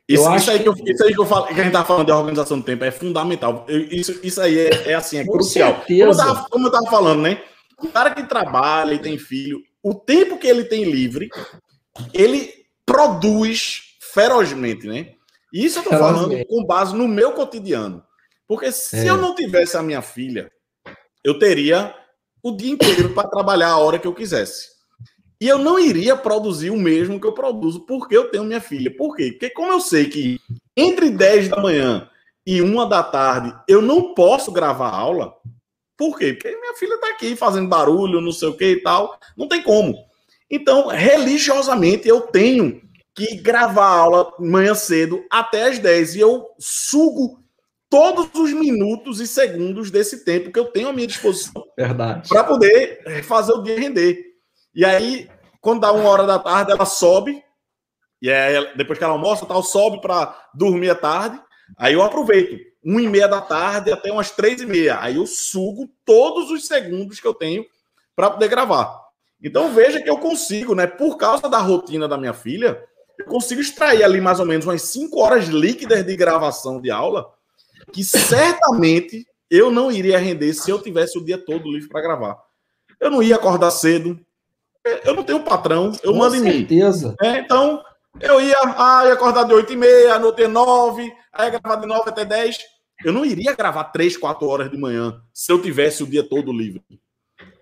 Isso, 0.09 0.35
isso, 0.35 0.51
aí 0.51 0.59
que 0.59 0.69
eu, 0.69 0.75
isso 0.75 1.05
aí 1.05 1.15
que, 1.15 1.21
eu 1.21 1.25
falo, 1.25 1.47
que 1.47 1.59
a 1.59 1.65
gente 1.65 1.73
tá 1.73 1.85
falando 1.85 2.07
de 2.07 2.13
organização 2.13 2.59
do 2.59 2.65
tempo 2.65 2.85
é 2.85 2.91
fundamental. 2.91 3.65
Isso, 3.69 4.19
isso 4.23 4.41
aí 4.41 4.59
é, 4.59 4.91
é 4.91 4.95
assim, 4.95 5.19
é 5.19 5.25
crucial. 5.25 5.83
Como 5.87 6.03
eu, 6.03 6.17
tava, 6.17 6.47
como 6.51 6.67
eu 6.67 6.71
tava 6.71 6.87
falando, 6.91 7.23
né? 7.23 7.43
O 7.83 7.89
cara 7.89 8.11
que 8.11 8.23
trabalha 8.25 8.95
e 8.95 8.99
tem 8.99 9.19
filho, 9.19 9.63
o 9.83 9.95
tempo 9.95 10.39
que 10.39 10.47
ele 10.47 10.65
tem 10.65 10.85
livre, 10.85 11.29
ele 12.13 12.53
produz 12.85 13.97
ferozmente, 14.13 14.87
né? 14.87 15.15
Isso 15.55 15.79
eu 15.79 15.85
tô 15.85 15.91
falando 15.91 16.45
com 16.47 16.65
base 16.65 16.97
no 16.97 17.07
meu 17.07 17.31
cotidiano. 17.31 18.03
Porque 18.49 18.73
se 18.73 19.07
é. 19.07 19.09
eu 19.09 19.17
não 19.17 19.37
tivesse 19.37 19.77
a 19.77 19.83
minha 19.83 20.03
filha, 20.03 20.51
eu 21.23 21.39
teria 21.39 21.95
o 22.43 22.51
dia 22.51 22.73
inteiro 22.73 23.15
para 23.15 23.29
trabalhar 23.29 23.69
a 23.69 23.79
hora 23.79 23.97
que 23.97 24.07
eu 24.07 24.13
quisesse. 24.13 24.75
E 25.41 25.47
eu 25.47 25.59
não 25.59 25.79
iria 25.79 26.17
produzir 26.17 26.71
o 26.71 26.77
mesmo 26.77 27.21
que 27.21 27.27
eu 27.27 27.33
produzo 27.33 27.87
porque 27.87 28.17
eu 28.17 28.31
tenho 28.31 28.43
minha 28.43 28.61
filha. 28.61 28.95
Por 28.95 29.15
quê? 29.15 29.31
Porque 29.31 29.51
como 29.51 29.71
eu 29.71 29.81
sei 29.81 30.07
que 30.07 30.41
entre 30.77 31.09
10 31.09 31.49
da 31.51 31.63
manhã 31.63 32.11
e 32.45 32.61
1 32.61 32.89
da 32.89 33.03
tarde 33.05 33.55
eu 33.69 33.81
não 33.81 34.13
posso 34.13 34.51
gravar 34.51 34.91
aula, 34.91 35.35
por 35.97 36.19
quê? 36.19 36.33
Porque 36.33 36.51
minha 36.51 36.75
filha 36.75 36.95
está 36.95 37.11
aqui 37.11 37.37
fazendo 37.37 37.69
barulho, 37.69 38.21
não 38.21 38.33
sei 38.33 38.49
o 38.49 38.57
que 38.57 38.73
e 38.73 38.83
tal. 38.83 39.19
Não 39.37 39.47
tem 39.47 39.63
como. 39.63 39.97
Então, 40.51 40.89
religiosamente, 40.89 42.09
eu 42.09 42.23
tenho 42.23 42.83
que 43.15 43.37
gravar 43.37 43.87
a 43.87 43.99
aula 43.99 44.33
manhã 44.39 44.75
cedo 44.75 45.25
até 45.31 45.69
as 45.69 45.79
10 45.79 46.17
e 46.17 46.21
eu 46.21 46.47
sugo 46.59 47.45
todos 47.89 48.29
os 48.35 48.53
minutos 48.53 49.21
e 49.21 49.27
segundos 49.27 49.91
desse 49.91 50.25
tempo 50.25 50.51
que 50.51 50.59
eu 50.59 50.67
tenho 50.67 50.89
à 50.89 50.93
minha 50.93 51.07
disposição. 51.07 51.65
Verdade. 51.79 52.29
Para 52.29 52.43
poder 52.43 53.23
fazer 53.23 53.53
o 53.53 53.63
dia 53.63 53.79
render. 53.79 54.21
E 54.75 54.85
aí, 54.85 55.31
quando 55.61 55.83
dá 55.83 55.93
uma 55.93 56.09
hora 56.09 56.27
da 56.27 56.39
tarde, 56.39 56.73
ela 56.73 56.85
sobe. 56.85 57.41
E 58.21 58.33
aí, 58.33 58.77
depois 58.77 58.99
que 58.99 59.05
ela 59.05 59.13
almoça, 59.13 59.47
tal, 59.47 59.63
sobe 59.63 60.01
para 60.01 60.37
dormir 60.53 60.91
à 60.91 60.95
tarde. 60.97 61.41
Aí 61.79 61.95
eu 61.95 62.03
aproveito. 62.03 62.59
Uma 62.85 63.01
e 63.01 63.09
meia 63.09 63.29
da 63.29 63.41
tarde 63.41 63.93
até 63.93 64.11
umas 64.11 64.33
três 64.33 64.61
e 64.61 64.67
meia. 64.67 65.01
Aí 65.01 65.17
eu 65.17 65.27
sugo 65.27 65.89
todos 66.05 66.51
os 66.51 66.67
segundos 66.67 67.21
que 67.21 67.27
eu 67.27 67.33
tenho 67.33 67.65
para 68.17 68.31
poder 68.31 68.49
gravar. 68.49 69.05
Então 69.41 69.73
veja 69.73 70.03
que 70.03 70.11
eu 70.11 70.19
consigo, 70.19 70.75
né? 70.75 70.87
Por 70.87 71.17
causa 71.17 71.49
da 71.49 71.59
rotina 71.59 72.09
da 72.09 72.19
minha 72.19 72.35
filha, 72.35 72.83
eu 73.19 73.27
consigo 73.27 73.61
extrair 73.61 74.03
ali 74.03 74.21
mais 74.21 74.41
ou 74.41 74.47
menos 74.47 74.67
umas 74.67 74.83
5 74.83 75.19
horas 75.21 75.47
líquidas 75.47 76.05
de 76.05 76.17
gravação 76.17 76.81
de 76.81 76.91
aula, 76.91 77.27
que 77.93 78.03
certamente 78.03 79.27
eu 79.51 79.71
não 79.71 79.91
iria 79.91 80.19
render 80.19 80.53
se 80.53 80.71
eu 80.71 80.81
tivesse 80.81 81.19
o 81.19 81.25
dia 81.25 81.39
todo 81.39 81.71
livre 81.71 81.89
para 81.89 82.03
gravar. 82.03 82.39
Eu 83.01 83.11
não 83.11 83.23
ia 83.23 83.37
acordar 83.37 83.71
cedo, 83.71 84.19
eu 85.05 85.15
não 85.15 85.23
tenho 85.23 85.45
patrão, 85.45 85.93
eu 86.03 86.13
Com 86.13 86.19
mando 86.19 86.37
certeza. 86.37 87.15
em 87.23 87.29
mim. 87.29 87.37
É, 87.37 87.39
então, 87.41 87.83
eu 88.21 88.41
ia, 88.41 88.57
ah, 88.63 89.05
ia 89.07 89.13
acordar 89.13 89.45
de 89.45 89.55
8 89.55 89.73
e 89.73 89.77
meia, 89.77 90.15
anotar 90.15 90.49
9, 90.49 91.13
aí 91.33 91.51
ia 91.53 91.59
gravar 91.59 91.77
de 91.77 91.87
9 91.87 92.11
até 92.11 92.25
10. 92.25 92.59
Eu 93.05 93.13
não 93.13 93.25
iria 93.25 93.55
gravar 93.55 93.85
3, 93.85 94.17
4 94.17 94.47
horas 94.47 94.71
de 94.71 94.77
manhã 94.77 95.21
se 95.33 95.53
eu 95.53 95.61
tivesse 95.61 96.03
o 96.03 96.07
dia 96.07 96.23
todo 96.23 96.53
livre. 96.53 96.83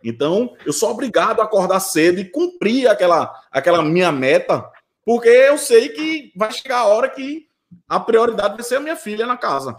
Então, 0.05 0.55
eu 0.67 0.73
sou 0.73 0.91
obrigado 0.91 1.41
a 1.41 1.45
acordar 1.45 1.81
cedo 1.81 2.21
e 2.21 2.25
cumprir 2.25 2.89
aquela, 2.89 3.33
aquela 3.51 3.83
minha 3.83 4.11
meta 4.11 4.69
porque 5.05 5.29
eu 5.29 5.59
sei 5.59 5.89
que 5.89 6.33
vai 6.37 6.53
chegar 6.53 6.79
a 6.79 6.87
hora 6.87 7.09
que 7.09 7.47
a 7.89 7.99
prioridade 7.99 8.55
vai 8.55 8.65
ser 8.65 8.77
a 8.77 8.81
minha 8.81 8.97
filha 8.97 9.27
na 9.27 9.37
casa. 9.37 9.75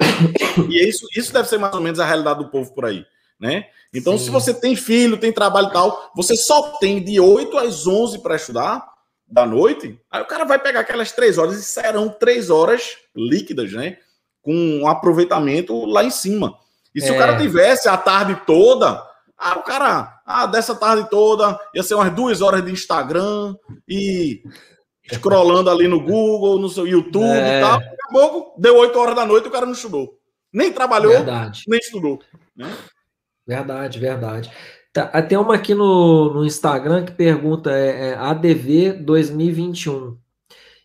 E 0.69 0.87
isso, 0.87 1.07
isso 1.15 1.33
deve 1.33 1.47
ser 1.47 1.57
mais 1.57 1.73
ou 1.73 1.81
menos 1.81 1.99
a 1.99 2.05
realidade 2.05 2.39
do 2.39 2.49
povo 2.49 2.73
por 2.73 2.85
aí. 2.85 3.05
Né? 3.39 3.65
Então, 3.93 4.17
Sim. 4.17 4.25
se 4.25 4.29
você 4.29 4.53
tem 4.53 4.75
filho, 4.75 5.17
tem 5.17 5.31
trabalho 5.31 5.67
e 5.67 5.73
tal, 5.73 6.11
você 6.15 6.35
só 6.35 6.77
tem 6.77 7.03
de 7.03 7.19
8 7.19 7.57
às 7.57 7.85
11 7.87 8.19
para 8.19 8.35
estudar 8.35 8.85
da 9.27 9.45
noite, 9.45 9.99
aí 10.11 10.21
o 10.21 10.27
cara 10.27 10.45
vai 10.45 10.59
pegar 10.59 10.81
aquelas 10.81 11.11
três 11.11 11.39
horas 11.39 11.57
e 11.57 11.63
serão 11.63 12.07
três 12.07 12.51
horas 12.51 12.97
líquidas, 13.15 13.71
né? 13.73 13.97
Com 14.43 14.53
um 14.53 14.87
aproveitamento 14.87 15.85
lá 15.85 16.03
em 16.03 16.11
cima. 16.11 16.55
E 16.93 17.01
se 17.01 17.09
é. 17.09 17.11
o 17.11 17.17
cara 17.17 17.37
tivesse 17.37 17.89
a 17.89 17.97
tarde 17.97 18.39
toda, 18.45 19.03
ah, 19.35 19.57
o 19.57 19.63
cara, 19.63 20.21
ah, 20.25 20.45
dessa 20.45 20.75
tarde 20.75 21.09
toda 21.09 21.59
ia 21.73 21.81
ser 21.81 21.95
umas 21.95 22.13
duas 22.13 22.41
horas 22.41 22.63
de 22.63 22.71
Instagram 22.71 23.55
e 23.87 24.43
scrollando 25.11 25.69
ali 25.69 25.87
no 25.87 25.99
Google, 25.99 26.59
no 26.59 26.69
seu 26.69 26.87
YouTube 26.87 27.25
é. 27.25 27.59
e 27.59 27.61
tal. 27.61 27.79
Daqui 27.79 27.95
a 28.09 28.11
pouco, 28.11 28.61
deu 28.61 28.77
8 28.77 28.97
horas 28.97 29.15
da 29.15 29.25
noite, 29.25 29.47
o 29.47 29.51
cara 29.51 29.65
não 29.65 29.73
estudou. 29.73 30.17
Nem 30.51 30.71
trabalhou, 30.71 31.11
verdade. 31.11 31.63
nem 31.67 31.79
estudou. 31.79 32.19
Né? 32.55 32.71
Verdade, 33.45 33.99
verdade. 33.99 34.51
Tá, 34.93 35.21
tem 35.23 35.37
uma 35.37 35.55
aqui 35.55 35.73
no, 35.73 36.33
no 36.33 36.45
Instagram 36.45 37.03
que 37.03 37.11
pergunta: 37.11 37.71
é, 37.71 38.09
é 38.09 38.13
ADV 38.13 38.93
2021. 38.93 40.17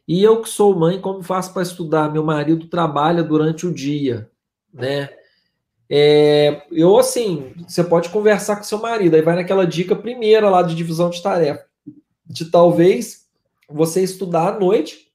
E 0.08 0.22
eu 0.22 0.40
que 0.40 0.48
sou 0.48 0.74
mãe, 0.74 0.98
como 0.98 1.22
faço 1.22 1.52
para 1.52 1.62
estudar? 1.62 2.10
Meu 2.10 2.24
marido 2.24 2.66
trabalha 2.66 3.22
durante 3.22 3.66
o 3.66 3.74
dia, 3.74 4.30
né? 4.72 5.10
É, 5.90 6.66
eu, 6.70 6.98
assim, 6.98 7.52
você 7.66 7.84
pode 7.84 8.08
conversar 8.08 8.56
com 8.56 8.62
seu 8.62 8.78
marido, 8.78 9.14
aí 9.14 9.22
vai 9.22 9.36
naquela 9.36 9.66
dica 9.66 9.94
primeira 9.94 10.48
lá 10.48 10.62
de 10.62 10.74
divisão 10.74 11.10
de 11.10 11.22
tarefa, 11.22 11.64
de 12.26 12.50
talvez 12.50 13.27
você 13.68 14.02
estudar 14.02 14.48
à 14.48 14.58
noite 14.58 15.08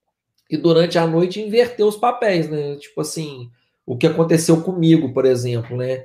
e 0.50 0.58
durante 0.58 0.98
a 0.98 1.08
noite 1.08 1.42
inverter 1.42 1.86
os 1.86 1.96
papéis, 1.96 2.48
né? 2.50 2.76
Tipo 2.76 3.02
assim, 3.02 3.50
o 3.86 3.98
que 3.98 4.08
aconteceu 4.08 4.62
comigo, 4.62 5.14
por 5.14 5.26
exemplo, 5.26 5.76
né? 5.76 6.04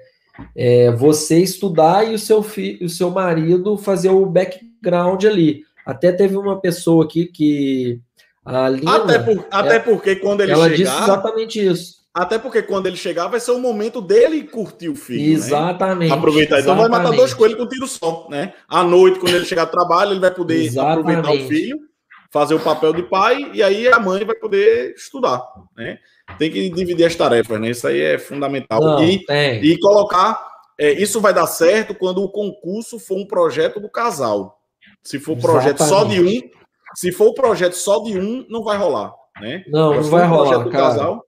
É, 0.57 0.90
você 0.92 1.38
estudar 1.38 2.09
e 2.09 2.14
o 2.14 2.18
seu 2.18 2.42
filho, 2.42 2.86
o 2.86 2.88
seu 2.88 3.11
marido 3.11 3.76
fazer 3.76 4.11
o 4.11 4.24
background 4.24 5.24
ali. 5.24 5.64
Até 5.84 6.12
teve 6.12 6.36
uma 6.36 6.61
pessoa 6.61 7.05
aqui 7.05 7.26
que 7.26 8.01
a 8.44 8.68
Lina, 8.68 8.96
até, 8.96 9.18
por, 9.18 9.46
até 9.51 9.76
é, 9.76 9.78
porque 9.80 10.16
quando 10.16 10.42
ele 10.42 10.53
ela 10.53 10.70
chegar, 10.70 10.76
disse 10.76 11.03
exatamente 11.03 11.66
isso. 11.66 11.99
Até 12.14 12.38
porque 12.38 12.62
quando 12.62 12.86
ele 12.86 12.96
chegar 12.96 13.28
vai 13.28 13.40
ser 13.40 13.51
o 13.51 13.59
momento 13.59 14.01
dele 14.01 14.44
curtir 14.44 14.88
o 14.88 14.94
filho, 14.94 15.28
né? 15.28 15.34
exatamente. 15.34 16.11
Né? 16.11 16.16
Aproveitar. 16.16 16.61
Então 16.61 16.72
exatamente. 16.72 16.90
vai 16.90 17.03
matar 17.03 17.16
dois 17.16 17.34
coelhos 17.34 17.59
com 17.59 17.64
um 17.64 17.68
tiro 17.68 17.86
só, 17.86 18.26
né? 18.30 18.55
À 18.68 18.82
noite 18.82 19.18
quando 19.18 19.34
ele 19.34 19.44
chegar 19.44 19.66
do 19.66 19.70
trabalho 19.70 20.12
ele 20.12 20.20
vai 20.20 20.32
poder 20.32 20.62
exatamente. 20.62 21.18
aproveitar 21.18 21.44
o 21.44 21.49
filho 21.49 21.88
fazer 22.31 22.55
o 22.55 22.61
papel 22.61 22.93
de 22.93 23.03
pai 23.03 23.51
e 23.53 23.62
aí 23.62 23.89
a 23.89 23.99
mãe 23.99 24.24
vai 24.24 24.37
poder 24.37 24.95
estudar, 24.95 25.43
né? 25.76 25.99
Tem 26.39 26.51
que 26.51 26.68
dividir 26.68 27.07
as 27.07 27.14
tarefas, 27.14 27.61
né? 27.61 27.70
Isso 27.70 27.87
aí 27.87 28.01
é 28.01 28.18
fundamental. 28.18 28.81
Não, 28.81 29.03
e, 29.03 29.24
e 29.62 29.79
colocar. 29.81 30.47
É, 30.79 30.93
isso 30.93 31.20
vai 31.20 31.35
dar 31.35 31.47
certo 31.47 31.95
quando 31.95 32.22
o 32.22 32.31
concurso 32.31 32.99
for 32.99 33.18
um 33.18 33.26
projeto 33.26 33.81
do 33.81 33.91
casal. 33.91 34.61
Se 35.03 35.18
for 35.18 35.37
um 35.37 35.41
projeto 35.41 35.83
só 35.83 36.05
de 36.05 36.20
um, 36.20 36.51
se 36.95 37.11
for 37.11 37.29
o 37.29 37.35
projeto 37.35 37.72
só 37.72 38.03
de 38.03 38.18
um, 38.18 38.47
não 38.49 38.62
vai 38.62 38.76
rolar, 38.76 39.12
né? 39.41 39.64
Não, 39.68 39.95
não 39.95 40.03
vai 40.03 40.26
um 40.26 40.31
rolar, 40.31 40.68
cara. 40.68 40.70
Casal, 40.70 41.24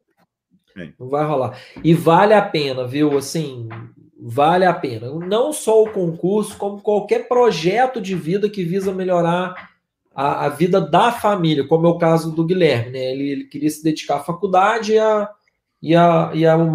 é. 0.77 0.91
Não 0.99 1.09
vai 1.09 1.25
rolar. 1.25 1.59
E 1.83 1.95
vale 1.95 2.35
a 2.35 2.43
pena, 2.43 2.87
viu? 2.87 3.17
Assim, 3.17 3.69
vale 4.19 4.65
a 4.65 4.73
pena. 4.73 5.11
Não 5.11 5.53
só 5.53 5.83
o 5.83 5.91
concurso, 5.91 6.57
como 6.57 6.81
qualquer 6.81 7.27
projeto 7.27 8.01
de 8.01 8.15
vida 8.15 8.49
que 8.49 8.65
visa 8.65 8.93
melhorar 8.93 9.70
a, 10.21 10.45
a, 10.45 10.49
vida 10.51 10.83
da 10.83 11.11
família, 11.11 11.67
como 11.67 11.87
é 11.87 11.91
o 11.91 11.97
caso 11.97 12.31
do 12.31 12.45
Guilherme, 12.45 12.91
né? 12.91 13.13
Ele, 13.13 13.31
ele 13.31 13.45
queria 13.45 13.71
se 13.71 13.83
dedicar 13.83 14.17
à 14.17 14.23
faculdade 14.23 14.93
e, 14.93 14.99
a, 14.99 15.31
e, 15.81 15.97
a, 15.97 16.31
e 16.35 16.47
ao 16.47 16.67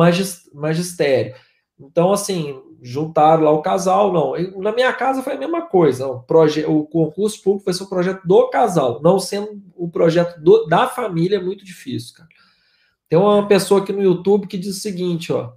magistério. 0.53 1.35
Então, 1.79 2.11
assim, 2.11 2.59
juntaram 2.81 3.43
lá 3.43 3.51
o 3.51 3.61
casal, 3.61 4.11
não. 4.11 4.33
Na 4.63 4.71
minha 4.71 4.91
casa 4.93 5.21
foi 5.21 5.33
a 5.33 5.37
mesma 5.37 5.61
coisa. 5.61 6.07
O, 6.07 6.23
proje 6.23 6.65
o 6.65 6.85
concurso 6.85 7.39
público 7.43 7.65
vai 7.65 7.73
ser 7.75 7.83
o 7.83 7.89
projeto 7.89 8.25
do 8.25 8.49
casal, 8.49 8.99
não 9.03 9.19
sendo 9.19 9.61
o 9.75 9.87
projeto 9.89 10.41
do, 10.41 10.65
da 10.65 10.87
família 10.87 11.37
é 11.37 11.41
muito 11.41 11.63
difícil, 11.63 12.15
cara. 12.15 12.29
Tem 13.07 13.19
uma 13.19 13.47
pessoa 13.47 13.81
aqui 13.81 13.93
no 13.93 14.01
YouTube 14.01 14.47
que 14.47 14.57
diz 14.57 14.77
o 14.77 14.79
seguinte, 14.79 15.31
ó. 15.31 15.51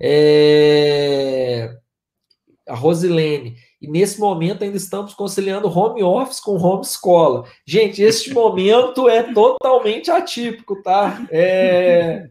É... 0.00 1.72
A 2.68 2.74
Rosilene. 2.74 3.56
E 3.80 3.88
nesse 3.88 4.18
momento 4.18 4.64
ainda 4.64 4.76
estamos 4.76 5.14
conciliando 5.14 5.68
home 5.68 6.02
office 6.02 6.40
com 6.40 6.56
home 6.56 6.82
escola. 6.82 7.44
Gente, 7.66 8.02
este 8.02 8.32
momento 8.34 9.08
é 9.08 9.22
totalmente 9.32 10.10
atípico, 10.10 10.82
tá? 10.82 11.26
É... 11.30 12.28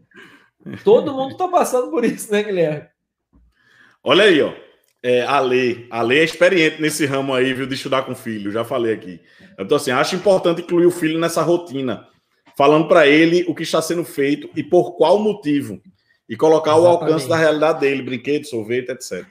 Todo 0.84 1.14
mundo 1.14 1.32
está 1.32 1.48
passando 1.48 1.90
por 1.90 2.04
isso, 2.04 2.30
né, 2.30 2.42
Guilherme? 2.42 2.86
Olha 4.04 4.24
aí, 4.24 4.42
ó. 4.42 4.52
É, 5.02 5.22
a 5.22 5.38
lei, 5.38 5.86
a 5.90 6.02
lei 6.02 6.18
é 6.18 6.24
experiente 6.24 6.82
nesse 6.82 7.06
ramo 7.06 7.32
aí, 7.32 7.54
viu, 7.54 7.66
de 7.66 7.74
estudar 7.74 8.02
com 8.02 8.14
filho, 8.14 8.50
já 8.50 8.64
falei 8.64 8.92
aqui. 8.92 9.20
Então, 9.58 9.76
assim, 9.76 9.92
acho 9.92 10.16
importante 10.16 10.60
incluir 10.60 10.86
o 10.86 10.90
filho 10.90 11.20
nessa 11.20 11.40
rotina, 11.40 12.06
falando 12.56 12.88
para 12.88 13.06
ele 13.06 13.44
o 13.46 13.54
que 13.54 13.62
está 13.62 13.80
sendo 13.80 14.04
feito 14.04 14.50
e 14.56 14.62
por 14.62 14.96
qual 14.96 15.18
motivo, 15.18 15.80
e 16.28 16.36
colocar 16.36 16.72
Exatamente. 16.72 17.00
o 17.00 17.04
alcance 17.04 17.28
da 17.28 17.36
realidade 17.36 17.80
dele, 17.80 18.02
brinquedo, 18.02 18.44
sorvete, 18.44 18.90
etc. 18.90 19.24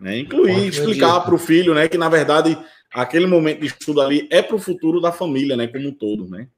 Né? 0.00 0.18
Incluir, 0.18 0.68
explicar 0.68 1.20
para 1.20 1.34
o 1.34 1.38
filho, 1.38 1.74
né, 1.74 1.88
que 1.88 1.96
na 1.96 2.08
verdade 2.08 2.58
aquele 2.92 3.26
momento 3.26 3.60
de 3.60 3.66
estudo 3.66 4.00
ali 4.00 4.28
é 4.30 4.42
para 4.42 4.56
o 4.56 4.60
futuro 4.60 5.00
da 5.00 5.12
família, 5.12 5.56
né, 5.56 5.66
como 5.66 5.88
um 5.88 5.92
todo, 5.92 6.28
né? 6.28 6.48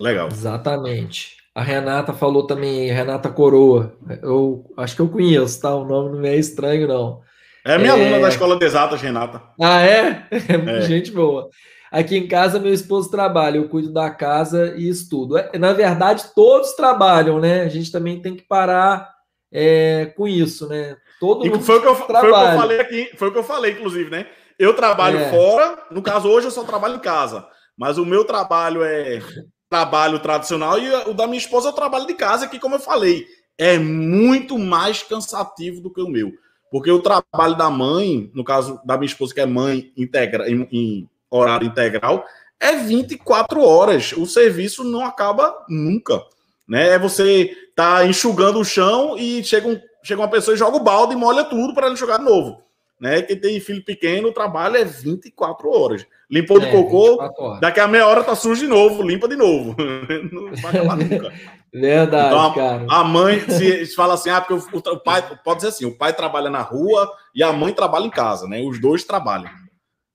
Legal. 0.00 0.28
Exatamente. 0.28 1.36
A 1.54 1.62
Renata 1.62 2.12
falou 2.12 2.46
também, 2.46 2.90
Renata 2.90 3.28
Coroa. 3.28 3.94
Eu 4.22 4.64
acho 4.76 4.96
que 4.96 5.02
eu 5.02 5.08
conheço, 5.08 5.60
tá? 5.60 5.74
O 5.74 5.84
nome 5.84 6.16
não 6.16 6.24
é 6.24 6.36
estranho, 6.36 6.88
não. 6.88 7.20
É 7.64 7.78
minha 7.78 7.90
é... 7.90 7.92
aluna 7.92 8.20
da 8.20 8.28
Escola 8.28 8.58
de 8.58 8.64
Exatas, 8.64 9.00
Renata. 9.00 9.42
Ah, 9.60 9.82
é? 9.82 10.26
é? 10.30 10.80
Gente 10.88 11.12
boa. 11.12 11.50
Aqui 11.90 12.16
em 12.16 12.26
casa, 12.26 12.58
meu 12.58 12.72
esposo 12.72 13.10
trabalha, 13.10 13.58
eu 13.58 13.68
cuido 13.68 13.92
da 13.92 14.10
casa 14.10 14.74
e 14.78 14.88
estudo. 14.88 15.36
É, 15.36 15.58
na 15.58 15.74
verdade, 15.74 16.24
todos 16.34 16.72
trabalham, 16.72 17.38
né? 17.38 17.62
A 17.62 17.68
gente 17.68 17.92
também 17.92 18.20
tem 18.20 18.34
que 18.34 18.42
parar 18.42 19.12
é, 19.52 20.06
com 20.16 20.26
isso, 20.26 20.66
né? 20.66 20.96
Todo 21.20 21.44
mundo 21.44 21.60
foi 21.60 21.78
o, 21.78 21.80
que 21.80 21.86
eu, 21.86 21.94
foi 21.94 22.14
o 22.14 22.20
que 22.20 22.26
eu 22.26 22.32
falei 22.32 22.80
aqui, 22.80 23.10
foi 23.16 23.28
o 23.28 23.32
que 23.32 23.38
eu 23.38 23.44
falei, 23.44 23.72
inclusive, 23.72 24.10
né? 24.10 24.26
Eu 24.58 24.74
trabalho 24.74 25.18
é. 25.18 25.30
fora, 25.30 25.86
no 25.90 26.02
caso, 26.02 26.28
hoje 26.28 26.46
eu 26.46 26.50
só 26.50 26.64
trabalho 26.64 26.96
em 26.96 27.00
casa. 27.00 27.46
Mas 27.76 27.98
o 27.98 28.04
meu 28.04 28.24
trabalho 28.24 28.82
é 28.82 29.20
trabalho 29.68 30.18
tradicional 30.18 30.78
e 30.78 30.92
o 31.08 31.14
da 31.14 31.26
minha 31.26 31.38
esposa 31.38 31.68
é 31.68 31.72
o 31.72 31.74
trabalho 31.74 32.06
de 32.06 32.14
casa, 32.14 32.46
que, 32.46 32.58
como 32.58 32.74
eu 32.74 32.80
falei, 32.80 33.26
é 33.56 33.78
muito 33.78 34.58
mais 34.58 35.02
cansativo 35.02 35.80
do 35.80 35.92
que 35.92 36.00
o 36.00 36.08
meu. 36.08 36.32
Porque 36.70 36.90
o 36.90 37.02
trabalho 37.02 37.56
da 37.56 37.70
mãe, 37.70 38.30
no 38.34 38.44
caso 38.44 38.80
da 38.84 38.96
minha 38.96 39.06
esposa, 39.06 39.34
que 39.34 39.40
é 39.40 39.46
mãe 39.46 39.92
integra, 39.96 40.48
em, 40.50 40.68
em 40.72 41.10
horário 41.30 41.66
integral, 41.66 42.24
é 42.58 42.76
24 42.76 43.62
horas. 43.62 44.12
O 44.12 44.26
serviço 44.26 44.84
não 44.84 45.04
acaba 45.04 45.64
nunca. 45.68 46.22
Né? 46.68 46.90
É 46.90 46.98
você 46.98 47.50
tá 47.74 48.04
enxugando 48.06 48.58
o 48.58 48.64
chão 48.64 49.16
e 49.18 49.42
chega, 49.44 49.68
um, 49.68 49.80
chega 50.02 50.20
uma 50.20 50.30
pessoa 50.30 50.54
e 50.54 50.58
joga 50.58 50.76
o 50.76 50.84
balde 50.84 51.14
e 51.14 51.16
molha 51.16 51.44
tudo 51.44 51.74
para 51.74 51.86
ele 51.86 51.96
jogar 51.96 52.18
de 52.18 52.24
novo. 52.24 52.62
Né? 53.00 53.20
Quem 53.22 53.36
tem 53.36 53.60
filho 53.60 53.84
pequeno, 53.84 54.28
o 54.28 54.32
trabalho 54.32 54.76
é 54.76 54.84
24 54.84 55.68
horas. 55.68 56.06
Limpou 56.30 56.60
de 56.60 56.66
é, 56.66 56.70
cocô, 56.70 57.18
daqui 57.60 57.80
a 57.80 57.88
meia 57.88 58.06
hora 58.06 58.22
tá 58.22 58.34
sujo 58.34 58.60
de 58.60 58.68
novo, 58.68 59.02
limpa 59.02 59.28
de 59.28 59.36
novo. 59.36 59.74
Não 60.32 60.54
vai 60.54 60.70
acabar 60.70 60.96
nunca. 60.96 61.32
Verdade, 61.74 62.26
então, 62.26 62.46
a, 62.46 62.54
cara. 62.54 62.86
A 62.88 63.02
mãe 63.02 63.40
se, 63.40 63.86
se 63.86 63.94
fala 63.94 64.14
assim: 64.14 64.28
ah, 64.28 64.40
porque 64.40 64.54
o, 64.54 64.92
o, 64.92 65.00
pai, 65.00 65.22
pode 65.42 65.56
dizer 65.56 65.70
assim, 65.70 65.86
o 65.86 65.96
pai 65.96 66.12
trabalha 66.12 66.50
na 66.50 66.60
rua 66.60 67.10
e 67.34 67.42
a 67.42 67.50
mãe 67.52 67.72
trabalha 67.72 68.04
em 68.04 68.10
casa, 68.10 68.46
né? 68.46 68.60
Os 68.60 68.78
dois 68.78 69.04
trabalham. 69.04 69.50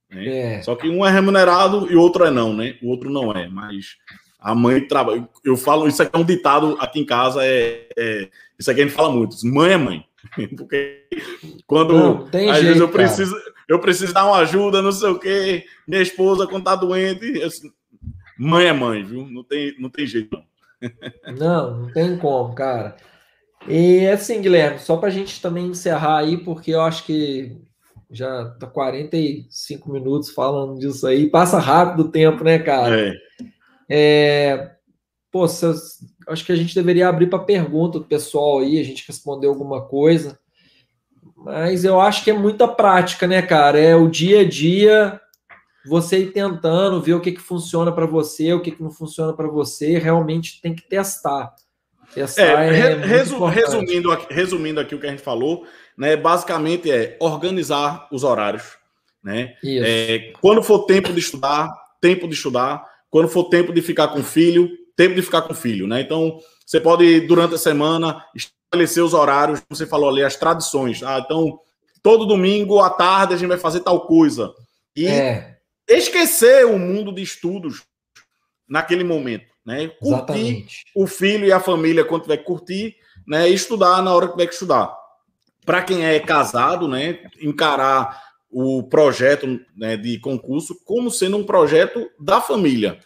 Né? 0.10 0.58
É. 0.58 0.62
Só 0.62 0.76
que 0.76 0.88
um 0.88 1.06
é 1.06 1.12
remunerado 1.12 1.92
e 1.92 1.96
o 1.96 2.02
outro 2.02 2.24
é 2.26 2.32
não, 2.32 2.54
né? 2.54 2.78
O 2.82 2.90
outro 2.90 3.10
não 3.10 3.32
é, 3.32 3.48
mas 3.48 3.98
a 4.40 4.54
mãe 4.54 4.88
trabalha. 4.88 5.28
Eu 5.44 5.58
falo, 5.58 5.88
isso 5.88 6.02
aqui 6.02 6.16
é 6.16 6.20
um 6.20 6.26
ditado 6.26 6.78
aqui 6.80 7.00
em 7.00 7.06
casa, 7.06 7.44
é, 7.44 7.88
é 7.98 8.30
isso 8.60 8.70
aqui 8.70 8.82
a 8.82 8.84
gente 8.84 8.96
fala 8.96 9.12
muito: 9.12 9.36
mãe 9.46 9.74
é 9.74 9.78
mãe. 9.78 10.06
Porque 10.58 11.08
quando 11.66 11.94
não, 11.94 12.26
às 12.26 12.32
jeito, 12.32 12.66
vezes 12.66 12.80
eu 12.80 12.90
preciso, 12.90 13.34
cara. 13.34 13.54
eu 13.70 13.80
preciso 13.80 14.14
dar 14.14 14.26
uma 14.26 14.38
ajuda, 14.38 14.82
não 14.82 14.92
sei 14.92 15.10
o 15.10 15.20
quê, 15.20 15.66
minha 15.88 16.02
esposa 16.02 16.48
quando 16.48 16.64
tá 16.66 16.76
doente, 16.76 17.26
eu, 17.40 17.50
mãe 18.38 18.66
é 18.66 18.74
mãe, 18.74 19.04
viu? 19.04 19.28
Não 19.28 19.44
tem, 19.44 19.76
não 19.80 19.90
tem 19.90 20.06
jeito 20.06 20.36
não. 20.36 20.48
Não, 21.40 21.76
não 21.76 21.92
tem 21.92 22.16
como, 22.20 22.54
cara. 22.54 22.96
E 23.68 24.06
assim, 24.08 24.40
Guilherme, 24.42 24.78
só 24.78 24.96
para 24.98 25.08
a 25.08 25.12
gente 25.12 25.42
também 25.42 25.66
encerrar 25.66 26.20
aí, 26.20 26.38
porque 26.38 26.70
eu 26.70 26.82
acho 26.82 27.04
que 27.04 27.58
já 28.12 28.46
tá 28.60 28.68
45 28.68 29.92
minutos 29.92 30.30
falando 30.30 30.78
disso 30.78 31.08
aí, 31.08 31.30
passa 31.32 31.58
rápido 31.58 32.02
o 32.02 32.12
tempo, 32.12 32.44
né, 32.44 32.60
cara? 32.60 32.96
É. 32.96 33.14
é 33.90 34.72
pô, 35.32 35.46
acho 35.46 36.46
que 36.46 36.52
a 36.52 36.56
gente 36.56 36.74
deveria 36.74 37.08
abrir 37.08 37.28
para 37.28 37.40
pergunta 37.40 38.00
do 38.00 38.06
pessoal 38.06 38.60
aí, 38.60 38.80
a 38.80 38.84
gente 38.84 39.06
responder 39.08 39.48
alguma 39.48 39.86
coisa. 39.86 40.40
Mas 41.36 41.86
eu 41.86 42.02
acho 42.02 42.24
que 42.24 42.32
é 42.32 42.34
muita 42.34 42.68
prática, 42.68 43.28
né, 43.28 43.42
cara? 43.42 43.80
É 43.80 43.96
o 43.96 44.10
dia 44.10 44.42
a 44.42 44.50
dia, 44.50 45.22
você 45.86 46.20
ir 46.20 46.32
tentando 46.32 47.02
ver 47.02 47.14
o 47.14 47.22
que, 47.22 47.32
que 47.32 47.42
funciona 47.42 47.92
para 47.92 48.06
você, 48.06 48.54
o 48.54 48.62
que, 48.62 48.72
que 48.72 48.82
não 48.82 48.90
funciona 48.90 49.34
para 49.34 49.48
você, 49.48 49.98
realmente 49.98 50.60
tem 50.62 50.74
que 50.74 50.88
testar. 50.88 51.54
Testar 52.14 52.64
é, 52.64 52.80
é 52.80 52.96
resu 52.96 53.44
resumindo, 53.46 54.12
aqui, 54.12 54.34
resumindo 54.34 54.80
aqui 54.80 54.96
o 54.96 55.00
que 55.00 55.06
a 55.06 55.12
gente 55.12 55.22
falou, 55.22 55.66
né, 55.98 56.16
basicamente 56.16 56.90
é 56.90 57.16
organizar 57.20 58.08
os 58.12 58.24
horários. 58.24 58.78
Né? 59.24 59.56
É, 59.64 60.34
quando 60.42 60.64
for 60.64 60.86
tempo 60.86 61.14
de 61.14 61.20
estudar, 61.20 61.70
tempo 62.02 62.28
de 62.28 62.34
estudar. 62.34 62.97
Quando 63.10 63.30
for 63.30 63.46
tempo 63.46 63.74
de 63.74 63.82
ficar 63.82 64.10
com 64.10 64.20
o 64.20 64.24
filho, 64.24 64.70
tempo 64.96 65.16
de 65.16 65.22
ficar 65.22 65.44
com 65.44 65.54
o 65.54 65.56
filho, 65.56 65.88
né? 65.88 66.02
Então, 66.02 66.40
você 66.66 66.82
pode, 66.82 67.22
durante 67.22 67.56
a 67.56 67.58
semana, 67.58 68.26
estabelecer 68.36 69.04
os 69.04 69.14
horários, 69.14 69.62
você 69.70 69.86
falou 69.86 70.10
ali, 70.10 70.24
as 70.24 70.36
tradições. 70.36 71.02
Ah, 71.04 71.22
então, 71.24 71.60
todo 72.02 72.26
domingo 72.26 72.80
à 72.82 72.90
tarde 72.90 73.34
a 73.34 73.38
gente 73.38 73.48
vai 73.48 73.58
fazer 73.58 73.82
tal 73.82 74.06
coisa. 74.06 74.54
E 74.96 75.08
é. 75.08 75.58
esquecer 75.88 76.66
o 76.66 76.78
mundo 76.78 77.14
de 77.14 77.22
estudos 77.22 77.84
naquele 78.68 79.04
momento, 79.04 79.46
né? 79.66 79.88
Curtir 79.88 80.08
Exatamente. 80.08 80.86
o 80.96 81.08
filho 81.08 81.46
e 81.46 81.52
a 81.52 81.60
família 81.60 82.04
quando 82.04 82.24
tiver 82.24 82.38
que 82.38 82.44
curtir, 82.44 82.96
né? 83.26 83.50
E 83.50 83.54
estudar 83.54 84.02
na 84.02 84.14
hora 84.14 84.28
que 84.28 84.34
tiver 84.34 84.48
que 84.48 84.54
estudar. 84.54 84.94
Para 85.66 85.84
quem 85.84 86.06
é 86.06 86.20
casado, 86.20 86.88
né? 86.88 87.20
Encarar 87.40 88.27
o 88.50 88.84
projeto 88.84 89.60
né, 89.76 89.98
de 89.98 90.20
concurso 90.20 90.76
como 90.86 91.12
sendo 91.12 91.38
um 91.38 91.44
projeto 91.44 92.10
da 92.20 92.40
família 92.42 93.00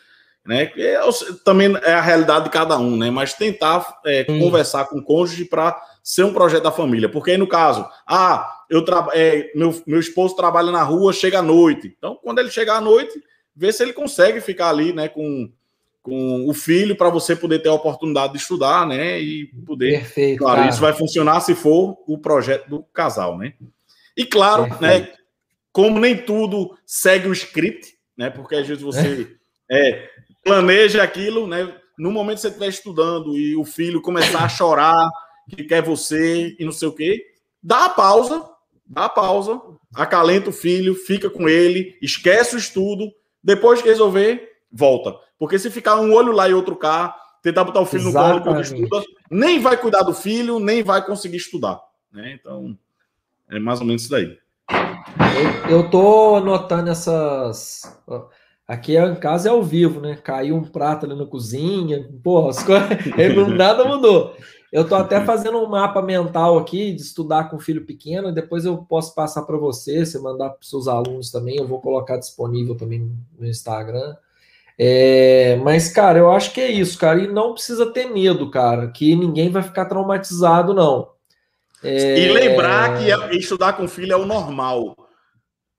né? 0.45 0.71
É, 0.75 0.99
também 1.45 1.75
é 1.83 1.93
a 1.93 2.01
realidade 2.01 2.45
de 2.45 2.49
cada 2.49 2.77
um, 2.77 2.97
né? 2.97 3.11
Mas 3.11 3.33
tentar 3.33 3.99
é, 4.05 4.23
conversar 4.23 4.85
com 4.85 4.97
o 4.97 5.03
cônjuge 5.03 5.45
para 5.45 5.79
ser 6.03 6.23
um 6.23 6.33
projeto 6.33 6.63
da 6.63 6.71
família. 6.71 7.07
Porque 7.07 7.31
aí, 7.31 7.37
no 7.37 7.47
caso, 7.47 7.87
ah, 8.07 8.49
eu 8.69 8.83
é, 9.13 9.51
meu, 9.55 9.81
meu 9.85 9.99
esposo 9.99 10.35
trabalha 10.35 10.71
na 10.71 10.83
rua, 10.83 11.13
chega 11.13 11.39
à 11.39 11.43
noite. 11.43 11.93
Então, 11.95 12.17
quando 12.23 12.39
ele 12.39 12.49
chegar 12.49 12.77
à 12.77 12.81
noite, 12.81 13.13
vê 13.55 13.71
se 13.71 13.83
ele 13.83 13.93
consegue 13.93 14.41
ficar 14.41 14.69
ali, 14.69 14.93
né, 14.93 15.07
com, 15.07 15.51
com 16.01 16.49
o 16.49 16.53
filho 16.53 16.95
para 16.95 17.09
você 17.09 17.35
poder 17.35 17.59
ter 17.59 17.69
a 17.69 17.73
oportunidade 17.73 18.33
de 18.33 18.39
estudar, 18.39 18.87
né? 18.87 19.19
E 19.19 19.45
poder. 19.65 19.99
Perfeito. 19.99 20.39
Claro, 20.39 20.57
cara. 20.57 20.69
isso 20.69 20.81
vai 20.81 20.93
funcionar 20.93 21.39
se 21.41 21.53
for 21.53 21.97
o 22.07 22.17
projeto 22.17 22.67
do 22.67 22.83
casal, 22.91 23.37
né? 23.37 23.53
E 24.17 24.25
claro, 24.25 24.63
né, 24.63 24.69
Perfeito. 24.69 25.11
né? 25.11 25.20
Como 25.71 25.99
nem 25.99 26.17
tudo 26.17 26.77
segue 26.85 27.27
o 27.27 27.33
script, 27.33 27.93
né? 28.17 28.29
Porque 28.29 28.55
às 28.55 28.67
vezes 28.67 28.83
você 28.83 29.35
é, 29.71 30.09
planeja 30.43 31.01
aquilo, 31.01 31.47
né? 31.47 31.73
No 31.97 32.11
momento 32.11 32.35
que 32.35 32.41
você 32.41 32.47
estiver 32.47 32.69
estudando 32.69 33.37
e 33.37 33.55
o 33.55 33.63
filho 33.63 34.01
começar 34.01 34.43
a 34.43 34.49
chorar, 34.49 35.09
que 35.49 35.63
quer 35.63 35.81
você 35.81 36.55
e 36.59 36.65
não 36.65 36.71
sei 36.71 36.87
o 36.87 36.93
quê, 36.93 37.23
dá 37.61 37.85
a 37.85 37.89
pausa, 37.89 38.43
dá 38.85 39.05
a 39.05 39.09
pausa, 39.09 39.61
acalenta 39.93 40.49
o 40.49 40.53
filho, 40.53 40.95
fica 40.95 41.29
com 41.29 41.47
ele, 41.47 41.97
esquece 42.01 42.55
o 42.55 42.59
estudo, 42.59 43.11
depois 43.43 43.81
que 43.81 43.87
resolver, 43.87 44.49
volta. 44.71 45.15
Porque 45.37 45.57
se 45.57 45.69
ficar 45.69 45.99
um 45.99 46.13
olho 46.13 46.31
lá 46.31 46.47
e 46.49 46.53
outro 46.53 46.75
cá, 46.75 47.15
tentar 47.41 47.63
botar 47.63 47.81
o 47.81 47.85
filho 47.85 48.09
Exatamente. 48.09 48.35
no 48.35 48.43
colo 48.43 48.55
quando 48.55 48.63
estuda, 48.63 49.05
nem 49.29 49.59
vai 49.59 49.77
cuidar 49.77 50.03
do 50.03 50.13
filho, 50.13 50.59
nem 50.59 50.83
vai 50.83 51.05
conseguir 51.05 51.37
estudar. 51.37 51.79
Né? 52.11 52.37
Então, 52.39 52.77
é 53.49 53.59
mais 53.59 53.79
ou 53.79 53.85
menos 53.85 54.03
isso 54.03 54.11
daí. 54.11 54.37
Eu, 55.69 55.77
eu 55.77 55.89
tô 55.89 56.35
anotando 56.35 56.89
essas 56.89 57.83
Aqui 58.71 58.95
em 58.95 59.15
casa 59.15 59.49
é 59.49 59.51
ao 59.51 59.61
vivo, 59.61 59.99
né? 59.99 60.15
Caiu 60.15 60.55
um 60.55 60.63
prato 60.63 61.05
ali 61.05 61.13
na 61.13 61.25
cozinha, 61.25 62.09
porra, 62.23 62.51
as 62.51 62.63
coisas, 62.63 62.87
nada 63.57 63.83
mudou. 63.83 64.33
Eu 64.71 64.87
tô 64.87 64.95
até 64.95 65.19
fazendo 65.25 65.57
um 65.57 65.67
mapa 65.67 66.01
mental 66.01 66.57
aqui 66.57 66.93
de 66.93 67.01
estudar 67.01 67.49
com 67.49 67.59
filho 67.59 67.85
pequeno, 67.85 68.31
depois 68.31 68.63
eu 68.63 68.77
posso 68.77 69.13
passar 69.13 69.41
para 69.41 69.57
você, 69.57 70.05
você 70.05 70.17
mandar 70.19 70.51
para 70.51 70.59
seus 70.61 70.87
alunos 70.87 71.29
também, 71.29 71.57
eu 71.57 71.67
vou 71.67 71.81
colocar 71.81 72.15
disponível 72.15 72.73
também 72.73 73.11
no 73.37 73.45
Instagram. 73.45 74.15
É, 74.79 75.57
mas, 75.57 75.89
cara, 75.89 76.19
eu 76.19 76.31
acho 76.31 76.53
que 76.53 76.61
é 76.61 76.71
isso, 76.71 76.97
cara, 76.97 77.19
e 77.19 77.27
não 77.27 77.53
precisa 77.53 77.91
ter 77.91 78.05
medo, 78.05 78.49
cara, 78.49 78.87
que 78.87 79.17
ninguém 79.17 79.49
vai 79.49 79.63
ficar 79.63 79.83
traumatizado, 79.83 80.73
não. 80.73 81.09
É... 81.83 82.19
E 82.19 82.31
lembrar 82.31 82.97
que 82.97 83.11
é, 83.11 83.35
estudar 83.35 83.73
com 83.73 83.87
filho 83.87 84.13
é 84.13 84.15
o 84.15 84.25
normal, 84.25 84.95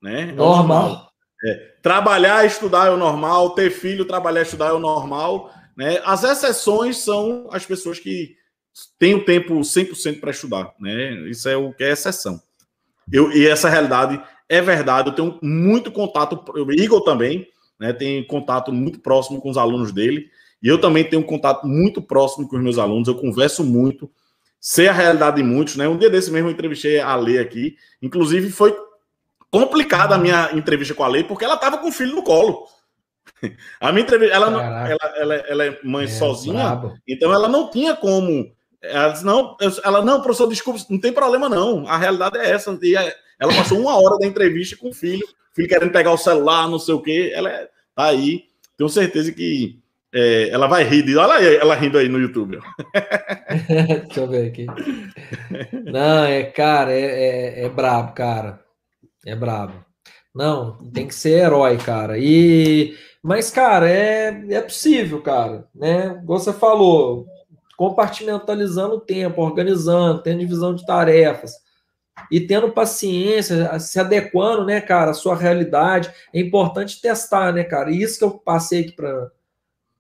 né? 0.01 0.23
É 0.23 0.33
normal. 0.33 0.89
normal. 0.89 1.13
É, 1.45 1.55
trabalhar, 1.83 2.47
estudar 2.47 2.87
é 2.87 2.91
o 2.91 2.97
normal, 2.97 3.51
ter 3.51 3.71
filho, 3.71 4.05
trabalhar, 4.05 4.43
estudar 4.43 4.69
é 4.69 4.73
o 4.73 4.79
normal. 4.79 5.53
Né? 5.77 6.01
As 6.05 6.23
exceções 6.23 6.99
são 6.99 7.49
as 7.51 7.67
pessoas 7.67 7.99
que 7.99 8.37
têm 8.99 9.15
o 9.15 9.25
tempo 9.25 9.55
100% 9.61 10.21
para 10.21 10.31
estudar. 10.31 10.73
Né? 10.79 11.29
Isso 11.29 11.49
é 11.49 11.57
o 11.57 11.73
que 11.73 11.85
é 11.85 11.91
exceção. 11.91 12.41
Eu, 13.13 13.33
e 13.33 13.47
essa 13.47 13.69
realidade 13.69 14.23
é 14.49 14.61
verdade. 14.61 15.09
Eu 15.09 15.15
tenho 15.15 15.39
muito 15.43 15.91
contato, 15.91 16.43
o 16.55 16.73
Igor 16.73 17.03
também, 17.03 17.47
né, 17.81 17.93
tem 17.93 18.25
contato 18.25 18.73
muito 18.73 19.01
próximo 19.01 19.41
com 19.41 19.51
os 19.51 19.57
alunos 19.57 19.93
dele. 19.93 20.31
E 20.63 20.69
eu 20.69 20.81
também 20.81 21.03
tenho 21.03 21.25
contato 21.25 21.67
muito 21.67 22.01
próximo 22.01 22.47
com 22.47 22.57
os 22.57 22.63
meus 22.63 22.79
alunos. 22.79 23.09
Eu 23.09 23.17
converso 23.17 23.65
muito, 23.65 24.09
sei 24.63 24.87
a 24.87 24.93
realidade 24.93 25.37
de 25.37 25.43
muitos, 25.43 25.75
né? 25.75 25.89
Um 25.89 25.99
dia 25.99 26.09
desse 26.09 26.31
mesmo 26.31 26.49
eu 26.49 26.53
entrevistei 26.53 27.01
a 27.01 27.17
Lê 27.17 27.41
aqui. 27.41 27.77
Inclusive, 28.01 28.49
foi 28.49 28.73
complicada 29.51 30.15
a 30.15 30.19
minha 30.19 30.51
entrevista 30.55 30.95
com 30.95 31.03
a 31.03 31.09
Lei, 31.09 31.25
porque 31.25 31.45
ela 31.45 31.57
estava 31.57 31.79
com 31.79 31.89
o 31.89 31.93
filho 31.93 32.15
no 32.15 32.23
colo. 32.23 32.69
A 33.81 33.93
minha 33.93 34.05
entrevista, 34.05 34.35
ela, 34.35 34.47
ela, 34.47 35.15
ela, 35.17 35.35
ela, 35.35 35.65
é 35.65 35.79
mãe 35.85 36.05
é, 36.05 36.09
sozinha, 36.09 36.65
brabo. 36.65 36.97
então 37.07 37.33
ela 37.33 37.49
não 37.49 37.71
tinha 37.71 37.95
como. 37.95 38.53
Ela 38.81 39.09
disse, 39.11 39.25
não, 39.25 39.57
ela, 39.85 40.05
não, 40.05 40.23
professor, 40.23 40.49
desculpa, 40.49 40.81
não 40.89 40.99
tem 40.99 41.13
problema 41.13 41.49
não. 41.49 41.87
A 41.87 41.97
realidade 41.97 42.39
é 42.39 42.51
essa. 42.51 42.77
E 42.83 42.95
ela 42.97 43.55
passou 43.55 43.79
uma 43.79 43.97
hora 44.01 44.19
da 44.19 44.27
entrevista 44.27 44.77
com 44.77 44.91
o 44.91 44.93
filho, 44.93 45.25
o 45.25 45.55
filho 45.55 45.69
querendo 45.69 45.93
pegar 45.93 46.13
o 46.13 46.19
celular, 46.19 46.69
não 46.69 46.81
sei 46.81 46.95
o 46.95 47.03
quê. 47.03 47.33
Ela 47.35 47.49
é, 47.49 47.69
tá 47.95 48.05
aí. 48.07 48.45
Tenho 48.77 48.89
certeza 48.89 49.31
que 49.31 49.82
é, 50.15 50.49
ela 50.51 50.67
vai 50.67 50.85
rir. 50.85 51.03
De, 51.03 51.17
olha 51.17 51.43
ela 51.43 51.75
rindo 51.75 51.99
aí 51.99 52.09
no 52.09 52.19
YouTube. 52.19 52.59
Deixa 54.07 54.21
eu 54.21 54.29
ver 54.29 54.49
aqui. 54.49 54.67
Não, 55.85 56.25
é, 56.25 56.45
cara, 56.45 56.93
é, 56.93 57.61
é, 57.61 57.65
é 57.65 57.69
brabo, 57.69 58.13
cara. 58.13 58.61
É 59.25 59.35
brabo. 59.35 59.75
Não, 60.35 60.79
tem 60.93 61.07
que 61.07 61.15
ser 61.15 61.45
herói, 61.45 61.77
cara. 61.79 62.19
E 62.19 62.97
mas, 63.23 63.51
cara, 63.51 63.89
é, 63.89 64.45
é 64.51 64.61
possível, 64.61 65.23
cara. 65.23 65.69
Né? 65.73 66.21
Você 66.27 66.53
falou, 66.53 67.27
compartimentalizando 67.77 68.97
o 68.97 69.01
tempo, 69.01 69.41
organizando, 69.41 70.23
tendo 70.23 70.41
divisão 70.41 70.75
de 70.75 70.85
tarefas 70.85 71.53
e 72.31 72.41
tendo 72.41 72.73
paciência, 72.73 73.79
se 73.79 73.99
adequando, 74.01 74.65
né, 74.65 74.81
cara, 74.81 75.13
à 75.13 75.15
sua 75.15 75.37
realidade. 75.37 76.13
É 76.35 76.41
importante 76.41 77.01
testar, 77.01 77.53
né, 77.53 77.63
cara? 77.63 77.91
E 77.93 78.03
isso 78.03 78.19
que 78.19 78.25
eu 78.25 78.33
passei 78.33 78.81
aqui 78.83 78.93
para 78.93 79.31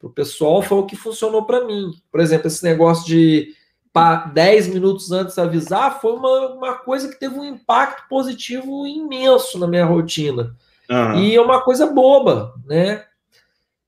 o 0.02 0.10
pessoal 0.10 0.60
foi 0.60 0.78
o 0.78 0.86
que 0.86 0.96
funcionou 0.96 1.44
para 1.44 1.64
mim. 1.64 1.92
Por 2.10 2.20
exemplo, 2.20 2.48
esse 2.48 2.64
negócio 2.64 3.06
de 3.06 3.54
10 4.32 4.68
minutos 4.68 5.12
antes 5.12 5.38
avisar 5.38 6.00
foi 6.00 6.12
uma, 6.12 6.48
uma 6.54 6.74
coisa 6.74 7.08
que 7.08 7.18
teve 7.18 7.38
um 7.38 7.44
impacto 7.44 8.08
positivo 8.08 8.86
imenso 8.86 9.58
na 9.58 9.66
minha 9.66 9.84
rotina. 9.84 10.56
Uhum. 10.90 11.18
E 11.20 11.36
é 11.36 11.40
uma 11.40 11.60
coisa 11.60 11.86
boba, 11.86 12.54
né? 12.66 13.04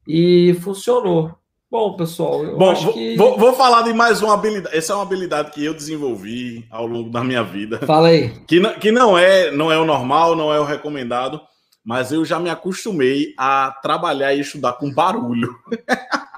E 0.07 0.55
funcionou. 0.63 1.35
Bom, 1.71 1.97
pessoal, 1.97 2.45
eu 2.45 2.57
Bom, 2.57 2.71
acho 2.71 2.93
que... 2.93 3.17
vou, 3.17 3.37
vou, 3.37 3.53
falar 3.53 3.83
de 3.83 3.93
mais 3.93 4.23
uma 4.23 4.35
habilidade. 4.35 4.77
Essa 4.77 4.93
é 4.93 4.97
uma 4.97 5.03
habilidade 5.03 5.51
que 5.51 5.65
eu 5.65 5.75
desenvolvi 5.75 6.65
ao 6.71 6.87
longo 6.87 7.11
da 7.11 7.25
minha 7.25 7.43
vida. 7.43 7.81
Fala 7.85 8.09
aí. 8.09 8.31
Que, 8.47 8.61
não, 8.61 8.75
que 8.75 8.93
não 8.93 9.19
é 9.19 9.51
não 9.51 9.73
é 9.73 9.77
o 9.77 9.85
normal, 9.85 10.37
não 10.37 10.55
é 10.55 10.61
o 10.61 10.65
recomendado, 10.65 11.41
mas 11.85 12.13
eu 12.13 12.25
já 12.25 12.39
me 12.41 12.49
acostumei 12.49 13.35
a 13.37 13.71
trabalhar 13.83 14.35
e 14.35 14.41
estudar 14.41 14.75
com 14.75 14.93
barulho. 14.93 15.55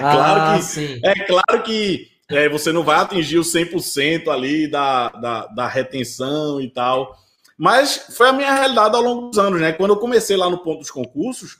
Ah, 0.00 0.12
claro 0.12 0.58
que 0.58 0.64
sim. 0.64 1.00
é 1.04 1.14
claro 1.24 1.62
que 1.62 2.08
é, 2.28 2.48
você 2.48 2.72
não 2.72 2.82
vai 2.82 2.96
atingir 2.96 3.38
o 3.38 3.42
100% 3.42 4.28
ali 4.28 4.68
da, 4.68 5.08
da, 5.10 5.46
da, 5.46 5.66
retenção 5.68 6.60
e 6.60 6.68
tal. 6.68 7.16
Mas 7.56 8.08
foi 8.16 8.28
a 8.28 8.32
minha 8.32 8.52
realidade 8.52 8.96
ao 8.96 9.02
longo 9.02 9.28
dos 9.28 9.38
anos, 9.38 9.60
né? 9.60 9.72
Quando 9.72 9.92
eu 9.92 9.96
comecei 9.96 10.36
lá 10.36 10.50
no 10.50 10.58
ponto 10.58 10.80
dos 10.80 10.90
concursos, 10.90 11.58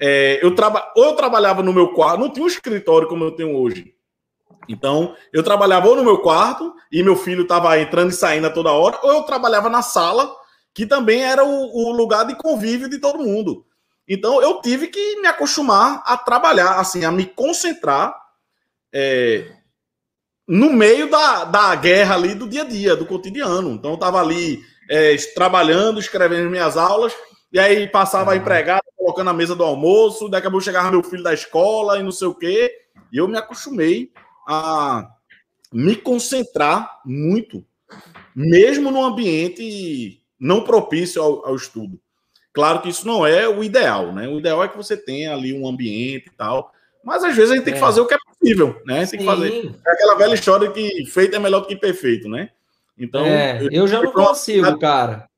é, 0.00 0.40
eu 0.42 0.54
traba... 0.54 0.90
ou 0.96 1.04
eu 1.04 1.14
trabalhava 1.14 1.62
no 1.62 1.72
meu 1.72 1.88
quarto, 1.88 2.20
não 2.20 2.30
tinha 2.30 2.44
um 2.44 2.48
escritório 2.48 3.06
como 3.06 3.24
eu 3.24 3.32
tenho 3.32 3.54
hoje. 3.54 3.94
Então, 4.68 5.14
eu 5.32 5.42
trabalhava 5.42 5.88
ou 5.88 5.96
no 5.96 6.04
meu 6.04 6.18
quarto, 6.18 6.74
e 6.90 7.02
meu 7.02 7.16
filho 7.16 7.42
estava 7.42 7.78
entrando 7.78 8.10
e 8.10 8.14
saindo 8.14 8.46
a 8.46 8.50
toda 8.50 8.72
hora, 8.72 8.98
ou 9.02 9.12
eu 9.12 9.22
trabalhava 9.22 9.68
na 9.68 9.82
sala, 9.82 10.30
que 10.74 10.86
também 10.86 11.22
era 11.22 11.44
o, 11.44 11.88
o 11.88 11.92
lugar 11.92 12.26
de 12.26 12.34
convívio 12.34 12.88
de 12.88 12.98
todo 12.98 13.22
mundo. 13.22 13.64
Então, 14.08 14.42
eu 14.42 14.60
tive 14.60 14.88
que 14.88 15.20
me 15.20 15.28
acostumar 15.28 16.02
a 16.04 16.16
trabalhar, 16.16 16.80
assim, 16.80 17.04
a 17.04 17.12
me 17.12 17.26
concentrar 17.26 18.14
é, 18.92 19.52
no 20.48 20.72
meio 20.72 21.08
da, 21.08 21.44
da 21.44 21.74
guerra 21.76 22.16
ali 22.16 22.34
do 22.34 22.48
dia 22.48 22.62
a 22.62 22.66
dia, 22.66 22.96
do 22.96 23.06
cotidiano. 23.06 23.70
Então, 23.70 23.92
eu 23.92 23.94
estava 23.94 24.20
ali 24.20 24.60
é, 24.90 25.14
trabalhando, 25.34 26.00
escrevendo 26.00 26.50
minhas 26.50 26.76
aulas, 26.76 27.12
e 27.52 27.58
aí 27.58 27.86
passava 27.88 28.32
a 28.32 28.36
empregada 28.36 28.82
colocando 28.96 29.30
a 29.30 29.32
mesa 29.32 29.54
do 29.54 29.64
almoço, 29.64 30.28
daqui 30.28 30.46
a 30.46 30.50
pouco 30.50 30.64
chegava 30.64 30.90
meu 30.90 31.02
filho 31.02 31.22
da 31.22 31.32
escola 31.32 31.98
e 31.98 32.02
não 32.02 32.12
sei 32.12 32.28
o 32.28 32.34
quê. 32.34 32.72
E 33.12 33.16
eu 33.16 33.26
me 33.26 33.38
acostumei 33.38 34.12
a 34.46 35.08
me 35.72 35.96
concentrar 35.96 37.00
muito, 37.04 37.64
mesmo 38.34 38.90
num 38.90 39.04
ambiente 39.04 40.19
não 40.40 40.64
propício 40.64 41.22
ao, 41.22 41.46
ao 41.46 41.54
estudo. 41.54 42.00
Claro 42.52 42.80
que 42.80 42.88
isso 42.88 43.06
não 43.06 43.24
é 43.24 43.48
o 43.48 43.62
ideal, 43.62 44.12
né? 44.12 44.26
O 44.26 44.38
ideal 44.38 44.64
é 44.64 44.68
que 44.68 44.76
você 44.76 44.96
tenha 44.96 45.32
ali 45.32 45.52
um 45.52 45.68
ambiente 45.68 46.26
e 46.26 46.36
tal, 46.36 46.72
mas 47.04 47.22
às 47.22 47.34
vezes 47.34 47.52
a 47.52 47.54
gente 47.54 47.64
tem 47.64 47.74
que 47.74 47.78
é. 47.78 47.82
fazer 47.82 48.00
o 48.00 48.06
que 48.06 48.14
é 48.14 48.18
possível, 48.18 48.80
né? 48.84 49.06
Tem 49.06 49.18
que 49.18 49.24
fazer. 49.24 49.70
É 49.86 49.90
aquela 49.92 50.16
velha 50.16 50.34
história 50.34 50.70
que 50.70 51.06
feito 51.06 51.36
é 51.36 51.38
melhor 51.38 51.60
do 51.60 51.66
que 51.66 51.76
perfeito, 51.76 52.28
né? 52.28 52.50
Então. 52.98 53.24
É, 53.24 53.62
eu, 53.62 53.68
eu, 53.70 53.88
já 53.88 54.02
não 54.02 54.12
consigo, 54.12 54.78
cara. 54.78 55.28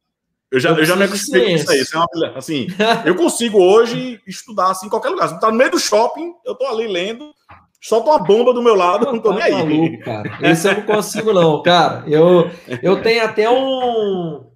Eu 0.50 0.58
já, 0.58 0.70
eu, 0.70 0.78
eu 0.78 0.84
já 0.84 0.96
me 0.96 1.04
acostumei 1.04 1.44
com 1.44 1.50
isso 1.50 1.70
aí. 1.70 1.80
Isso 1.80 1.96
é 1.96 1.98
uma, 1.98 2.36
assim, 2.36 2.66
eu 3.06 3.14
consigo 3.14 3.58
hoje 3.58 4.20
estudar 4.26 4.70
assim, 4.70 4.86
em 4.86 4.90
qualquer 4.90 5.10
lugar. 5.10 5.28
Se 5.28 5.40
tá 5.40 5.50
no 5.50 5.56
meio 5.56 5.70
do 5.70 5.78
shopping, 5.78 6.34
eu 6.44 6.54
tô 6.54 6.66
ali 6.66 6.88
lendo, 6.88 7.32
solta 7.80 8.10
uma 8.10 8.18
bomba 8.18 8.52
do 8.52 8.62
meu 8.62 8.74
lado, 8.74 9.06
não 9.12 9.20
tô 9.20 9.30
tá 9.30 9.36
nem 9.36 9.44
aí. 9.44 9.52
Maluco, 9.52 10.04
cara. 10.04 10.50
Isso 10.50 10.68
eu 10.68 10.74
não 10.74 10.82
consigo, 10.82 11.32
não, 11.32 11.62
cara. 11.62 12.04
Eu, 12.06 12.50
eu 12.82 13.00
tenho 13.00 13.24
até 13.24 13.48
um. 13.48 14.51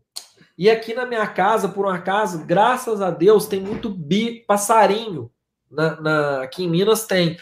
E 0.59 0.71
aqui 0.71 0.95
na 0.95 1.05
minha 1.05 1.27
casa, 1.27 1.69
por 1.69 1.85
um 1.85 1.91
acaso, 1.91 2.45
graças 2.47 3.03
a 3.03 3.11
Deus, 3.11 3.47
tem 3.47 3.61
muito 3.61 3.91
bi 3.91 4.45
passarinho. 4.47 5.31
Na, 5.71 6.01
na, 6.01 6.43
aqui 6.43 6.65
em 6.65 6.71
Minas 6.71 7.07
tem. 7.07 7.37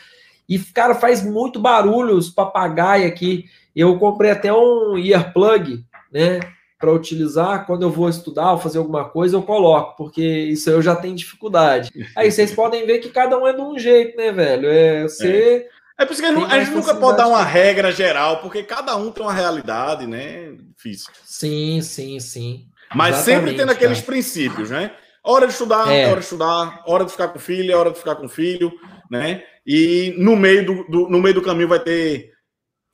E, 0.48 0.58
cara, 0.58 0.94
faz 0.94 1.24
muito 1.24 1.60
barulho 1.60 2.16
os 2.16 2.28
papagaios 2.28 3.06
aqui. 3.06 3.44
Eu 3.74 3.98
comprei 3.98 4.30
até 4.30 4.52
um 4.52 4.98
earplug, 4.98 5.84
né? 6.12 6.40
Para 6.78 6.92
utilizar 6.92 7.66
quando 7.66 7.82
eu 7.82 7.90
vou 7.90 8.08
estudar 8.08 8.52
ou 8.52 8.58
fazer 8.58 8.78
alguma 8.78 9.08
coisa, 9.08 9.36
eu 9.36 9.42
coloco, 9.42 9.96
porque 9.96 10.22
isso 10.22 10.68
eu 10.68 10.82
já 10.82 10.96
tenho 10.96 11.14
dificuldade. 11.14 11.90
Aí 12.16 12.30
vocês 12.30 12.52
podem 12.54 12.84
ver 12.84 12.98
que 12.98 13.10
cada 13.10 13.38
um 13.38 13.46
é 13.46 13.52
de 13.52 13.60
um 13.60 13.78
jeito, 13.78 14.16
né, 14.16 14.32
velho? 14.32 14.68
É 14.68 15.02
você. 15.04 15.68
É. 15.70 15.74
É 15.96 16.04
por 16.04 16.12
isso 16.12 16.20
que 16.20 16.26
a 16.26 16.58
gente 16.58 16.72
nunca 16.72 16.92
pode 16.96 17.18
dar 17.18 17.28
uma 17.28 17.44
regra 17.44 17.92
geral, 17.92 18.40
porque 18.40 18.64
cada 18.64 18.96
um 18.96 19.12
tem 19.12 19.22
uma 19.22 19.32
realidade, 19.32 20.08
né? 20.08 20.52
Difícil. 20.76 21.12
Sim, 21.24 21.80
sim, 21.82 22.18
sim. 22.18 22.66
Mas 22.94 23.16
Exatamente, 23.16 23.40
sempre 23.40 23.56
tendo 23.56 23.72
aqueles 23.72 23.98
cara. 23.98 24.06
princípios, 24.06 24.70
né? 24.70 24.92
Hora 25.22 25.46
de 25.46 25.52
estudar, 25.52 25.90
é. 25.90 26.06
hora 26.06 26.18
de 26.18 26.24
estudar, 26.24 26.82
hora 26.86 27.04
de 27.04 27.10
ficar 27.10 27.28
com 27.28 27.38
filho, 27.38 27.78
hora 27.78 27.90
de 27.90 27.98
ficar 27.98 28.14
com 28.16 28.28
filho, 28.28 28.72
né? 29.10 29.42
E 29.66 30.14
no 30.18 30.36
meio 30.36 30.66
do, 30.66 30.84
do, 30.84 31.08
no 31.08 31.20
meio 31.20 31.34
do 31.34 31.42
caminho 31.42 31.68
vai 31.68 31.80
ter 31.80 32.32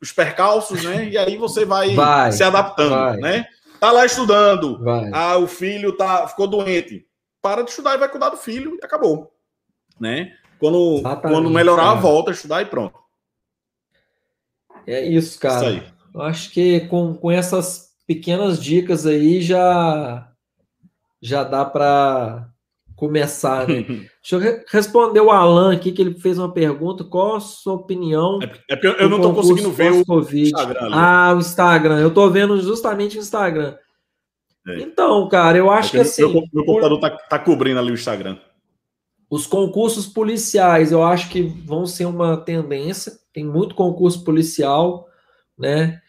os 0.01 0.13
percalços, 0.13 0.83
né? 0.85 1.09
E 1.09 1.19
aí 1.19 1.37
você 1.37 1.65
vai, 1.65 1.95
vai 1.97 2.31
se 2.31 2.43
adaptando, 2.43 2.91
vai. 2.91 3.17
né? 3.17 3.47
Tá 3.81 3.91
lá 3.91 4.07
estudando, 4.07 4.83
vai. 4.83 5.11
ah, 5.13 5.39
o 5.39 5.47
filho 5.47 5.97
tá, 5.97 6.29
ficou 6.29 6.47
doente. 6.47 7.07
Para 7.43 7.63
de 7.63 7.71
estudar 7.71 7.95
e 7.95 7.99
vai 7.99 8.09
cuidar 8.09 8.29
do 8.29 8.37
filho 8.37 8.79
e 8.81 8.85
acabou, 8.85 9.33
né? 9.99 10.33
Quando, 10.59 11.03
quando 11.23 11.51
melhorar, 11.51 11.97
é. 11.97 12.01
volta 12.01 12.31
a 12.31 12.35
estudar 12.35 12.61
e 12.61 12.67
pronto. 12.67 12.99
É 14.87 15.03
isso, 15.03 15.39
cara. 15.41 15.57
Isso 15.57 15.65
aí. 15.65 15.93
Eu 16.15 16.23
acho 16.23 16.51
que 16.51 16.81
com, 16.89 17.15
com 17.15 17.31
essas 17.31 17.90
pequenas 18.11 18.61
dicas 18.61 19.07
aí 19.07 19.41
já 19.41 20.29
já 21.23 21.45
dá 21.45 21.65
para 21.65 22.49
começar, 22.97 23.69
né? 23.69 23.83
Deixa 24.21 24.35
eu 24.35 24.65
responder 24.67 25.21
o 25.21 25.31
Alan 25.31 25.73
aqui, 25.73 25.93
que 25.93 26.03
ele 26.03 26.15
fez 26.15 26.37
uma 26.37 26.53
pergunta. 26.53 27.05
Qual 27.05 27.37
a 27.37 27.41
sua 27.41 27.75
opinião? 27.75 28.41
É 28.69 28.75
porque 28.75 28.89
eu 29.01 29.09
não 29.09 29.19
estou 29.19 29.33
conseguindo 29.33 29.71
ver 29.71 29.93
o? 29.93 30.21
Instagram. 30.21 30.91
Ah, 30.93 31.33
o 31.37 31.39
Instagram. 31.39 32.01
Eu 32.01 32.09
estou 32.09 32.29
vendo 32.33 32.61
justamente 32.61 33.17
o 33.17 33.21
Instagram. 33.21 33.77
É. 34.67 34.81
Então, 34.81 35.29
cara, 35.29 35.57
eu 35.57 35.71
acho 35.71 35.91
é 35.91 35.91
que, 35.91 35.97
que 35.99 36.03
assim. 36.03 36.23
Meu, 36.23 36.43
meu 36.53 36.65
computador 36.65 36.97
está 36.97 37.11
tá 37.11 37.39
cobrindo 37.39 37.79
ali 37.79 37.93
o 37.93 37.95
Instagram. 37.95 38.39
Os 39.31 39.47
concursos 39.47 40.09
policiais, 40.09 40.91
eu 40.91 41.05
acho 41.05 41.31
que 41.31 41.43
vão 41.43 41.87
ser 41.87 42.07
uma 42.07 42.37
tendência. 42.37 43.13
Tem 43.33 43.45
muito 43.45 43.77
concurso 43.77 44.25
policial, 44.25 45.07
né? 45.57 46.03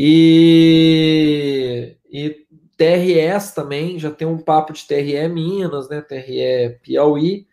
E, 0.00 1.96
e 2.08 2.46
TRS 2.76 3.52
também, 3.52 3.98
já 3.98 4.12
tem 4.12 4.28
um 4.28 4.38
papo 4.38 4.72
de 4.72 4.86
TRE 4.86 5.28
Minas, 5.28 5.88
né? 5.88 6.00
TRE 6.00 6.78
Piauí. 6.84 7.48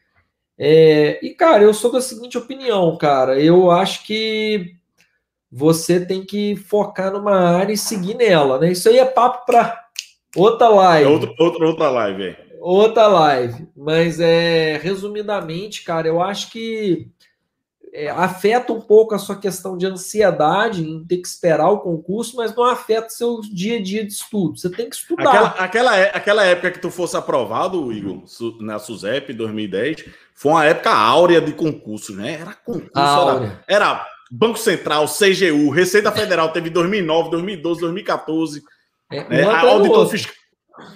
É, 0.56 1.20
e, 1.26 1.32
cara, 1.34 1.64
eu 1.64 1.74
sou 1.74 1.92
da 1.92 2.00
seguinte 2.00 2.38
opinião, 2.38 2.96
cara. 3.00 3.42
Eu 3.42 3.72
acho 3.72 4.06
que 4.06 4.76
você 5.52 6.06
tem 6.06 6.24
que 6.24 6.56
focar 6.56 7.12
numa 7.12 7.36
área 7.36 7.74
e 7.74 7.78
seguir 7.78 8.14
nela, 8.14 8.60
né? 8.60 8.72
Isso 8.72 8.90
aí 8.90 9.00
é 9.00 9.06
papo 9.06 9.44
para 9.48 9.84
outra 10.36 10.70
live. 10.70 11.10
É 11.10 11.12
outra, 11.12 11.34
outra, 11.40 11.66
outra 11.66 11.90
live, 11.90 12.24
é. 12.26 12.46
Outra 12.62 13.08
live. 13.08 13.68
Mas, 13.76 14.20
é, 14.20 14.78
resumidamente, 14.78 15.84
cara, 15.84 16.08
eu 16.08 16.22
acho 16.22 16.52
que 16.52 17.10
é, 17.96 18.10
afeta 18.10 18.74
um 18.74 18.82
pouco 18.82 19.16
a 19.16 19.18
sua 19.18 19.38
questão 19.38 19.78
de 19.78 19.86
ansiedade 19.86 20.84
em 20.84 21.02
ter 21.06 21.18
que 21.18 21.28
esperar 21.28 21.70
o 21.70 21.80
concurso, 21.80 22.36
mas 22.36 22.54
não 22.54 22.66
afeta 22.66 23.08
seu 23.08 23.40
dia 23.40 23.78
a 23.78 23.82
dia 23.82 24.06
de 24.06 24.12
estudo. 24.12 24.58
Você 24.58 24.70
tem 24.70 24.90
que 24.90 24.98
estudar. 24.98 25.30
Aquela, 25.30 25.48
aquela, 25.48 25.98
é, 25.98 26.12
aquela 26.14 26.44
época 26.44 26.72
que 26.72 26.80
tu 26.80 26.92
fosse 26.92 27.16
aprovado, 27.16 27.94
Igor, 27.94 28.22
na 28.60 28.80
SUSEP 28.80 29.32
2010, 29.32 30.10
foi 30.34 30.52
uma 30.52 30.66
época 30.66 30.92
áurea 30.92 31.40
de 31.40 31.54
concursos, 31.54 32.18
né? 32.18 32.34
Era 32.34 32.54
concurso, 32.54 32.92
era, 32.94 33.64
era, 33.66 34.08
Banco 34.30 34.60
Central, 34.60 35.06
CGU, 35.06 35.70
Receita 35.70 36.12
Federal 36.12 36.50
teve 36.50 36.70
2009, 36.70 37.30
2012, 37.30 37.80
2014. 37.80 38.62
É, 39.10 39.24
né? 39.30 39.44
auditor, 39.44 40.10
fiscal, 40.10 40.36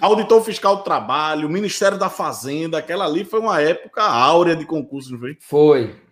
auditor 0.02 0.44
Fiscal 0.44 0.76
do 0.76 0.82
Trabalho, 0.82 1.48
Ministério 1.48 1.96
da 1.96 2.10
Fazenda, 2.10 2.76
aquela 2.76 3.06
ali 3.06 3.24
foi 3.24 3.40
uma 3.40 3.58
época 3.62 4.02
áurea 4.02 4.54
de 4.54 4.66
concursos, 4.66 5.10
não 5.10 5.18
foi? 5.18 5.38
Foi. 5.40 6.09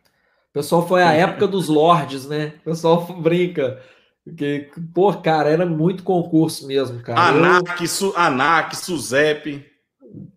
O 0.51 0.53
pessoal 0.55 0.87
foi 0.87 1.03
a 1.03 1.13
época 1.13 1.47
dos 1.47 1.69
lords, 1.69 2.27
né? 2.27 2.55
O 2.61 2.71
pessoal 2.71 3.07
brinca. 3.21 3.81
Porque, 4.25 4.71
pô, 4.95 5.13
cara, 5.15 5.49
era 5.49 5.65
muito 5.65 6.03
concurso 6.03 6.67
mesmo, 6.67 7.03
cara. 7.03 7.21
ANAC, 7.21 7.81
Eu... 7.81 7.87
Su, 7.89 8.13
ANAC 8.17 8.77
SUSEP. 8.77 9.65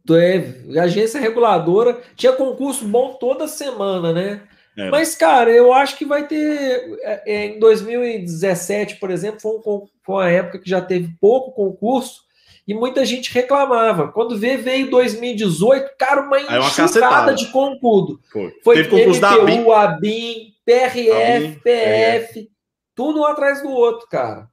É, 0.09 0.79
agência 0.79 1.19
reguladora. 1.19 2.01
Tinha 2.15 2.33
concurso 2.33 2.85
bom 2.85 3.13
toda 3.13 3.47
semana, 3.47 4.13
né? 4.13 4.41
É. 4.77 4.89
Mas, 4.89 5.15
cara, 5.15 5.51
eu 5.51 5.73
acho 5.73 5.97
que 5.97 6.05
vai 6.05 6.27
ter. 6.27 6.99
É, 7.01 7.33
é 7.33 7.45
em 7.47 7.59
2017, 7.59 8.95
por 8.95 9.11
exemplo, 9.11 9.41
foi, 9.41 9.51
um, 9.51 9.87
foi 10.03 10.15
uma 10.15 10.29
época 10.29 10.59
que 10.59 10.69
já 10.69 10.81
teve 10.81 11.13
pouco 11.19 11.51
concurso 11.51 12.21
e 12.67 12.73
muita 12.73 13.05
gente 13.05 13.33
reclamava. 13.33 14.09
Quando 14.09 14.37
vê, 14.37 14.57
veio 14.57 14.89
2018, 14.89 15.91
cara, 15.97 16.21
uma 16.21 16.39
enxurrada 16.39 17.33
de 17.33 17.47
concurso. 17.47 18.19
Foi, 18.31 18.51
foi 18.63 18.83
Teve 18.83 19.07
MPU, 19.07 19.19
da 19.19 19.81
ABIN, 19.83 20.53
PRF, 20.65 21.59
PF, 21.63 22.49
tudo 22.95 23.21
um 23.21 23.25
atrás 23.25 23.61
do 23.61 23.69
outro, 23.69 24.07
cara. 24.07 24.47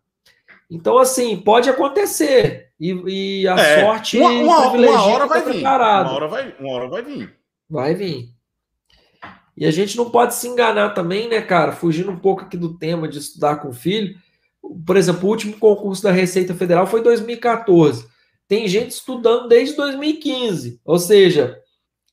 Então, 0.71 0.99
assim, 0.99 1.37
pode 1.37 1.69
acontecer. 1.69 2.69
E, 2.79 3.43
e 3.43 3.49
a 3.49 3.55
é, 3.55 3.81
sorte. 3.81 4.19
Uma, 4.19 4.31
uma, 4.31 4.69
uma 4.71 5.03
hora 5.03 5.27
vai 5.27 5.43
vir. 5.43 5.63
Uma 5.63 6.13
hora 6.13 6.29
vai, 6.29 6.55
uma 6.59 6.73
hora 6.73 6.89
vai 6.89 7.03
vir. 7.03 7.35
Vai 7.69 7.95
vir. 7.95 8.29
E 9.57 9.67
a 9.67 9.71
gente 9.71 9.97
não 9.97 10.09
pode 10.11 10.35
se 10.35 10.47
enganar 10.47 10.91
também, 10.91 11.29
né, 11.29 11.41
cara? 11.43 11.73
Fugindo 11.73 12.11
um 12.11 12.19
pouco 12.19 12.43
aqui 12.43 12.57
do 12.57 12.79
tema 12.79 13.09
de 13.09 13.19
estudar 13.19 13.57
com 13.57 13.69
o 13.69 13.73
filho. 13.73 14.17
Por 14.87 14.97
exemplo, 14.97 15.27
o 15.27 15.31
último 15.31 15.59
concurso 15.59 16.03
da 16.03 16.13
Receita 16.13 16.55
Federal 16.55 16.87
foi 16.87 17.01
em 17.01 17.05
2014. 17.05 18.07
Tem 18.47 18.67
gente 18.67 18.91
estudando 18.91 19.49
desde 19.49 19.77
2015, 19.77 20.81
ou 20.85 20.99
seja, 20.99 21.59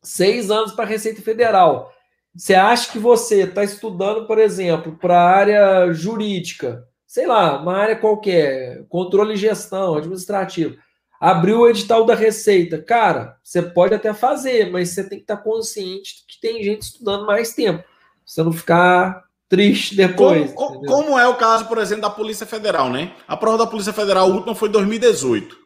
seis 0.03 0.51
anos 0.51 0.73
para 0.73 0.85
a 0.85 0.87
Receita 0.87 1.21
Federal. 1.21 1.91
Você 2.35 2.53
acha 2.53 2.91
que 2.91 2.99
você 2.99 3.43
está 3.43 3.63
estudando, 3.63 4.27
por 4.27 4.37
exemplo, 4.37 4.97
para 4.97 5.17
a 5.17 5.29
área 5.29 5.93
jurídica, 5.93 6.83
sei 7.07 7.25
lá, 7.25 7.61
uma 7.61 7.77
área 7.77 7.95
qualquer, 7.95 8.85
controle 8.89 9.33
e 9.33 9.37
gestão, 9.37 9.95
administrativo 9.95 10.77
abriu 11.19 11.61
o 11.61 11.69
edital 11.69 12.05
da 12.05 12.13
Receita. 12.13 12.81
Cara, 12.81 13.37
você 13.43 13.61
pode 13.61 13.93
até 13.93 14.13
fazer, 14.13 14.69
mas 14.71 14.89
você 14.89 15.03
tem 15.07 15.17
que 15.17 15.23
estar 15.23 15.37
consciente 15.37 16.23
que 16.27 16.39
tem 16.39 16.63
gente 16.63 16.83
estudando 16.83 17.25
mais 17.25 17.53
tempo. 17.53 17.83
Você 18.25 18.43
não 18.43 18.51
ficar 18.51 19.23
triste 19.49 19.95
depois. 19.95 20.51
Como, 20.53 20.85
como, 20.85 21.19
é 21.19 21.27
o 21.27 21.35
caso, 21.35 21.67
por 21.67 21.77
exemplo, 21.77 22.03
da 22.03 22.09
Polícia 22.09 22.45
Federal, 22.45 22.89
né? 22.89 23.13
A 23.27 23.37
prova 23.37 23.59
da 23.59 23.67
Polícia 23.67 23.93
Federal 23.93 24.29
última 24.29 24.55
foi 24.55 24.69
em 24.69 24.71
2018. 24.71 25.57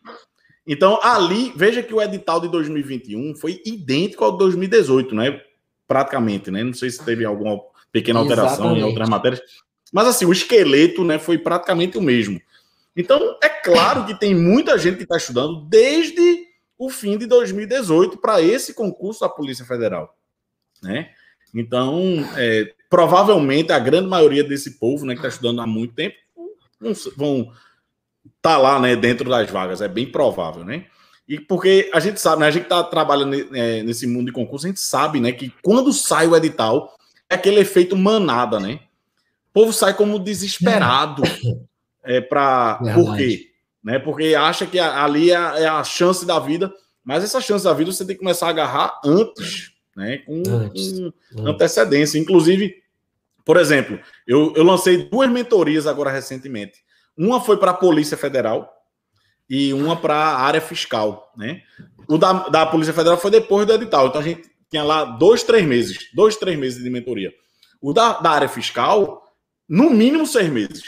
Então, 0.68 1.00
ali, 1.02 1.52
veja 1.56 1.82
que 1.82 1.94
o 1.94 2.02
edital 2.02 2.40
de 2.40 2.48
2021 2.50 3.36
foi 3.36 3.62
idêntico 3.66 4.24
ao 4.24 4.34
de 4.34 4.38
2018, 4.40 5.16
né? 5.16 5.42
Praticamente, 5.88 6.52
né? 6.52 6.64
Não 6.64 6.74
sei 6.74 6.90
se 6.90 7.04
teve 7.04 7.26
alguma 7.26 7.60
pequena 7.92 8.20
alteração 8.20 8.54
Exatamente. 8.54 8.82
em 8.82 8.84
outras 8.84 9.10
matérias. 9.10 9.42
Mas 9.92 10.08
assim, 10.08 10.26
o 10.26 10.32
esqueleto, 10.32 11.04
né, 11.04 11.18
foi 11.18 11.38
praticamente 11.38 11.98
o 11.98 12.02
mesmo. 12.02 12.40
Então, 12.96 13.38
é 13.42 13.50
claro 13.50 14.06
que 14.06 14.14
tem 14.14 14.36
muita 14.36 14.78
gente 14.78 14.98
que 14.98 15.04
está 15.04 15.18
estudando 15.18 15.62
desde 15.68 16.46
o 16.78 16.90
fim 16.90 17.18
de 17.18 17.26
2018 17.26 18.18
para 18.18 18.42
esse 18.42 18.74
concurso 18.74 19.22
da 19.22 19.30
Polícia 19.30 19.66
Federal. 19.66 20.16
Né? 20.82 21.10
Então, 21.54 22.26
é, 22.38 22.72
provavelmente 22.90 23.72
a 23.72 23.80
grande 23.80 24.08
maioria 24.08 24.44
desse 24.44 24.80
povo 24.80 25.06
né, 25.06 25.14
que 25.14 25.20
está 25.20 25.30
estudando 25.30 25.62
há 25.62 25.68
muito 25.68 25.94
tempo 25.94 26.16
vão 27.16 27.52
estar 28.26 28.56
tá 28.56 28.58
lá 28.58 28.80
né, 28.80 28.96
dentro 28.96 29.30
das 29.30 29.50
vagas. 29.50 29.82
É 29.82 29.88
bem 29.88 30.12
provável, 30.12 30.64
né? 30.64 30.86
E 31.28 31.40
porque 31.40 31.92
a 31.94 32.00
gente 32.00 32.20
sabe, 32.20 32.42
né, 32.42 32.48
a 32.48 32.52
gente 32.52 32.64
está 32.64 32.84
trabalhando 32.84 33.36
é, 33.56 33.84
nesse 33.84 34.08
mundo 34.08 34.28
de 34.28 34.32
concurso, 34.32 34.66
a 34.66 34.70
gente 34.70 34.80
sabe 34.80 35.20
né, 35.20 35.32
que 35.32 35.54
quando 35.62 35.94
sai 35.94 36.26
o 36.26 36.36
edital, 36.36 36.98
é 37.30 37.36
aquele 37.36 37.60
efeito 37.60 37.96
manada, 37.96 38.60
né? 38.60 38.80
O 39.50 39.54
povo 39.54 39.72
sai 39.72 39.94
como 39.94 40.18
desesperado. 40.18 41.22
é, 42.04 42.20
para. 42.20 42.80
Por 42.96 43.16
quê? 43.16 43.52
Né? 43.84 44.00
Porque 44.00 44.36
acha 44.36 44.66
que 44.66 44.80
ali 44.80 45.32
é, 45.32 45.36
é 45.36 45.68
a 45.68 45.84
chance 45.84 46.26
da 46.26 46.40
vida, 46.40 46.74
mas 47.04 47.24
essa 47.24 47.40
chance 47.40 47.64
da 47.64 47.74
vida 47.74 47.92
você 47.92 48.06
tem 48.06 48.16
que 48.16 48.22
começar 48.22 48.48
a 48.48 48.50
agarrar 48.50 49.00
antes, 49.06 49.72
né? 49.96 50.18
com, 50.20 50.44
antes. 50.48 51.00
com 51.34 51.48
antecedência. 51.48 52.18
Inclusive, 52.18 52.79
por 53.50 53.58
exemplo, 53.58 54.00
eu, 54.28 54.54
eu 54.56 54.64
lancei 54.64 55.10
duas 55.10 55.28
mentorias 55.28 55.88
agora 55.88 56.12
recentemente. 56.12 56.84
Uma 57.18 57.42
foi 57.42 57.58
para 57.58 57.72
a 57.72 57.74
Polícia 57.74 58.16
Federal 58.16 58.72
e 59.50 59.74
uma 59.74 59.96
para 59.96 60.14
a 60.14 60.42
área 60.42 60.62
fiscal. 60.62 61.34
Né? 61.36 61.64
O 62.08 62.20
da, 62.20 62.48
da 62.50 62.64
Polícia 62.68 62.94
Federal 62.94 63.18
foi 63.18 63.32
depois 63.32 63.66
do 63.66 63.74
edital. 63.74 64.06
Então 64.06 64.22
a 64.22 64.24
gente 64.24 64.52
tinha 64.70 64.84
lá 64.84 65.04
dois, 65.04 65.42
três 65.42 65.66
meses. 65.66 66.12
Dois, 66.14 66.36
três 66.36 66.60
meses 66.60 66.84
de 66.84 66.92
mentoria. 66.92 67.34
O 67.82 67.92
da, 67.92 68.20
da 68.20 68.30
área 68.30 68.48
fiscal, 68.48 69.24
no 69.68 69.90
mínimo 69.90 70.28
seis 70.28 70.48
meses. 70.48 70.84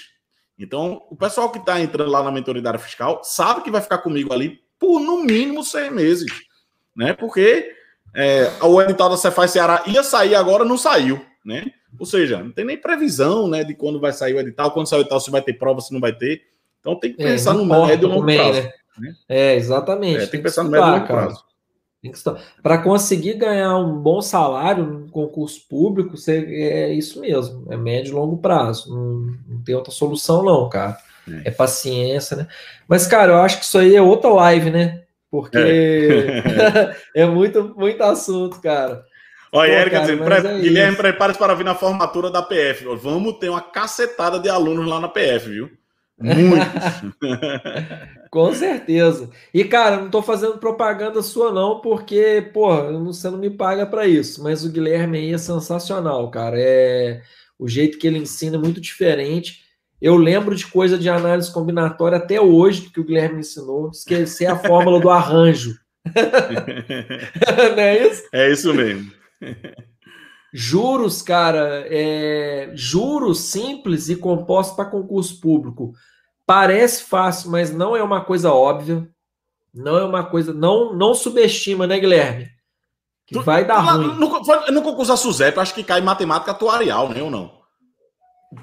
Então, 0.56 1.02
o 1.10 1.16
pessoal 1.16 1.50
que 1.50 1.58
está 1.58 1.82
entrando 1.82 2.12
lá 2.12 2.22
na 2.22 2.30
mentoria 2.30 2.62
da 2.62 2.70
área 2.70 2.80
fiscal 2.80 3.22
sabe 3.24 3.64
que 3.64 3.72
vai 3.72 3.82
ficar 3.82 3.98
comigo 3.98 4.32
ali 4.32 4.60
por 4.78 5.00
no 5.00 5.24
mínimo 5.24 5.64
seis 5.64 5.92
meses, 5.92 6.32
né? 6.96 7.12
Porque 7.14 7.74
é, 8.16 8.52
o 8.62 8.80
edital 8.80 9.10
da 9.10 9.18
Cefaz 9.18 9.50
Ceará 9.50 9.82
ia 9.88 10.04
sair 10.04 10.36
agora, 10.36 10.64
não 10.64 10.78
saiu, 10.78 11.26
né? 11.44 11.66
Ou 12.00 12.06
seja, 12.06 12.44
não 12.44 12.52
tem 12.52 12.66
nem 12.66 12.78
previsão, 12.78 13.48
né, 13.48 13.64
de 13.64 13.74
quando 13.74 14.00
vai 14.00 14.14
sair 14.14 14.34
o 14.34 14.40
edital, 14.40 14.72
quando 14.72 14.88
sair 14.88 15.00
o 15.00 15.02
edital, 15.02 15.20
se 15.20 15.32
vai 15.32 15.42
ter 15.42 15.54
prova, 15.54 15.82
se 15.82 15.94
não 15.94 16.00
vai 16.00 16.14
ter. 16.14 16.42
Então 16.80 16.96
tem 16.96 17.14
que 17.14 17.22
é, 17.22 17.26
pensar 17.26 17.52
é, 17.52 17.58
no 17.58 17.66
médio 17.66 18.08
e 18.08 18.12
longo 18.12 18.26
prazo. 18.26 18.62
Né? 18.62 18.72
Né? 19.00 19.16
É, 19.30 19.56
exatamente. 19.56 20.16
É, 20.16 20.20
tem, 20.22 20.30
tem 20.30 20.40
que 20.40 20.44
pensar 20.46 20.64
no 20.64 20.70
médio 20.70 20.88
e 20.88 20.92
longo 20.92 21.08
prazo. 21.08 21.44
Para 22.64 22.80
conseguir 22.80 23.36
ganhar 23.36 23.78
um 23.78 24.00
bom 24.00 24.22
salário 24.22 24.84
no 24.84 25.10
concurso 25.10 25.62
público, 25.70 26.18
você, 26.18 26.44
é 26.50 26.92
isso 26.92 27.22
mesmo, 27.22 27.72
é 27.72 27.78
médio 27.78 28.12
e 28.12 28.16
longo 28.16 28.38
prazo. 28.38 28.90
Não, 28.90 29.38
não 29.48 29.64
tem 29.64 29.76
outra 29.76 29.92
solução, 29.92 30.44
não, 30.44 30.68
cara. 30.68 30.98
É. 31.28 31.50
é. 31.50 31.52
paciência, 31.52 32.36
né? 32.36 32.48
Mas, 32.88 33.06
cara, 33.06 33.34
eu 33.34 33.38
acho 33.38 33.60
que 33.60 33.66
isso 33.66 33.78
aí 33.78 33.96
é 33.96 34.02
outra 34.02 34.32
live, 34.32 34.72
né? 34.72 35.04
Porque 35.30 35.58
é, 35.58 36.96
é 37.22 37.26
muito, 37.28 37.76
muito 37.78 38.02
assunto, 38.02 38.60
cara. 38.60 39.06
Olha, 39.54 39.72
Érica 39.72 40.00
dizendo, 40.00 40.24
é 40.24 40.60
Guilherme, 40.62 40.96
prepare-se 40.96 41.38
para 41.38 41.54
vir 41.54 41.66
na 41.66 41.76
formatura 41.76 42.32
da 42.32 42.42
PF. 42.42 42.86
Vamos 42.96 43.38
ter 43.38 43.50
uma 43.50 43.62
cacetada 43.62 44.40
de 44.40 44.48
alunos 44.48 44.88
lá 44.88 45.00
na 45.00 45.10
PF, 45.10 45.50
viu? 45.50 45.70
Muitos. 46.18 47.12
Com 48.32 48.54
certeza. 48.54 49.30
E, 49.54 49.66
cara, 49.66 49.98
não 49.98 50.06
estou 50.06 50.22
fazendo 50.22 50.58
propaganda 50.58 51.22
sua, 51.22 51.52
não, 51.52 51.82
porque, 51.82 52.50
pô, 52.54 52.70
você 53.04 53.30
não 53.30 53.38
me 53.38 53.50
paga 53.50 53.86
para 53.86 54.08
isso. 54.08 54.42
Mas 54.42 54.64
o 54.64 54.72
Guilherme 54.72 55.18
aí 55.18 55.34
é 55.34 55.38
sensacional, 55.38 56.30
cara. 56.32 56.56
É 56.58 57.22
o 57.60 57.68
jeito 57.68 57.98
que 58.00 58.08
ele 58.08 58.20
ensina 58.20 58.56
é 58.56 58.60
muito 58.60 58.80
diferente. 58.80 59.62
Eu 60.02 60.16
lembro 60.16 60.56
de 60.56 60.66
coisa 60.66 60.98
de 60.98 61.10
análise 61.10 61.52
combinatória 61.54 62.18
até 62.18 62.40
hoje 62.40 62.90
que 62.90 63.00
o 63.00 63.04
Guilherme 63.04 63.36
me 63.36 63.42
ensinou. 63.42 63.90
Esquecer 63.90 64.46
a 64.46 64.56
fórmula 64.56 65.00
do 65.00 65.10
arranjo. 65.10 65.76
não 67.76 67.84
é 67.84 68.08
isso? 68.08 68.24
É 68.32 68.52
isso 68.52 68.74
mesmo. 68.74 69.21
Juros, 70.54 71.22
cara, 71.22 71.86
é, 71.88 72.72
juros 72.74 73.40
simples 73.40 74.10
e 74.10 74.18
compostos 74.18 74.76
para 74.76 74.90
concurso 74.90 75.40
público. 75.40 75.94
Parece 76.46 77.04
fácil, 77.04 77.50
mas 77.50 77.72
não 77.72 77.96
é 77.96 78.04
uma 78.04 78.20
coisa 78.26 78.52
óbvia. 78.52 79.08
Não 79.74 79.98
é 79.98 80.04
uma 80.04 80.26
coisa. 80.26 80.54
Não, 80.54 80.94
não 80.94 81.14
subestima, 81.14 81.88
né, 81.88 81.98
Guilherme? 81.98 82.50
Que 83.26 83.40
vai 83.40 83.64
dar 83.64 83.86
Lá, 83.86 83.94
ruim. 83.94 84.08
No, 84.08 84.72
no, 84.72 84.82
concurso 84.82 85.12
da 85.12 85.18
SUSEP, 85.18 85.58
acho 85.58 85.74
que 85.74 85.86
cai 85.86 86.02
matemática 86.02 86.52
atuarial, 86.52 87.08
né, 87.08 87.24
ou 87.24 87.32
não? 87.32 87.62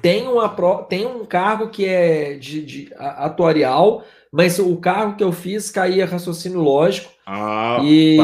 Tem, 0.03 0.27
uma, 0.27 0.47
tem 0.83 1.07
um 1.07 1.25
cargo 1.25 1.69
que 1.69 1.85
é 1.85 2.35
de, 2.35 2.63
de 2.63 2.93
atuarial, 2.95 4.03
mas 4.31 4.59
o 4.59 4.77
cargo 4.77 5.15
que 5.15 5.23
eu 5.23 5.31
fiz 5.31 5.71
caía 5.71 6.05
raciocínio 6.05 6.61
lógico. 6.61 7.11
Ah, 7.31 7.77
e... 7.83 8.17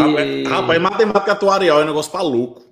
rapaz, 0.48 0.82
matemática 0.82 1.34
atuarial 1.34 1.80
é 1.80 1.86
negócio 1.86 2.12
para 2.12 2.24
louco. 2.24 2.64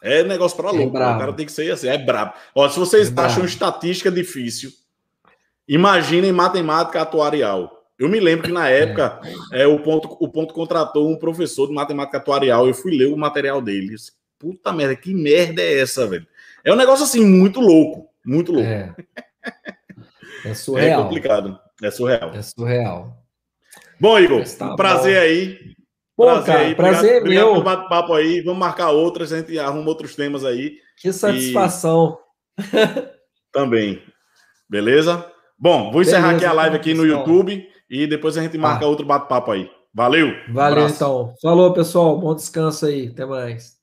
É 0.00 0.22
negócio 0.22 0.56
para 0.56 0.68
é 0.68 0.72
louco. 0.72 0.96
É 0.96 1.00
o 1.00 1.18
cara 1.18 1.32
tem 1.32 1.44
que 1.44 1.50
ser 1.50 1.72
assim, 1.72 1.88
é 1.88 1.98
brabo. 1.98 2.34
Ó, 2.54 2.68
se 2.68 2.78
vocês 2.78 3.10
é 3.10 3.20
acham 3.20 3.44
estatística 3.44 4.08
difícil, 4.08 4.70
imaginem 5.66 6.30
matemática 6.30 7.02
atuarial. 7.02 7.84
Eu 7.98 8.08
me 8.08 8.20
lembro 8.20 8.46
que 8.46 8.52
na 8.52 8.68
época 8.68 9.20
é. 9.50 9.62
é. 9.62 9.66
o, 9.66 9.80
ponto, 9.80 10.16
o 10.20 10.28
ponto 10.28 10.54
contratou 10.54 11.10
um 11.10 11.16
professor 11.16 11.66
de 11.66 11.74
matemática 11.74 12.18
atuarial. 12.18 12.68
Eu 12.68 12.74
fui 12.74 12.96
ler 12.96 13.12
o 13.12 13.16
material 13.16 13.60
dele. 13.60 13.96
Puta 14.38 14.72
merda, 14.72 14.94
que 14.94 15.12
merda 15.12 15.60
é 15.60 15.80
essa, 15.80 16.06
velho? 16.06 16.26
É 16.64 16.72
um 16.72 16.76
negócio 16.76 17.04
assim, 17.04 17.24
muito 17.24 17.58
louco. 17.58 18.08
Muito 18.24 18.52
louco. 18.52 18.68
É, 18.68 18.94
é 20.46 20.54
surreal. 20.54 21.00
É 21.00 21.02
complicado. 21.02 21.58
É 21.82 21.90
surreal. 21.90 22.30
É 22.34 22.42
surreal. 22.42 23.21
Bom, 24.02 24.18
Igor, 24.18 24.42
tá 24.58 24.74
prazer 24.74 25.16
aí. 25.16 25.58
Pô, 26.16 26.24
prazer 26.24 26.44
cara, 26.44 26.58
aí. 26.58 26.74
prazer 26.74 27.20
obrigado, 27.20 27.44
meu. 27.44 27.50
Obrigado 27.50 27.52
pelo 27.52 27.64
bate-papo 27.64 28.14
aí. 28.14 28.40
Vamos 28.40 28.58
marcar 28.58 28.90
outras, 28.90 29.32
a 29.32 29.38
gente 29.38 29.56
arruma 29.56 29.88
outros 29.88 30.16
temas 30.16 30.44
aí. 30.44 30.72
Que 31.00 31.12
satisfação. 31.12 32.18
E... 32.58 32.64
Também. 33.52 34.02
Beleza? 34.68 35.24
Bom, 35.56 35.92
vou 35.92 36.02
encerrar 36.02 36.30
Beleza, 36.30 36.46
aqui 36.46 36.46
a 36.46 36.52
live 36.52 36.76
aqui 36.76 36.94
no 36.94 37.06
YouTube 37.06 37.64
e 37.88 38.08
depois 38.08 38.36
a 38.36 38.42
gente 38.42 38.58
marca 38.58 38.84
ah. 38.84 38.88
outro 38.88 39.06
bate-papo 39.06 39.52
aí. 39.52 39.70
Valeu. 39.94 40.32
Valeu, 40.52 40.86
um 40.86 40.88
então. 40.88 41.34
Falou, 41.40 41.72
pessoal. 41.72 42.18
Bom 42.18 42.34
descanso 42.34 42.86
aí. 42.86 43.06
Até 43.06 43.24
mais. 43.24 43.81